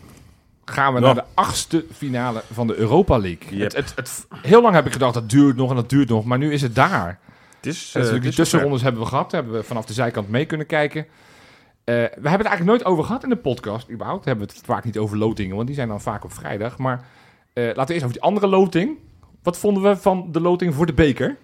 [0.64, 1.06] Gaan we Ja.
[1.06, 3.56] naar de achtste finale van de Europa League.
[3.56, 3.72] Yep.
[3.72, 6.24] Het, het, het, heel lang heb ik gedacht, dat duurt nog en dat duurt nog.
[6.24, 7.18] Maar nu is het daar.
[7.60, 9.30] Het is, En eh, natuurlijk het die is tussenrondes hebben we gehad.
[9.30, 11.00] Daar hebben we vanaf de zijkant mee kunnen kijken.
[11.84, 13.90] Eh, we hebben het eigenlijk nooit over gehad in de podcast.
[13.90, 16.78] Überhaupt hebben we het vaak niet over lotingen, want die zijn dan vaak op vrijdag.
[16.78, 17.04] Maar
[17.52, 18.98] eh, laten we eerst over die andere loting.
[19.42, 21.36] Wat vonden we van de loting voor de beker?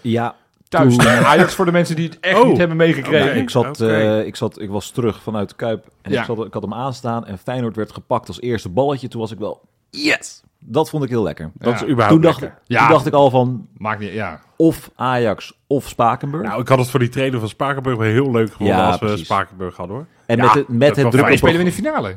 [0.00, 0.36] Ja,
[0.68, 2.46] Thuis Toen- tegen Ajax voor de mensen die het echt Oh.
[2.48, 3.36] niet hebben meegekregen.
[3.36, 6.20] Ik, zat, eh, ik, zat, ik was terug vanuit de Kuip en Ja.
[6.20, 9.08] ik, zat, ik had hem aanstaan en Feyenoord werd gepakt als eerste balletje.
[9.08, 9.60] Toen was ik wel,
[9.90, 10.42] yes!
[10.58, 11.50] Dat vond ik heel lekker.
[11.54, 11.74] Dat Ja.
[11.84, 12.58] is überhaupt Toen dacht, lekker.
[12.64, 12.78] Ja.
[12.80, 14.40] toen dacht ik al van Maakt niet, ja.
[14.56, 16.46] of Ajax of Spakenburg.
[16.48, 19.00] Nou, ik had het voor die trainer van Spakenburg wel heel leuk gevonden Ja, als
[19.00, 19.16] we.
[19.16, 20.06] Spakenburg hadden, hoor.
[20.26, 22.16] en ja, met, het, met het druk Maar die op spelen we in de finale.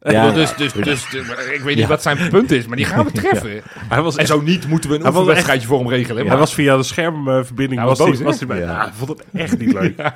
[0.00, 3.04] Ja, dus, dus, dus, dus, ik weet niet wat zijn punt is, maar die gaan
[3.04, 3.62] we treffen.
[3.88, 6.26] Hij was, En zo niet moeten we een oefenwedstrijdje voor hem regelen.
[6.26, 8.58] hij was via de schermverbinding Hij was boos, was hij bij.
[8.58, 8.64] Ja.
[8.70, 10.02] Ja, hij vond het echt niet leuk.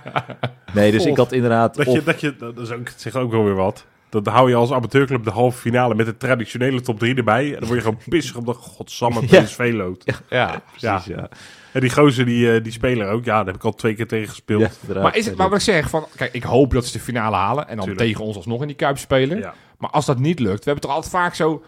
[0.74, 1.74] Nee, dus ik had inderdaad...
[1.74, 3.86] Dat of- je, dat je, dat is ook, zegt ook wel weer wat.
[4.10, 7.44] Dan hou je als amateurclub de halve finale met de traditionele top 3 erbij.
[7.44, 9.42] En dan word je gewoon pissig omdat godsamme Ja.
[9.42, 10.12] PSV loopt.
[10.30, 10.62] ja.
[10.76, 11.28] precies, ja.
[11.72, 13.24] En die gozer, die, eh, die speler ook.
[13.24, 14.60] Ja, daar heb ik al twee keer tegen gespeeld.
[14.60, 15.02] Ja, inderdaad.
[15.04, 17.36] Maar is het, maar wat ik zeg, van, kijk, ik hoop dat ze de finale
[17.36, 18.06] halen en dan Tuurlijk.
[18.06, 19.38] tegen ons alsnog in die kuip spelen.
[19.38, 19.54] Ja.
[19.78, 21.62] Maar als dat niet lukt, we hebben toch altijd vaak zo,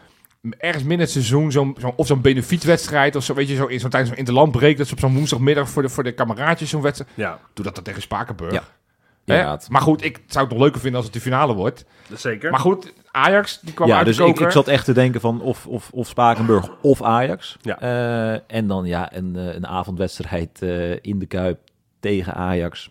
[0.58, 3.80] ergens midden het seizoen, zo'n zo, of zo'n benefietwedstrijd, of zo, weet je, zo, in
[3.80, 6.82] zo'n tijdens zo'n interlandbreek, dat ze op zo'n woensdagmiddag voor de, voor de kameraadjes zo'n
[6.82, 8.52] wedstrijd, ja, doe dat dan tegen Spakenburg.
[8.52, 8.62] Ja.
[9.30, 9.66] Inderdaad.
[9.68, 11.84] Maar goed, ik zou het nog leuker vinden als het de finale wordt.
[12.14, 12.50] zeker.
[12.50, 14.46] Maar goed, Ajax, die kwam Ja, uit dus de ik, koker.
[14.46, 17.56] ik zat echt te denken van of, of, of Spakenburg of Ajax.
[17.62, 17.80] Ja.
[17.80, 21.58] Eh, en dan ja, een, eh, een avondwedstrijd eh, in de Kuip
[22.00, 22.90] tegen Ajax.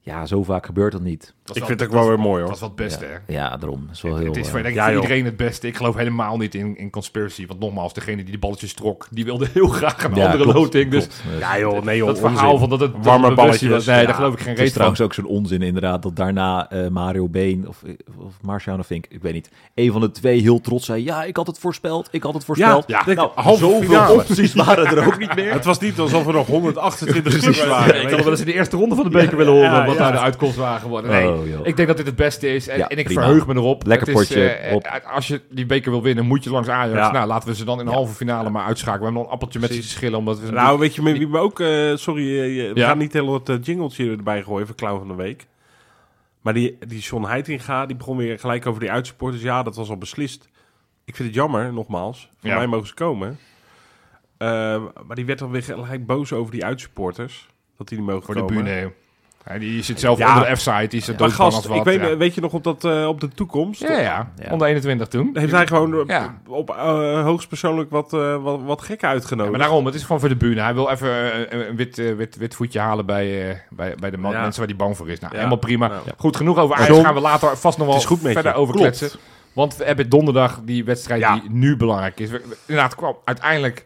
[0.00, 1.34] Ja, zo vaak gebeurt dat niet.
[1.56, 2.46] Ik is vind het ook wel is- weer mooi, hoor.
[2.46, 3.32] Dat is wat het beste, hè.
[3.34, 3.88] Ja, daarom.
[3.92, 4.26] Is wel heel...
[4.26, 5.66] Het is voor, eh, denk ik, ja, voor iedereen het beste.
[5.66, 7.46] Ik geloof helemaal niet in, in conspiracy.
[7.46, 10.58] Want nogmaals, degene die de balletjes trok, die wilde heel graag een ja, andere klopt,
[10.58, 10.90] loting.
[10.90, 11.38] Dus klopt.
[11.40, 12.30] Ja joh, nee joh, dat onzin.
[12.36, 14.04] verhaal van dat het Warme balletjes, was, nee, ja.
[14.06, 14.74] daar geloof ik geen Het is reet van.
[14.74, 17.82] trouwens ook zo'n onzin inderdaad dat daarna eh, Mario Been of,
[18.18, 21.36] of Marciano Fink, ik weet niet, een van de twee heel trots zei, ja, ik
[21.36, 22.84] had het voorspeld, ik had het voorspeld.
[22.86, 24.12] Ja, Ja, nou, halve zoveel finale.
[24.14, 25.52] opties waren er ook niet meer.
[25.52, 28.02] Het was niet alsof er nog 128 clubs waren.
[28.02, 29.94] ik had wel eens in de eerste ronde van de beker willen horen Ja, wat
[29.94, 30.00] ja.
[30.00, 31.10] daar de uitkomst waren geworden.
[31.10, 31.66] Nee, Joh.
[31.66, 33.20] ik denk dat dit het beste is en, Ja, en ik prima.
[33.22, 33.86] verheug me erop.
[33.86, 34.82] Lekker Het potje, eh, op.
[34.82, 36.98] eh, als je die beker wil winnen, moet je langs Ajax.
[36.98, 37.10] Ja.
[37.12, 38.98] Nou, laten we ze dan in de halve finale maar uitschakelen.
[38.98, 41.18] We hebben nog een appeltje met ze te schillen, omdat we Nou, weet je met
[41.18, 41.60] wie we ook...
[41.60, 42.86] eh, sorry, eh, je- we Ja.
[42.88, 45.46] gaan niet heel het eh, jingletje erbij gooien voor Clown van de Week.
[46.40, 49.42] Maar die, die John Heitinga, die begon weer gelijk over die uitsupporters.
[49.42, 50.48] Ja, dat was al beslist.
[51.04, 52.30] Ik vind het jammer, nogmaals.
[52.40, 52.56] Voor Ja.
[52.56, 53.38] mij mogen ze komen.
[54.36, 54.48] Eh,
[55.06, 57.48] maar die werd dan weer gelijk boos over die uitsupporters.
[57.76, 58.92] Dat die niet mogen voor de komen.
[59.46, 60.28] Ja, die zit zelf Ja.
[60.34, 61.76] onder de F-site, die als gast, wat.
[61.76, 62.16] ik weet, ja.
[62.16, 63.80] weet je nog op, dat, eh, op de toekomst?
[63.80, 64.50] Ja, ja, Ja.
[64.52, 65.30] onder 21 toen.
[65.32, 66.38] Heeft hij gewoon op, Ja.
[66.46, 69.50] op eh, hoogstpersoonlijk wat, eh, wat, wat gekken Ja, uitgenodigd?
[69.50, 70.60] maar daarom, het is gewoon voor de bühne.
[70.60, 73.94] Hij wil even eh, een, een wit, eh, wit, wit voetje halen bij, eh, bij,
[74.00, 75.18] bij de man, mensen waar hij bang voor is.
[75.20, 75.38] Nou, Ja.
[75.38, 75.90] helemaal prima.
[76.16, 76.98] Goed, genoeg over Ajax.
[77.00, 79.10] Gaan we later vast nog wel verder over kletsen.
[79.52, 81.32] Want we hebben donderdag die wedstrijd Ja.
[81.34, 82.30] die nu belangrijk is.
[82.30, 83.84] We- we- Inderdaad, kwam, uiteindelijk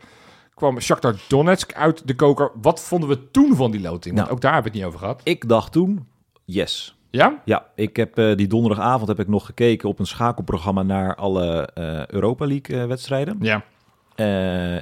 [0.55, 2.50] kwam Shakhtar Donetsk uit de koker.
[2.62, 4.14] Wat vonden we toen van die loting?
[4.14, 4.30] Want Nou.
[4.30, 5.20] ook daar hebben we het niet over gehad.
[5.24, 6.07] Ik dacht toen,
[6.44, 6.96] yes.
[7.11, 7.40] Ja?
[7.44, 11.68] Ja, ik heb eh, die donderdagavond heb ik nog gekeken op een schakelprogramma naar alle
[11.74, 13.36] eh, Europa League eh, wedstrijden.
[13.40, 13.64] Ja.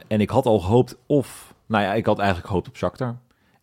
[0.08, 1.54] En ik had al gehoopt of...
[1.66, 3.16] Nou ja, ik had eigenlijk gehoopt op Shakhtar.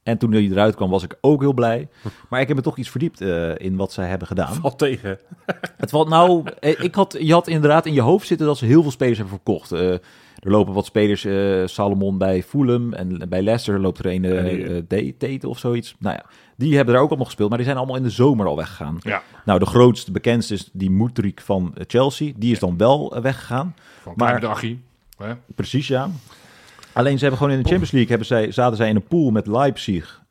[0.03, 1.87] En toen hij eruit kwam, was ik ook heel blij.
[2.29, 3.21] Maar ik heb me toch iets verdiept
[3.57, 4.53] in wat zij hebben gedaan.
[4.53, 5.19] Valt tegen.
[5.77, 6.43] Het valt nou...
[6.59, 9.35] ik had, je had inderdaad in je hoofd zitten dat ze heel veel spelers hebben
[9.35, 9.71] verkocht.
[9.71, 9.93] Eh,
[10.39, 15.19] Er lopen wat spelers, eh, Salomon bij Fulham en bij Leicester loopt er een D-
[15.19, 15.95] Tate of zoiets.
[15.99, 16.25] Nou ja,
[16.55, 18.97] die hebben er ook allemaal gespeeld, maar die zijn allemaal in de zomer al weggegaan.
[18.99, 22.31] Ja, Nou, de grootste, bekendste is die Mudryk van Chelsea.
[22.35, 23.75] Die is dan wel weggegaan.
[24.01, 24.79] van Maar- Draghi.
[25.17, 25.33] Hè?
[25.55, 26.09] Precies, ja.
[26.93, 29.31] Alleen ze hebben gewoon in de Champions League hebben zij, zaten zij in een pool
[29.31, 30.21] met Leipzig,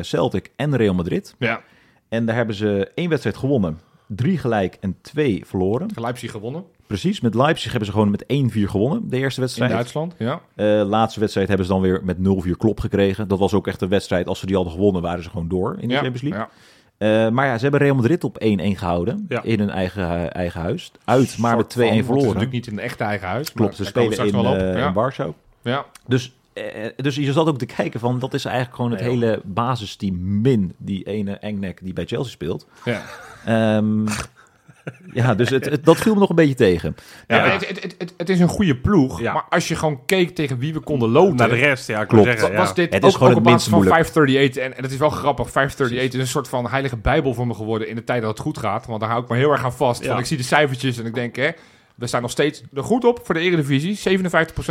[0.00, 1.34] Celtic en Real Madrid.
[1.38, 1.60] Ja,
[2.08, 5.88] En daar hebben ze één wedstrijd gewonnen, drie gelijk en twee verloren.
[5.94, 9.70] Leipzig gewonnen Precies, met Leipzig hebben ze gewoon met 1-4 gewonnen, de eerste in wedstrijd.
[9.70, 10.14] Duitsland.
[10.18, 10.40] Ja.
[10.54, 13.28] Eh, laatste wedstrijd hebben ze dan weer met 0-4 klop gekregen.
[13.28, 15.76] Dat was ook echt een wedstrijd, als ze die hadden gewonnen, waren ze gewoon door
[15.80, 16.00] in de ja.
[16.00, 16.40] Champions League.
[16.40, 17.24] Ja.
[17.26, 19.42] Eh, maar ja, ze hebben Real Madrid op 1-1 gehouden Ja.
[19.42, 20.92] in hun eigen, eigen huis.
[21.04, 22.26] Uit, maar met 2-1 van, want Het is verloren.
[22.26, 23.52] natuurlijk niet in een echte eigen huis.
[23.52, 24.58] Klopt, ze spelen in, straks wel op.
[24.58, 24.86] ja.
[24.86, 25.32] in Warschau.
[25.62, 25.84] ja.
[26.06, 29.10] Dus, eh, dus je zat ook te kijken van, dat is eigenlijk gewoon het Nee,
[29.10, 32.66] hele basisteam min die ene Engnek die bij Chelsea speelt.
[32.84, 33.02] Ja.
[33.44, 34.06] Ehm,
[35.20, 36.96] ja, dus het, het- dat viel me nog een beetje tegen.
[37.26, 37.52] Ja, Ja.
[37.52, 39.32] Het, het, het, het, het is een goede ploeg, Ja.
[39.32, 42.24] maar als je gewoon keek tegen wie we konden loten, Naar de rest, ja, Klopt.
[42.26, 42.54] zeggen.
[42.54, 42.74] was ja.
[42.74, 43.96] dit Het ook, is gewoon ook het op basis van moeilijk.
[44.06, 44.62] 538.
[44.62, 47.54] En, en het is wel grappig, 538 is een soort van heilige bijbel voor me
[47.54, 48.86] geworden in de tijd dat het goed gaat.
[48.86, 50.02] Want daar hou ik me heel erg aan vast.
[50.02, 50.08] Ja.
[50.08, 51.50] Want ik zie de cijfertjes en ik denk, hè,
[51.94, 54.18] we staan nog steeds er goed op voor de Eredivisie.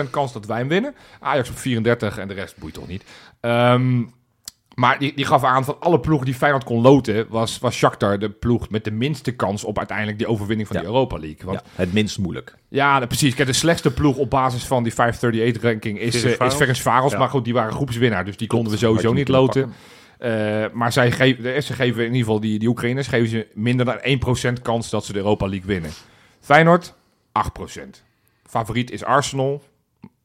[0.05, 0.95] 57% kans dat wij hem winnen.
[1.19, 3.03] Ajax op 34 en de rest boeit toch niet.
[3.39, 4.03] Ehm,
[4.75, 8.19] maar die, die gaf aan van alle ploegen die Feyenoord kon loten, was, was Shakhtar
[8.19, 10.83] de ploeg met de minste kans op uiteindelijk die overwinning van Ja.
[10.83, 11.45] die Europa League.
[11.45, 12.55] Want Ja, het minst moeilijk.
[12.69, 13.35] ja, precies.
[13.35, 16.55] Kijk, de slechtste ploeg op basis van die 538-ranking is, eh, is Ferencvaros.
[16.55, 17.11] Ferencvaros.
[17.11, 17.17] Ja.
[17.17, 19.73] Maar goed, die waren groepswinnaar, dus die konden we sowieso niet loten.
[20.17, 23.85] Eh, maar zij geven, ze geven in ieder geval die, die Oekraïners geven ze minder
[23.85, 25.91] dan 1% kans dat ze de Europa League winnen.
[26.41, 26.93] Feyenoord,
[27.33, 28.03] 8%.
[28.45, 29.63] Favoriet is Arsenal.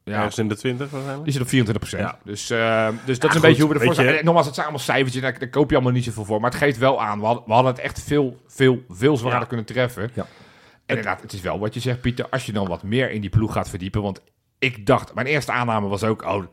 [0.05, 1.25] Ja, Ergens in de 20 waarschijnlijk.
[1.25, 2.01] die zit op 24%.
[2.01, 2.19] Ja.
[2.25, 4.07] Dus, eh, dus dat is een goed, beetje hoe we ervoor staan.
[4.07, 5.23] En Nogmaals, het zijn allemaal cijfertjes.
[5.23, 6.41] Daar, daar koop je allemaal niet zoveel voor.
[6.41, 7.21] Maar het geeft wel aan.
[7.21, 9.47] We hadden, we hadden het echt veel, veel, veel zwaarder Ja.
[9.47, 10.11] kunnen treffen.
[10.15, 10.23] Ja.
[10.23, 12.29] En inderdaad, het is wel wat je zegt, Pieter.
[12.29, 14.03] Als je dan wat meer in die ploeg gaat verdiepen.
[14.03, 14.21] Want
[14.59, 16.23] ik dacht, mijn eerste aanname was ook...
[16.23, 16.45] Oh,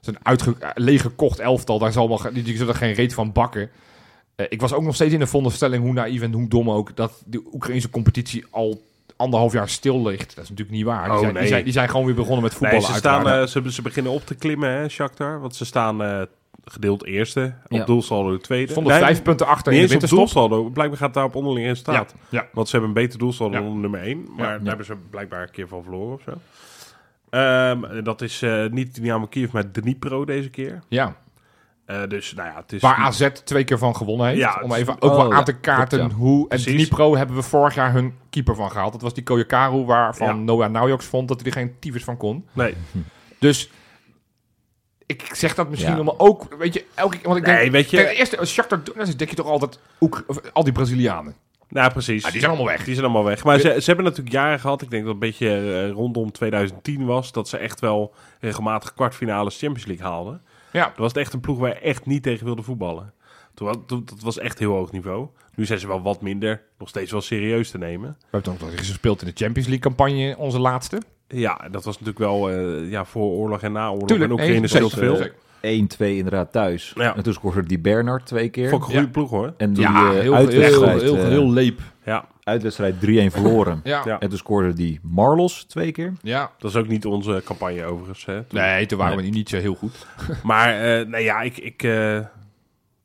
[0.00, 1.78] zo'n uitge leeggekocht elftal.
[1.78, 3.70] Daar zal wel, die, die zullen er geen reet van bakken.
[4.34, 6.96] Eh, ik was ook nog steeds in de veronderstelling, hoe naïef en hoe dom ook...
[6.96, 8.82] dat de Oekraïnse competitie al
[9.16, 10.34] anderhalf jaar stil ligt.
[10.36, 11.04] Dat is natuurlijk niet waar.
[11.04, 11.48] Die, Oh, zijn, die, nee.
[11.50, 12.82] zijn, die zijn gewoon weer begonnen met voetballen.
[12.82, 15.40] Nee, ze, staan, eh, ze, ze beginnen op te klimmen, hè, Shakhtar.
[15.40, 16.22] Want ze staan eh,
[16.64, 17.54] gedeeld eerste.
[17.64, 17.84] Op Ja.
[17.84, 18.70] doelsaldo tweede.
[18.72, 20.62] stonden Nee, vijf punten achter in de op doelsaldo.
[20.70, 22.14] Blijkbaar gaat het daar op onderling resultaat.
[22.28, 22.48] Ja, ja.
[22.52, 23.62] Want ze hebben een beter doelsaldo Ja.
[23.62, 24.26] dan nummer 1.
[24.36, 26.32] Maar daar hebben ze blijkbaar een keer van verloren of zo.
[27.30, 30.82] Ehm, dat is eh, niet Dynamo Kiev, maar Dnipro deze keer.
[30.88, 31.16] ja.
[31.92, 32.80] Eh, dus nou ja, het is...
[32.80, 34.38] Waar AZ twee keer van gewonnen heeft.
[34.38, 36.08] Ja, om even ook oh, wel aan ja, te kaarten ja.
[36.08, 36.48] hoe...
[36.48, 36.58] En.
[36.58, 38.92] Dnipro hebben we vorig jaar hun keeper van gehaald.
[38.92, 40.32] Dat was die Koyakaru, waarvan Ja.
[40.34, 42.46] Noah Naujoks vond dat hij er geen tyfus van kon.
[42.52, 42.74] Nee,
[43.38, 43.70] Dus
[45.06, 45.96] ik zeg dat misschien Ja.
[45.96, 46.56] allemaal ook...
[46.58, 47.26] Weet je, elke keer...
[47.26, 49.46] Want ik denk, Nee, weet je- Ten eerste, als Shakhtar doet, dan denk je toch
[49.46, 49.78] altijd...
[50.00, 51.34] Oek, of, al die Brazilianen.
[51.68, 52.24] nou precies.
[52.24, 52.84] Ah, die zijn allemaal weg.
[52.84, 53.44] Die zijn allemaal weg.
[53.44, 54.82] Maar ze, ze hebben natuurlijk jaren gehad.
[54.82, 57.32] Ik denk dat het een beetje eh, rondom 2010 was.
[57.32, 60.42] Dat ze echt wel regelmatig kwartfinales Champions League haalden.
[60.72, 63.12] Ja, Dat was echt een ploeg waar je echt niet tegen wilde voetballen.
[63.54, 65.28] Toen, dat was echt heel hoog niveau.
[65.54, 66.62] Nu zijn ze wel wat minder.
[66.78, 68.16] Nog steeds wel serieus te nemen.
[68.20, 71.02] we hebben ook nog eens gespeeld in de Champions League campagne, onze laatste.
[71.28, 74.08] Ja, dat was natuurlijk wel eh, ja, voor oorlog en na oorlog.
[74.08, 75.30] Tuurlijk, en speelt zeker, veel.
[75.62, 75.86] Zeker.
[76.12, 76.92] 1-2 inderdaad thuis.
[76.94, 77.16] Ja.
[77.16, 78.68] En toen scoorde die Bernard twee keer.
[78.68, 79.12] Vond ik een goede Ja.
[79.12, 79.54] ploeg hoor.
[79.56, 81.80] En die Ja, eh, heel, heel, heel, uitwedstrijd, heel, eh, heel leep.
[82.04, 83.80] Ja, uitwedstrijd 3-1 verloren.
[83.84, 84.02] Ja.
[84.04, 84.20] Ja.
[84.20, 86.12] En toen scoorde die Marlos twee keer.
[86.22, 86.50] ja.
[86.58, 88.24] dat is ook niet onze campagne overigens.
[88.24, 88.60] Hè, toen.
[88.60, 89.30] Nee, toen waren Nee.
[89.30, 90.06] we niet zo heel goed.
[90.42, 92.18] Maar eh, nee, ja, ik, ik, eh,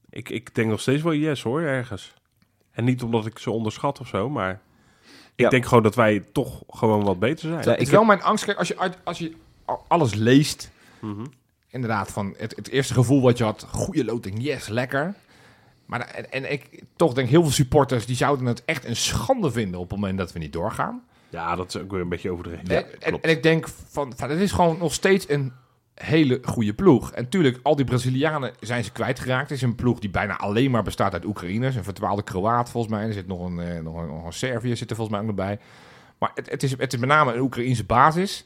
[0.09, 2.13] ik, ik denk nog steeds wel yes hoor, ergens.
[2.71, 4.51] En niet omdat ik ze onderschat of zo, maar
[5.35, 5.49] ik Ja.
[5.49, 7.63] denk gewoon dat wij toch gewoon wat beter zijn.
[7.63, 8.45] Ja, Het is ik wel mijn angst.
[8.45, 9.31] Kijk, als je, uit, als je
[9.65, 11.25] al- alles leest, Mhm.
[11.81, 15.13] Inderdaad, van het, het eerste gevoel wat je had, goede loting, yes, lekker.
[15.85, 19.51] Maar en, en ik toch denk heel veel supporters die zouden het echt een schande
[19.51, 21.03] vinden op het moment dat we niet doorgaan.
[21.29, 22.67] Ja, dat is ook weer een beetje overdreven.
[22.67, 25.53] en, en, en ik denk van, van het is gewoon nog steeds een
[25.93, 27.11] hele goede ploeg.
[27.11, 29.49] En tuurlijk, al die Brazilianen zijn ze kwijtgeraakt.
[29.49, 31.75] Het is een ploeg die bijna alleen maar bestaat uit Oekraïners.
[31.75, 33.05] Een verdwaalde Kroaat volgens mij.
[33.05, 35.35] Er zit nog een, eh, nog een, nog een Serviër zit er volgens mij ook
[35.35, 35.59] nog bij.
[36.17, 38.45] Maar het, het, is, het is met name een Oekraïense basis.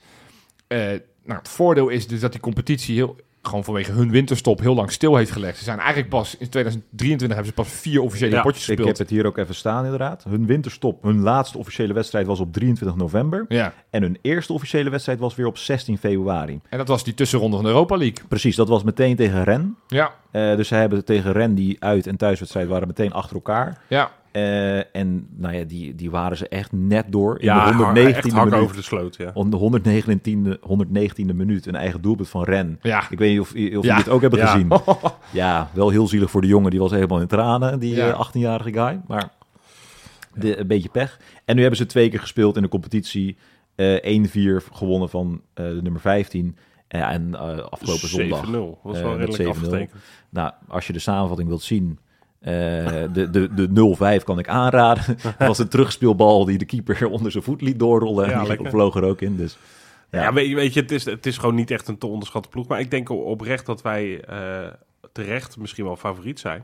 [0.68, 4.76] Eh, nou, het voordeel is dus dat die competitie heel, gewoon vanwege hun winterstop heel
[4.76, 5.58] lang stil heeft gelegd.
[5.58, 8.98] Ze zijn eigenlijk pas in 2023 hebben ze pas vier officiële Ja, potjes Ik gespeeld.
[8.98, 10.24] heb het hier ook even staan inderdaad.
[10.30, 13.46] Hun winterstop, hun laatste officiële wedstrijd was op 23 november.
[13.48, 16.60] Ja, En hun eerste officiële wedstrijd was weer op 16 februari.
[16.70, 18.26] en dat was die tussenronde van de Europa League.
[18.28, 19.78] Precies, dat was meteen tegen Ren.
[19.88, 23.82] Ja, Eh, dus ze hebben tegen Ren, die uit- en thuiswedstrijd waren meteen achter elkaar.
[23.88, 24.12] ja.
[24.32, 27.40] Eh, en nou ja, die, die waren ze echt net door.
[27.40, 28.60] In Ja, de echt 119e hak minuut.
[28.64, 29.32] over de sloot, ja.
[29.34, 32.80] Om de 119e, 119e minuut een eigen doelpunt van Ren.
[32.82, 33.04] Ja.
[33.10, 33.98] Ik weet niet of, of Ja.
[33.98, 34.72] dit ook hebben gezien.
[35.32, 36.72] Ja, wel heel zielig voor de jongen.
[36.72, 38.08] Die was helemaal in tranen, die Ja.
[38.12, 39.02] eh, 18-jarige guy.
[39.08, 39.30] Maar
[40.34, 41.20] de, een beetje pech.
[41.46, 43.38] En nu hebben ze twee keer gespeeld in de competitie.
[43.76, 46.56] eh 1-4 gewonnen van de nummer 15.
[46.88, 47.36] Eh, en
[47.70, 48.46] afgelopen zondag.
[48.46, 48.80] 7-0.
[48.84, 49.48] Was eh, wel redelijk 7-0.
[49.50, 49.92] afgetekend.
[50.30, 52.00] Nou, als je de samenvatting wilt zien.
[52.42, 52.54] Eh,
[53.14, 55.04] de de, de 0-5 kan ik aanraden.
[55.24, 58.30] Dat was een terugspeelbal die de keeper onder zijn voet liet doorrollen.
[58.30, 59.36] Ja, en die vloog er ook in.
[59.38, 59.58] Dus,
[60.12, 60.34] Ja, ja.
[60.34, 62.68] weet, je, weet je, het is, het is gewoon niet echt een te onderschatte ploeg.
[62.68, 64.68] Maar ik denk oprecht dat wij eh,
[65.12, 66.64] terecht misschien wel favoriet zijn.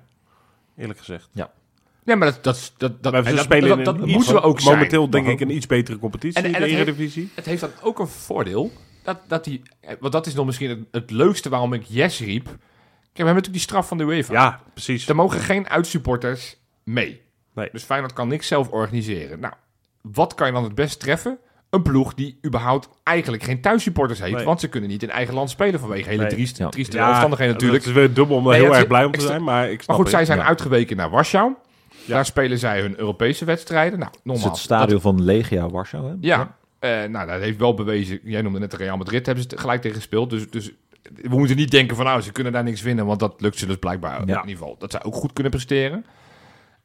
[0.77, 1.29] Eerlijk gezegd.
[1.33, 4.75] Ja, maar dat, dat, dat, dat, dat, spelen dat, dat moeten iets- we ook zijn.
[4.75, 7.29] Momenteel denk ik een iets betere competitie En- en in het de heeft- Eredivisie.
[7.35, 8.71] Het heeft dan ook een voordeel.
[9.03, 9.61] Dat, dat die,
[9.99, 12.55] want dat is nog misschien het, het leukste waarom ik yes riep.
[13.17, 14.33] Kijk, we hebben natuurlijk die straf van de UEFA.
[14.33, 15.07] Ja, precies.
[15.07, 17.21] Er mogen geen uitsupporters mee.
[17.53, 17.69] Nee.
[17.71, 19.39] Dus Feyenoord kan niks zelf organiseren.
[19.39, 19.53] Nou,
[20.01, 21.37] wat kan je dan het best treffen?
[21.69, 24.35] Een ploeg die überhaupt eigenlijk geen thuissupporters heeft.
[24.35, 24.45] Nee.
[24.45, 26.31] Want ze kunnen niet in eigen land spelen vanwege hele Nee.
[26.31, 26.69] trieste, Ja.
[26.69, 27.83] trieste Ja, omstandigheden natuurlijk.
[27.83, 29.43] Het is weer dubbel om Nee, heel het erg blij om te zijn.
[29.43, 30.27] Maar ik snap Maar goed, zij het.
[30.27, 30.45] zijn Ja.
[30.45, 31.53] uitgeweken naar Warschau.
[32.05, 33.99] Daar spelen zij hun Europese wedstrijden.
[33.99, 34.49] Nou, Dat is normaal.
[34.49, 36.07] het stadion van Legia Warschau.
[36.09, 36.15] Hè?
[36.19, 38.19] Ja, eh, nou, dat heeft wel bewezen.
[38.23, 40.29] Jij noemde net de Real Madrid, hebben ze gelijk tegen gespeeld.
[40.29, 40.71] Dus, dus
[41.15, 43.05] we moeten niet denken van, nou, ze kunnen daar niks winnen.
[43.05, 44.21] Want dat lukt ze dus blijkbaar Ja.
[44.21, 44.75] in ieder geval.
[44.77, 46.05] Dat zij ook goed kunnen presteren.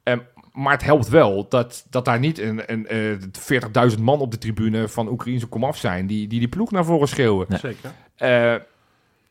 [0.02, 0.18] Ehm,
[0.52, 4.38] maar het helpt wel dat, dat daar niet een, een, eh 40.000 man op de
[4.38, 6.06] tribune van Oekraïense komaf zijn.
[6.06, 7.46] Die, die die ploeg naar voren schreeuwen.
[7.48, 7.58] Nee.
[7.58, 7.92] Zeker.
[8.16, 8.52] Eh,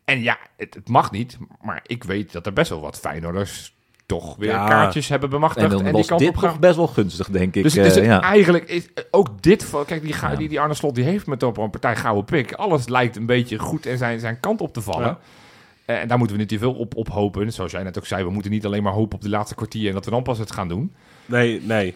[0.06, 1.38] en ja, het, het mag niet.
[1.62, 3.76] Maar ik weet dat er best wel wat Feyenoorders
[4.12, 4.68] toch weer Ja.
[4.68, 5.74] kaartjes hebben bemachtigd.
[5.74, 7.64] En die kant dit op best wel gunstig, denk ik.
[7.64, 8.22] Dus eh, het ja.
[8.22, 11.58] eigenlijk is ook dit van kijk die, die, die Arne Slot die heeft met op
[11.58, 12.54] een partij gouden pik.
[12.54, 15.18] Alles lijkt een beetje goed en zijn, zijn kant op te vallen.
[15.86, 17.54] Eh, en daar moeten we niet te veel op, op hopen.
[17.54, 19.88] Zoals jij net ook zei, we moeten niet alleen maar hopen op de laatste kwartier
[19.88, 20.94] en dat we dan pas het gaan doen.
[21.26, 21.94] Nee, nee.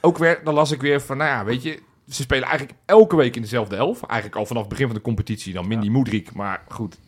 [0.00, 1.78] Ook weer, dan las ik weer van, nou ja, weet je,
[2.08, 4.02] ze spelen eigenlijk elke week in dezelfde elf.
[4.02, 6.32] Eigenlijk al vanaf het begin van de competitie, dan Mindy Moedrik.
[6.32, 6.98] Maar goed,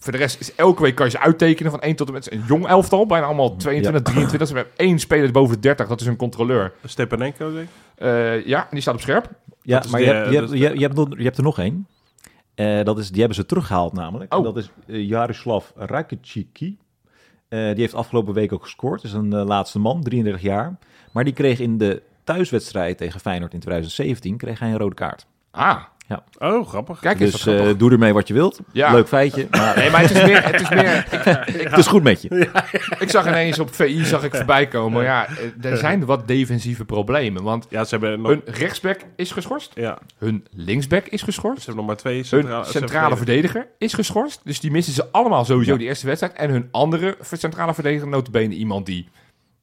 [0.00, 2.32] voor de rest is elke week kan je ze uittekenen van 1 tot en met
[2.32, 3.06] een jong elftal.
[3.06, 4.48] Bijna allemaal 22, 23.
[4.48, 6.72] Ze hebben één speler boven de 30, dat is een controleur.
[6.84, 7.74] Stepanenko, denk ik.
[7.94, 9.30] Eh, ja, en die staat op scherp.
[9.62, 11.86] Ja, maar de- je, hebt, je, hebt, je, hebt, nog- je hebt er nog één.
[12.54, 14.32] Eh, dat is, die hebben ze teruggehaald namelijk.
[14.34, 14.38] Oh.
[14.38, 16.78] En Dat is eh, Jaroslav Rakiciki.
[17.48, 19.04] Eh, die heeft afgelopen week ook gescoord.
[19.04, 20.78] is een laatste man, 33 jaar.
[21.12, 25.26] Maar die kreeg in de thuiswedstrijd tegen Feyenoord in 2017 kreeg hij een rode kaart.
[25.50, 25.82] Ah,
[26.38, 27.00] Oh, grappig.
[27.00, 27.42] kijk eens.
[27.42, 28.60] dus eh, doe ermee wat je wilt.
[28.72, 28.92] Ja.
[28.92, 29.46] Leuk feitje.
[29.50, 30.44] Maar Nee, maar het is meer...
[30.44, 31.06] Het is meer
[31.60, 32.28] ik, het is goed met je.
[33.04, 35.02] ik zag ineens op VI zag ik voorbij komen.
[35.02, 37.42] Ja, eh, er zijn wat defensieve problemen.
[37.42, 39.70] Want Ja, ze hebben nog, hun rechtsback is geschorst.
[39.74, 41.66] ja, Hun linksback is ze geschorst.
[41.66, 44.40] hebben nog maar twee Hun centra- centrale verdediger is geschorst.
[44.44, 45.78] Dus die missen ze allemaal sowieso Ja.
[45.78, 46.32] die eerste wedstrijd.
[46.34, 49.08] En hun andere centrale verdediger, notabene iemand die...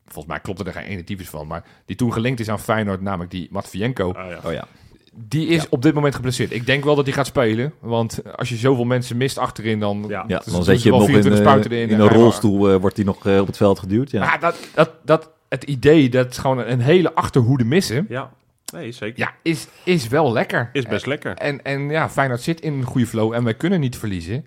[0.06, 1.48] Volgens mij klopt er geen ene van.
[1.48, 4.12] Maar die toen gelinkt is aan Feyenoord, namelijk die Matvienko.
[4.12, 4.40] Ah, ja.
[4.44, 4.68] Oh ja.
[5.16, 6.52] Die is op dit moment geblesseerd.
[6.52, 7.74] Ik denk wel dat hij gaat spelen.
[7.80, 10.06] Want als je zoveel mensen mist achterin, dan...
[10.08, 10.24] Ja.
[10.28, 12.08] ja dan zet ze je hem nog in, 24 eh, spuiten erin in en een
[12.10, 12.70] rolstoel.
[12.70, 14.12] eh, wordt hij nog eh, op het veld geduwd.
[14.12, 14.24] Ja.
[14.24, 18.32] Ja, dat, dat, dat, het idee dat gewoon een hele achterhoede missen, ja,
[18.74, 19.20] nee, zeker.
[19.20, 20.70] ja, is, is wel lekker.
[20.74, 21.36] Is best lekker.
[21.36, 24.46] En, en ja, Feyenoord zit in een goede flow en wij kunnen niet verliezen.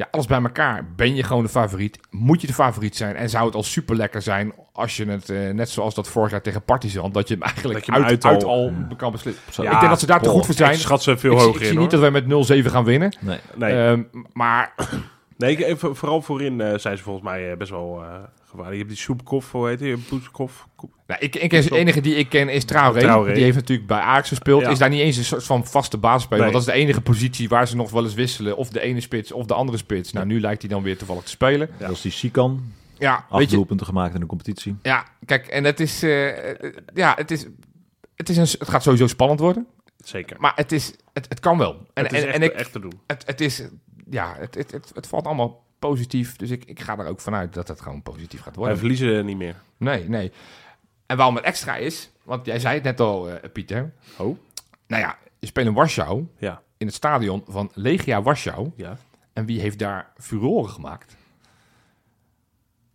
[0.00, 0.86] Ja, alles bij elkaar.
[0.96, 1.98] Ben je gewoon de favoriet?
[2.10, 3.16] Moet je de favoriet zijn?
[3.16, 6.30] En zou het al super lekker zijn als je het, eh, net zoals dat vorig
[6.30, 9.12] jaar tegen Partizan, dat je hem eigenlijk Dat je hem uit, uit uit al- kan
[9.12, 9.64] beslissen.
[9.64, 10.72] Ik denk dat ze daar te goed voor zijn.
[10.72, 11.80] Ik schat ze veel ik, hoger ik in, zie hoor.
[11.82, 13.16] niet dat wij met 0-7 gaan winnen.
[13.20, 13.38] Nee.
[13.56, 14.74] Nee, Ehm, maar
[15.36, 18.08] nee vooral voorin eh, zijn ze volgens mij eh, best wel eh
[18.50, 18.76] gevaarlijk.
[18.76, 19.96] Je hebt die Soepkoff, hoe heet die?
[20.08, 20.66] Boeskoff.
[21.06, 23.00] Nou, ik, ik ken, de enige die ik ken is Traoré.
[23.00, 23.34] Traoré.
[23.34, 24.62] Die heeft natuurlijk bij Ajax gespeeld.
[24.62, 24.68] Ja.
[24.68, 26.44] Is daar niet eens een soort van vaste basisspeler.
[26.44, 26.52] Nee.
[26.52, 28.56] Want dat is de enige positie waar ze nog wel eens wisselen.
[28.56, 30.12] Of de ene spits of de andere spits.
[30.12, 31.70] Nou, nu lijkt hij dan weer toevallig te spelen.
[31.78, 31.86] Ja.
[31.86, 32.72] Dat is die Sikan.
[32.98, 33.56] Ja, Acht weet je.
[33.56, 34.76] doelpunten gemaakt in de competitie.
[34.82, 36.02] Ja, kijk, en het is...
[36.02, 36.54] eh,
[36.94, 37.46] ja, het is...
[38.14, 39.66] Het, is een, het gaat sowieso spannend worden.
[40.04, 40.36] Zeker.
[40.40, 41.86] Maar het, is, het, het kan wel.
[41.94, 43.00] En, het is en, echt, en ik, echt te doen.
[43.06, 43.62] het, het is...
[44.10, 46.36] Ja, het, het, het, het valt allemaal positief.
[46.36, 48.78] Dus ik, ik ga er ook vanuit dat het gewoon positief gaat Wij worden.
[48.78, 49.54] verliezen niet meer.
[49.76, 50.32] Nee, nee.
[51.06, 52.10] En waarom het extra is...
[52.22, 53.92] Want jij zei het net al, eh, Pieter.
[54.16, 54.38] Oh?
[54.86, 56.26] Nou ja, je speelt in Warschau.
[56.38, 56.62] Ja.
[56.76, 58.70] In het stadion van Legia Warschau.
[58.76, 58.96] Ja.
[59.32, 61.16] En wie heeft daar furoren gemaakt?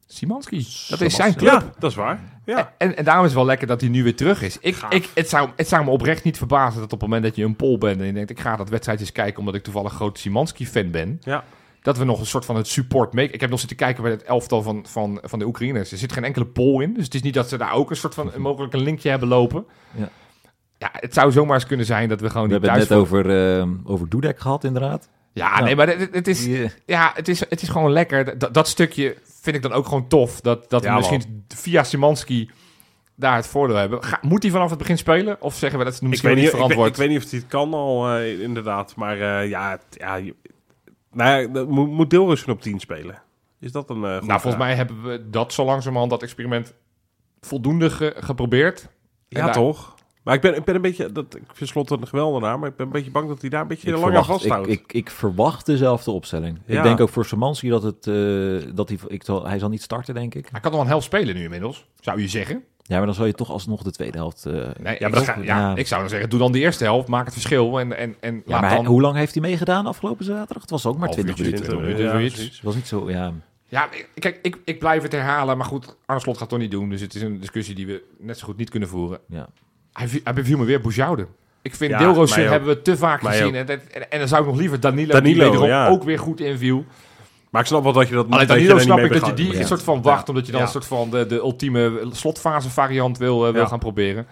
[0.08, 0.68] Simanski.
[0.90, 1.52] Dat is zijn club.
[1.52, 2.20] ja, dat is waar.
[2.46, 2.74] Ja.
[2.78, 4.60] En, en daarom is het wel lekker dat hij nu weer terug is.
[4.60, 4.92] Ik, Gaaf.
[4.92, 7.44] ik, het, zou, het zou me oprecht niet verbazen dat op het moment dat je
[7.44, 8.00] een pol bent...
[8.00, 9.40] en je denkt, ik ga dat wedstrijdje eens kijken...
[9.40, 11.20] omdat ik toevallig groot Simanski-fan ben...
[11.24, 11.44] Ja.
[11.86, 13.30] Dat we nog een soort van het support mee...
[13.30, 15.92] Ik heb nog zitten kijken bij het elftal van, van, van de Oekraïners.
[15.92, 16.94] Er zit geen enkele pol in.
[16.94, 18.32] Dus het is niet dat ze daar ook een soort van...
[18.38, 19.66] mogelijk een linkje hebben lopen.
[19.92, 20.10] Ja.
[20.78, 23.58] Ja, het zou zomaar eens kunnen zijn dat we gewoon We hebben het net over,
[23.60, 25.10] eh, over Dudek gehad, inderdaad.
[25.34, 25.64] Ja, Ja.
[25.64, 26.48] nee, maar het, het is...
[26.48, 28.38] Eh, Ja, het is, het is gewoon lekker.
[28.38, 30.42] Dat, dat stukje vind ik dan ook gewoon tof.
[30.42, 32.50] Dat, dat Ja, we misschien via Simanski
[33.16, 34.04] daar het voordeel hebben.
[34.04, 35.42] Ga- moet hij vanaf het begin spelen?
[35.42, 36.90] Of zeggen we dat is Ik misschien weet, niet niet, ik, weet, verantwoord?
[37.00, 38.96] ik weet niet of hij het kan al, eh, inderdaad.
[38.96, 40.36] Maar eh, ja, het- ja, je-
[41.16, 43.22] nou ja, moet, moet Deelrussen op 10 spelen.
[43.60, 43.96] Is dat een...
[43.96, 44.58] eh, goede nou, volgens vraag?
[44.68, 46.74] mij hebben we dat zo langzamerhand, dat experiment,
[47.42, 48.82] voldoende ge- geprobeerd.
[48.82, 49.94] En Ja, daar- toch?
[50.24, 52.76] Maar ik ben, ik ben een beetje, dat, ik vind Slot een geweldenaar, maar ik
[52.76, 54.72] ben een beetje bang dat hij daar een beetje Ik lang aan verwacht, ik, vasthoudt.
[54.72, 56.60] ik, ik verwacht dezelfde opstelling.
[56.66, 56.78] Ja.
[56.78, 59.82] Ik denk ook voor Samanski dat, het, eh, dat hij, ik zal, hij zal niet
[59.82, 60.48] starten, denk ik.
[60.52, 62.64] Hij kan nog een helft spelen nu inmiddels, zou je zeggen.
[62.88, 64.46] Ja, maar dan zal je toch alsnog de tweede helft...
[64.46, 67.08] eh, Nee, Ja, maar ga- ja, ik zou dan zeggen, doe dan de eerste helft,
[67.08, 68.86] maak het verschil en, en, en ja, laat maar dan...
[68.86, 70.62] hoe lang heeft hij meegedaan afgelopen zaterdag?
[70.62, 71.78] Het was ook maar Half 20 uurtje, minuten.
[71.78, 72.36] 20 Ja, minuten, zoiets.
[72.36, 72.56] precies.
[72.56, 73.32] Het was niet zo, ja...
[73.68, 76.60] Ja, ik- kijk, ik, ik blijf het herhalen, maar goed, Arne Slot gaat het toch
[76.60, 79.20] niet doen, dus het is een discussie die we net zo goed niet kunnen voeren.
[79.28, 79.48] ja.
[79.94, 81.28] Hij, viel- hij beviel me weer Boujoude.
[81.62, 82.30] Ik vind Ja, ook.
[82.30, 83.56] hebben we te vaak gezien.
[83.56, 85.88] En, en, en dan zou ik nog liever Danilo, Danilo, die ja.
[85.88, 86.86] ook weer goed inviel.
[87.56, 89.34] Maar ik snap wel dat je dat Alleen er niet snap mee ik dat je
[89.34, 89.60] die Ja.
[89.60, 90.34] een soort van wacht, Ja.
[90.34, 90.66] omdat je dan Ja.
[90.68, 93.68] een soort van de, de ultieme slotfase variant wil, eh, wil Ja.
[93.68, 94.28] gaan proberen.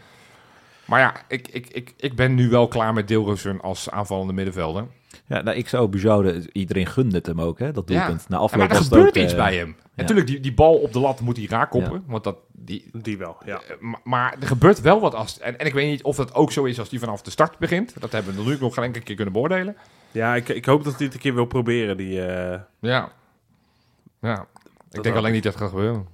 [0.86, 4.86] Maar ja, ik, ik, ik, ik ben nu wel klaar met Deelrooster als aanvallende middenvelder.
[5.28, 7.95] Ja, nou, ik zou Bujoude, iedereen gunde het hem ook, hè, dat Ja.
[7.97, 8.30] doelpunt.
[8.30, 9.67] Na Ja, afloop maar er gebeurt ook, iets eh, bij hem.
[9.67, 9.89] En ja.
[9.95, 12.03] natuurlijk, die, die bal op de lat moet hij raak koppen.
[12.07, 13.55] Want dat, die, Die wel, ja.
[13.61, 15.39] eh, ma- maar er gebeurt wel wat als...
[15.39, 17.57] En, en ik weet niet of dat ook zo is als die vanaf de start
[17.57, 17.93] begint.
[17.99, 19.76] Dat hebben we nu nog geen enkele keer kunnen beoordelen.
[20.14, 22.26] Ja, ik, ik hoop dat hij het een keer wil proberen, die...
[22.26, 23.11] eh, Ja.
[24.22, 24.45] Ja.
[24.91, 26.07] Ik denk alleen niet dat het gaat gebeuren.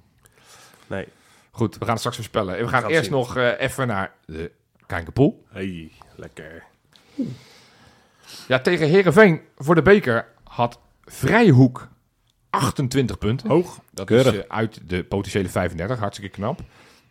[0.86, 1.06] nee.
[1.50, 2.56] Goed, we gaan het straks voorspellen.
[2.56, 3.12] En we gaan gaan eerst zien.
[3.12, 4.50] nog eh, even naar de
[4.86, 5.44] Kijkenpoel.
[5.48, 6.62] Hey, lekker.
[8.48, 11.88] Ja, tegen Herenveen voor de beker had Vrijhoek
[12.50, 13.48] 28 punten.
[13.48, 13.80] Hoog.
[13.90, 14.32] Dat Keurig.
[14.34, 16.60] is eh, uit de potentiële 35, hartstikke knap.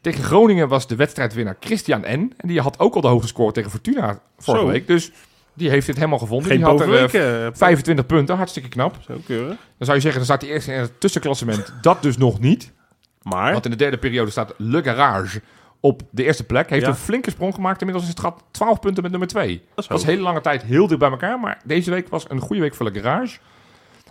[0.02, 2.06] Tegen Groningen was de wedstrijdwinnaar Christian N.
[2.38, 4.72] En die had ook al de hoogste score tegen Fortuna vorige Zo.
[4.72, 4.88] week.
[4.88, 5.12] Dus
[5.54, 6.48] die heeft dit helemaal gevonden.
[6.48, 7.46] Geen die had er eh, bovenweken.
[7.46, 8.96] eh, 25 punten, hartstikke knap.
[9.08, 9.48] Zo keurig.
[9.78, 11.74] Dan zou je zeggen, dan staat hij eerst in het tussenklassement.
[11.82, 12.72] Dat dus nog niet.
[13.22, 15.42] Maar, Want in de derde periode staat Le Garage
[15.80, 16.70] op de eerste plek.
[16.70, 16.90] Heeft Ja.
[16.90, 17.80] een flinke sprong gemaakt.
[17.80, 19.62] Inmiddels is het gat 12 punten met nummer 2.
[19.76, 21.40] dat was hele lange tijd heel dicht bij elkaar.
[21.40, 23.38] Maar deze week was een goede week voor Le Garage.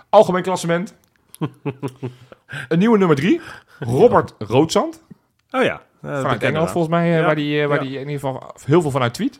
[0.09, 0.95] Algemeen klassement.
[2.69, 3.41] een nieuwe nummer 3.
[3.79, 5.03] Robert Roodzand.
[5.51, 5.83] Oh ja.
[6.03, 7.11] Eh, Vanuit Engeland volgens mij.
[7.13, 7.25] eh, Ja.
[7.25, 9.39] Waar die, eh, waar die in ieder geval heel veel vanuit tweet.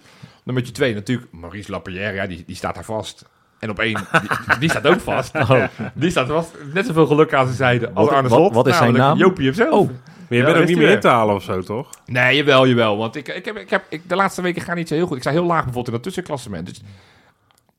[0.49, 2.15] Nummertje 2 natuurlijk Maurice Lapierre.
[2.15, 3.25] Ja, die, die staat daar vast.
[3.59, 5.33] En op één, die, die staat ook vast.
[5.95, 6.55] Die staat vast.
[6.75, 8.05] Net zoveel geluk aan zijn zijde als Oh.
[8.05, 8.55] Wat- Arne wat- Slot.
[8.55, 9.19] wat is zijn naam?
[9.19, 9.73] Jopie hemzelf.
[9.73, 9.87] Oh.
[9.89, 9.97] Maar
[10.29, 11.91] je Ja, bent ook niet meer in te halen of zo, toch?
[12.07, 12.97] Nee, jawel, jawel.
[12.97, 15.17] Want ik, ik heb, ik heb, ik, de laatste weken gaan niet zo heel goed.
[15.17, 16.67] Ik sta heel laag bijvoorbeeld in dat tussenklassement.
[16.67, 16.81] Dus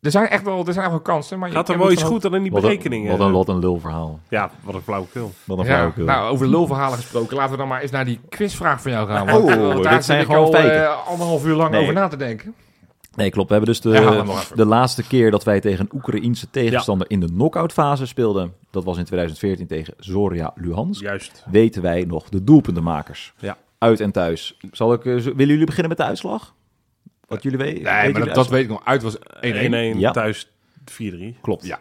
[0.01, 1.39] er zijn echt wel, er zijn echt wel kansen.
[1.39, 3.17] Maar je- Gaat er wel iets goed dan in die Wat een, berekeningen?
[3.17, 4.19] wat een, wat een lulverhaal.
[4.29, 5.31] Ja, wat een flauwekul.
[5.45, 6.05] Wat een Ja, flauwekul.
[6.05, 7.35] nou, over lulverhalen gesproken.
[7.35, 9.27] Laten we dan maar eens naar die quizvraag van jou gaan.
[9.29, 10.83] Oh, Want, want dit daar zijn gewoon al feiten.
[10.83, 11.81] eh, anderhalf uur lang Nee.
[11.81, 12.53] over na te denken.
[13.15, 13.47] Nee, klopt.
[13.49, 14.23] We hebben dus de,
[14.55, 18.53] de laatste keer dat wij tegen een Oekraïense tegenstander in de knock-out fase speelden.
[18.71, 21.01] Dat was in 2014 tegen Zorya Luhansk.
[21.01, 21.43] Juist.
[21.51, 23.33] Weten wij nog de doelpuntenmakers.
[23.37, 23.57] Ja.
[23.77, 24.57] Uit en thuis.
[24.71, 26.53] Zal ik, eh, willen jullie beginnen met de uitslag?
[27.29, 27.83] Wat jullie weten?
[27.83, 28.85] Nee, maar dat, dat weet ik nog.
[28.85, 29.19] Uit was 1-1.
[29.95, 30.11] 1-1, Ja.
[30.11, 30.51] thuis
[31.01, 31.39] 4-3.
[31.41, 31.65] Klopt.
[31.65, 31.79] Ja.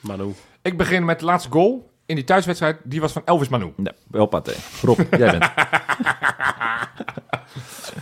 [0.00, 0.32] Manu.
[0.62, 2.78] Ik begin met de laatste goal in die thuiswedstrijd.
[2.84, 3.72] Die was van Elvis Manu.
[3.76, 4.56] Nee, hoppatee.
[4.82, 5.50] Rob, jij bent.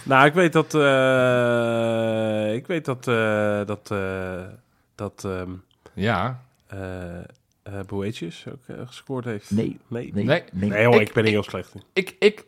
[0.03, 0.75] Nou, ik weet dat...
[0.75, 3.09] eh, ik weet dat...
[3.09, 3.91] eh, dat...
[3.91, 4.41] eh,
[4.95, 5.25] dat...
[5.25, 5.51] ehm
[5.95, 6.41] Ja.
[6.67, 7.19] eh
[7.63, 9.51] eh, Boetjes ook gescoord heeft.
[9.51, 9.79] Nee.
[9.89, 10.11] Nee.
[10.15, 10.25] Nee.
[10.25, 10.43] Nee.
[10.53, 10.69] nee.
[10.71, 11.83] Nee, hoor, Ik- ik, ben er heel slecht in.
[11.93, 12.45] Ik, ik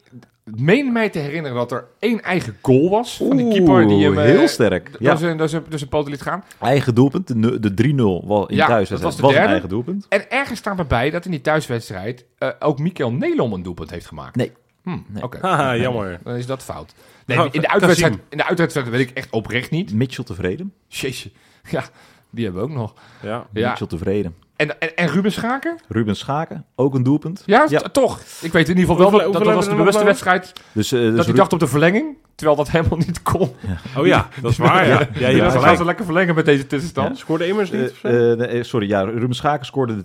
[0.57, 3.16] meen mij te herinneren dat er één eigen goal was.
[3.16, 4.18] Van die Oeh, keeper die hem...
[4.18, 4.90] eh, heel sterk.
[4.99, 5.16] Ja.
[5.16, 6.44] zijn- door zijn- door zijn poten liet gaan.
[6.61, 7.42] Eigen doelpunt.
[7.42, 7.74] De, de
[8.24, 8.88] 3-0 wel in Ja, thuis.
[8.88, 9.49] dat was de een derde.
[9.49, 10.07] eigen doelpunt.
[10.09, 14.07] En ergens staat erbij dat in die thuiswedstrijd eh, ook Mikkel Nelom een doelpunt heeft
[14.07, 14.36] gemaakt.
[14.36, 14.53] Nee.
[14.82, 15.22] Hm, Nee.
[15.22, 16.18] Oké, Haha, jammer.
[16.24, 16.94] dan is dat fout.
[17.26, 19.92] Nee, in, de uitwedstrijd, in de uitwedstrijd weet ik echt oprecht niet.
[19.94, 20.72] Mitchell tevreden.
[20.88, 21.30] Jeetje,
[21.70, 21.84] ja,
[22.31, 22.95] die hebben we ook nog.
[23.22, 23.47] Ja.
[23.53, 23.68] Ja.
[23.68, 24.35] Mitchell tevreden.
[24.57, 25.74] En, en, en Ruben Schaker?
[25.89, 27.43] Ruben Schaken, ook een doelpunt.
[27.47, 28.20] Ja, toch.
[28.41, 30.53] Ik weet in ieder geval wel Hoeveel- dat, dat, hoeveel dat was de bewuste wedstrijd.
[30.72, 33.51] Dus, eh, dus dat hij dacht op de verlenging, terwijl dat helemaal niet kon.
[33.97, 34.87] Oh ja, dat is waar.
[34.87, 35.76] Ja, ja, je gaan gelijk.
[35.76, 37.18] ze lekker verlengen met deze tussenstand.
[37.18, 37.95] Scoorde immers niet?
[38.03, 40.05] Eh, eh, nee, sorry, ja, Ruben Schaken scoorde de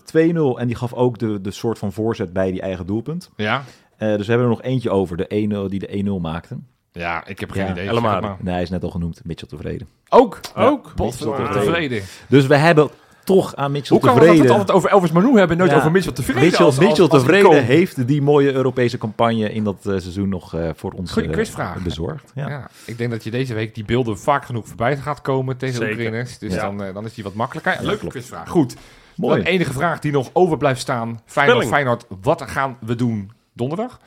[0.55, 3.32] 2-0 en die gaf ook de, de soort van voorzet bij die eigen doelpunt.
[3.36, 3.63] Ja.
[3.97, 5.28] Eh, dus we hebben er nog eentje over, de
[5.66, 6.58] 1-0 die de 1-0 maakte.
[6.93, 7.87] Ja, ik heb geen Ja, idee.
[7.87, 8.29] helemaal zeg het niet.
[8.29, 8.39] maar.
[8.45, 9.87] Nee, hij is net al genoemd, Mitchell tevreden.
[10.09, 10.39] Ook.
[10.55, 10.93] Ook?
[10.95, 11.61] Bot Mitchell tevreden.
[11.61, 12.03] tevreden.
[12.28, 12.89] Dus we hebben
[13.24, 14.51] toch aan Mitchell Hoe kan we dat tevreden...
[14.55, 15.78] het altijd over Elvis Manu hebben en nooit Ja.
[15.78, 16.43] over Mitchell tevreden?
[16.43, 20.29] Mitchell, als- als- Mitchell als tevreden heeft die mooie Europese campagne in dat eh, seizoen
[20.29, 21.83] nog eh, voor ons Goeie eh, quizvraag.
[21.83, 22.32] bezorgd.
[22.36, 22.49] Ja.
[22.49, 22.67] Ja.
[22.86, 25.89] ik denk dat je deze week die beelden vaak genoeg voorbij gaat komen tegen de.
[25.89, 26.37] Oekraïners.
[26.37, 26.61] Dus Ja.
[26.61, 27.78] dan, dan is die wat makkelijker.
[27.82, 28.13] Leuke klopt.
[28.13, 28.49] quizvraag.
[28.49, 28.75] Goed.
[29.15, 29.43] Mooi.
[29.43, 31.21] De enige vraag die nog over blijft staan.
[31.25, 31.67] Feyenoord.
[31.67, 33.99] Feyenoord, wat gaan we doen donderdag?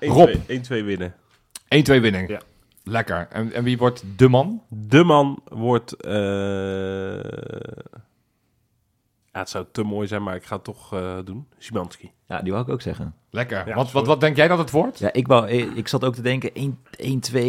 [0.00, 0.28] Rob.
[0.46, 1.14] 1-2 winnen.
[1.98, 2.28] 1-2 winning.
[2.28, 2.40] Ja.
[2.84, 3.26] Lekker.
[3.30, 4.62] En, en wie wordt de man?
[4.68, 5.92] De man wordt...
[5.94, 6.12] eh,
[9.32, 11.46] Ja, het zou te mooi zijn, maar ik ga het toch eh, doen.
[11.58, 12.10] Simanski.
[12.26, 13.14] Ja, die wou ik ook zeggen.
[13.30, 13.68] Lekker.
[13.68, 14.98] Ja, wat, wat, wat denk jij dat het wordt?
[14.98, 16.78] Ja, ik, wou, eh, ik zat ook te denken 1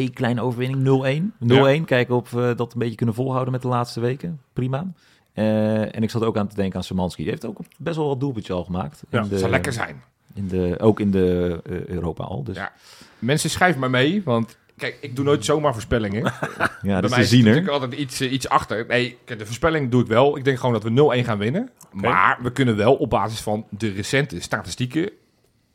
[0.10, 1.31] 1-2, kleine overwinning,
[1.80, 1.81] 0-1.
[1.81, 4.41] 0-1, kijken of we dat een beetje kunnen volhouden met de laatste weken.
[4.53, 4.85] Prima.
[5.34, 7.22] Eh, en ik zat ook aan te denken aan Szymanski.
[7.22, 9.03] Die heeft ook best wel wat doelpuntjes al gemaakt.
[9.10, 10.03] Ja, in de, zou lekker zijn.
[10.34, 12.44] In de, ook in de eh, Europa al.
[12.44, 12.72] Dus Ja.
[13.20, 16.24] Mensen schrijven maar mee, want kijk, ik doe nooit zomaar voorspellingen.
[16.82, 17.70] Ja, Bij dat is natuurlijk ziener.
[17.72, 18.86] altijd iets, eh, iets achter.
[18.88, 20.38] Nee, kijk, de voorspelling doe ik wel.
[20.38, 21.70] Ik denk gewoon dat we 0-1 gaan winnen.
[21.91, 25.10] Maar we kunnen wel op basis van de recente statistieken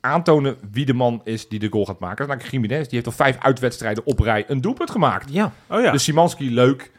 [0.01, 2.17] aantonen wie de man is die de goal gaat maken.
[2.17, 2.83] Dat is namelijk Jiménez.
[2.87, 5.33] Die heeft al vijf uitwedstrijden op rij een doelpunt gemaakt.
[5.33, 5.53] Ja.
[5.67, 5.93] Oh ja.
[5.93, 6.91] Dus Simanski, leuk.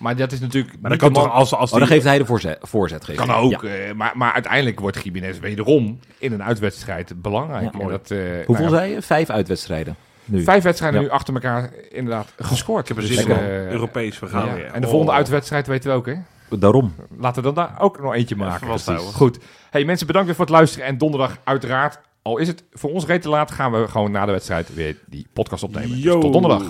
[0.00, 2.18] Maar dat is natuurlijk maar dan kan toch als, als Oh, dan die- geeft hij
[2.18, 2.58] de voorzet.
[2.60, 3.50] voorzet geeft Kan ook.
[3.50, 3.60] Ja.
[3.68, 7.72] eh, maar, maar uiteindelijk wordt Jiménez wederom in een uitwedstrijd belangrijk.
[7.78, 9.02] Ja, dat, eh, Hoeveel nou ja, zei je?
[9.02, 9.96] Vijf uitwedstrijden.
[10.24, 10.42] Nu.
[10.42, 11.06] Vijf wedstrijden Ja.
[11.06, 12.80] nu achter elkaar inderdaad gescoord.
[12.80, 13.36] Ik heb er Dus, zin in.
[13.36, 14.54] eh, Europees, ja.
[14.54, 14.64] weer.
[14.64, 14.90] En de Oh.
[14.92, 16.14] volgende uitwedstrijd weten we ook, hè?
[16.58, 16.94] Daarom.
[17.18, 18.78] Laten we dan daar ook nog eentje maken.
[18.98, 19.38] Goed.
[19.70, 20.86] Hey, mensen, bedankt weer voor het luisteren.
[20.86, 24.26] En donderdag uiteraard, al is het voor ons reet te laat, gaan we gewoon na
[24.26, 26.02] de wedstrijd weer die podcast opnemen.
[26.02, 26.62] Dus tot donderdag.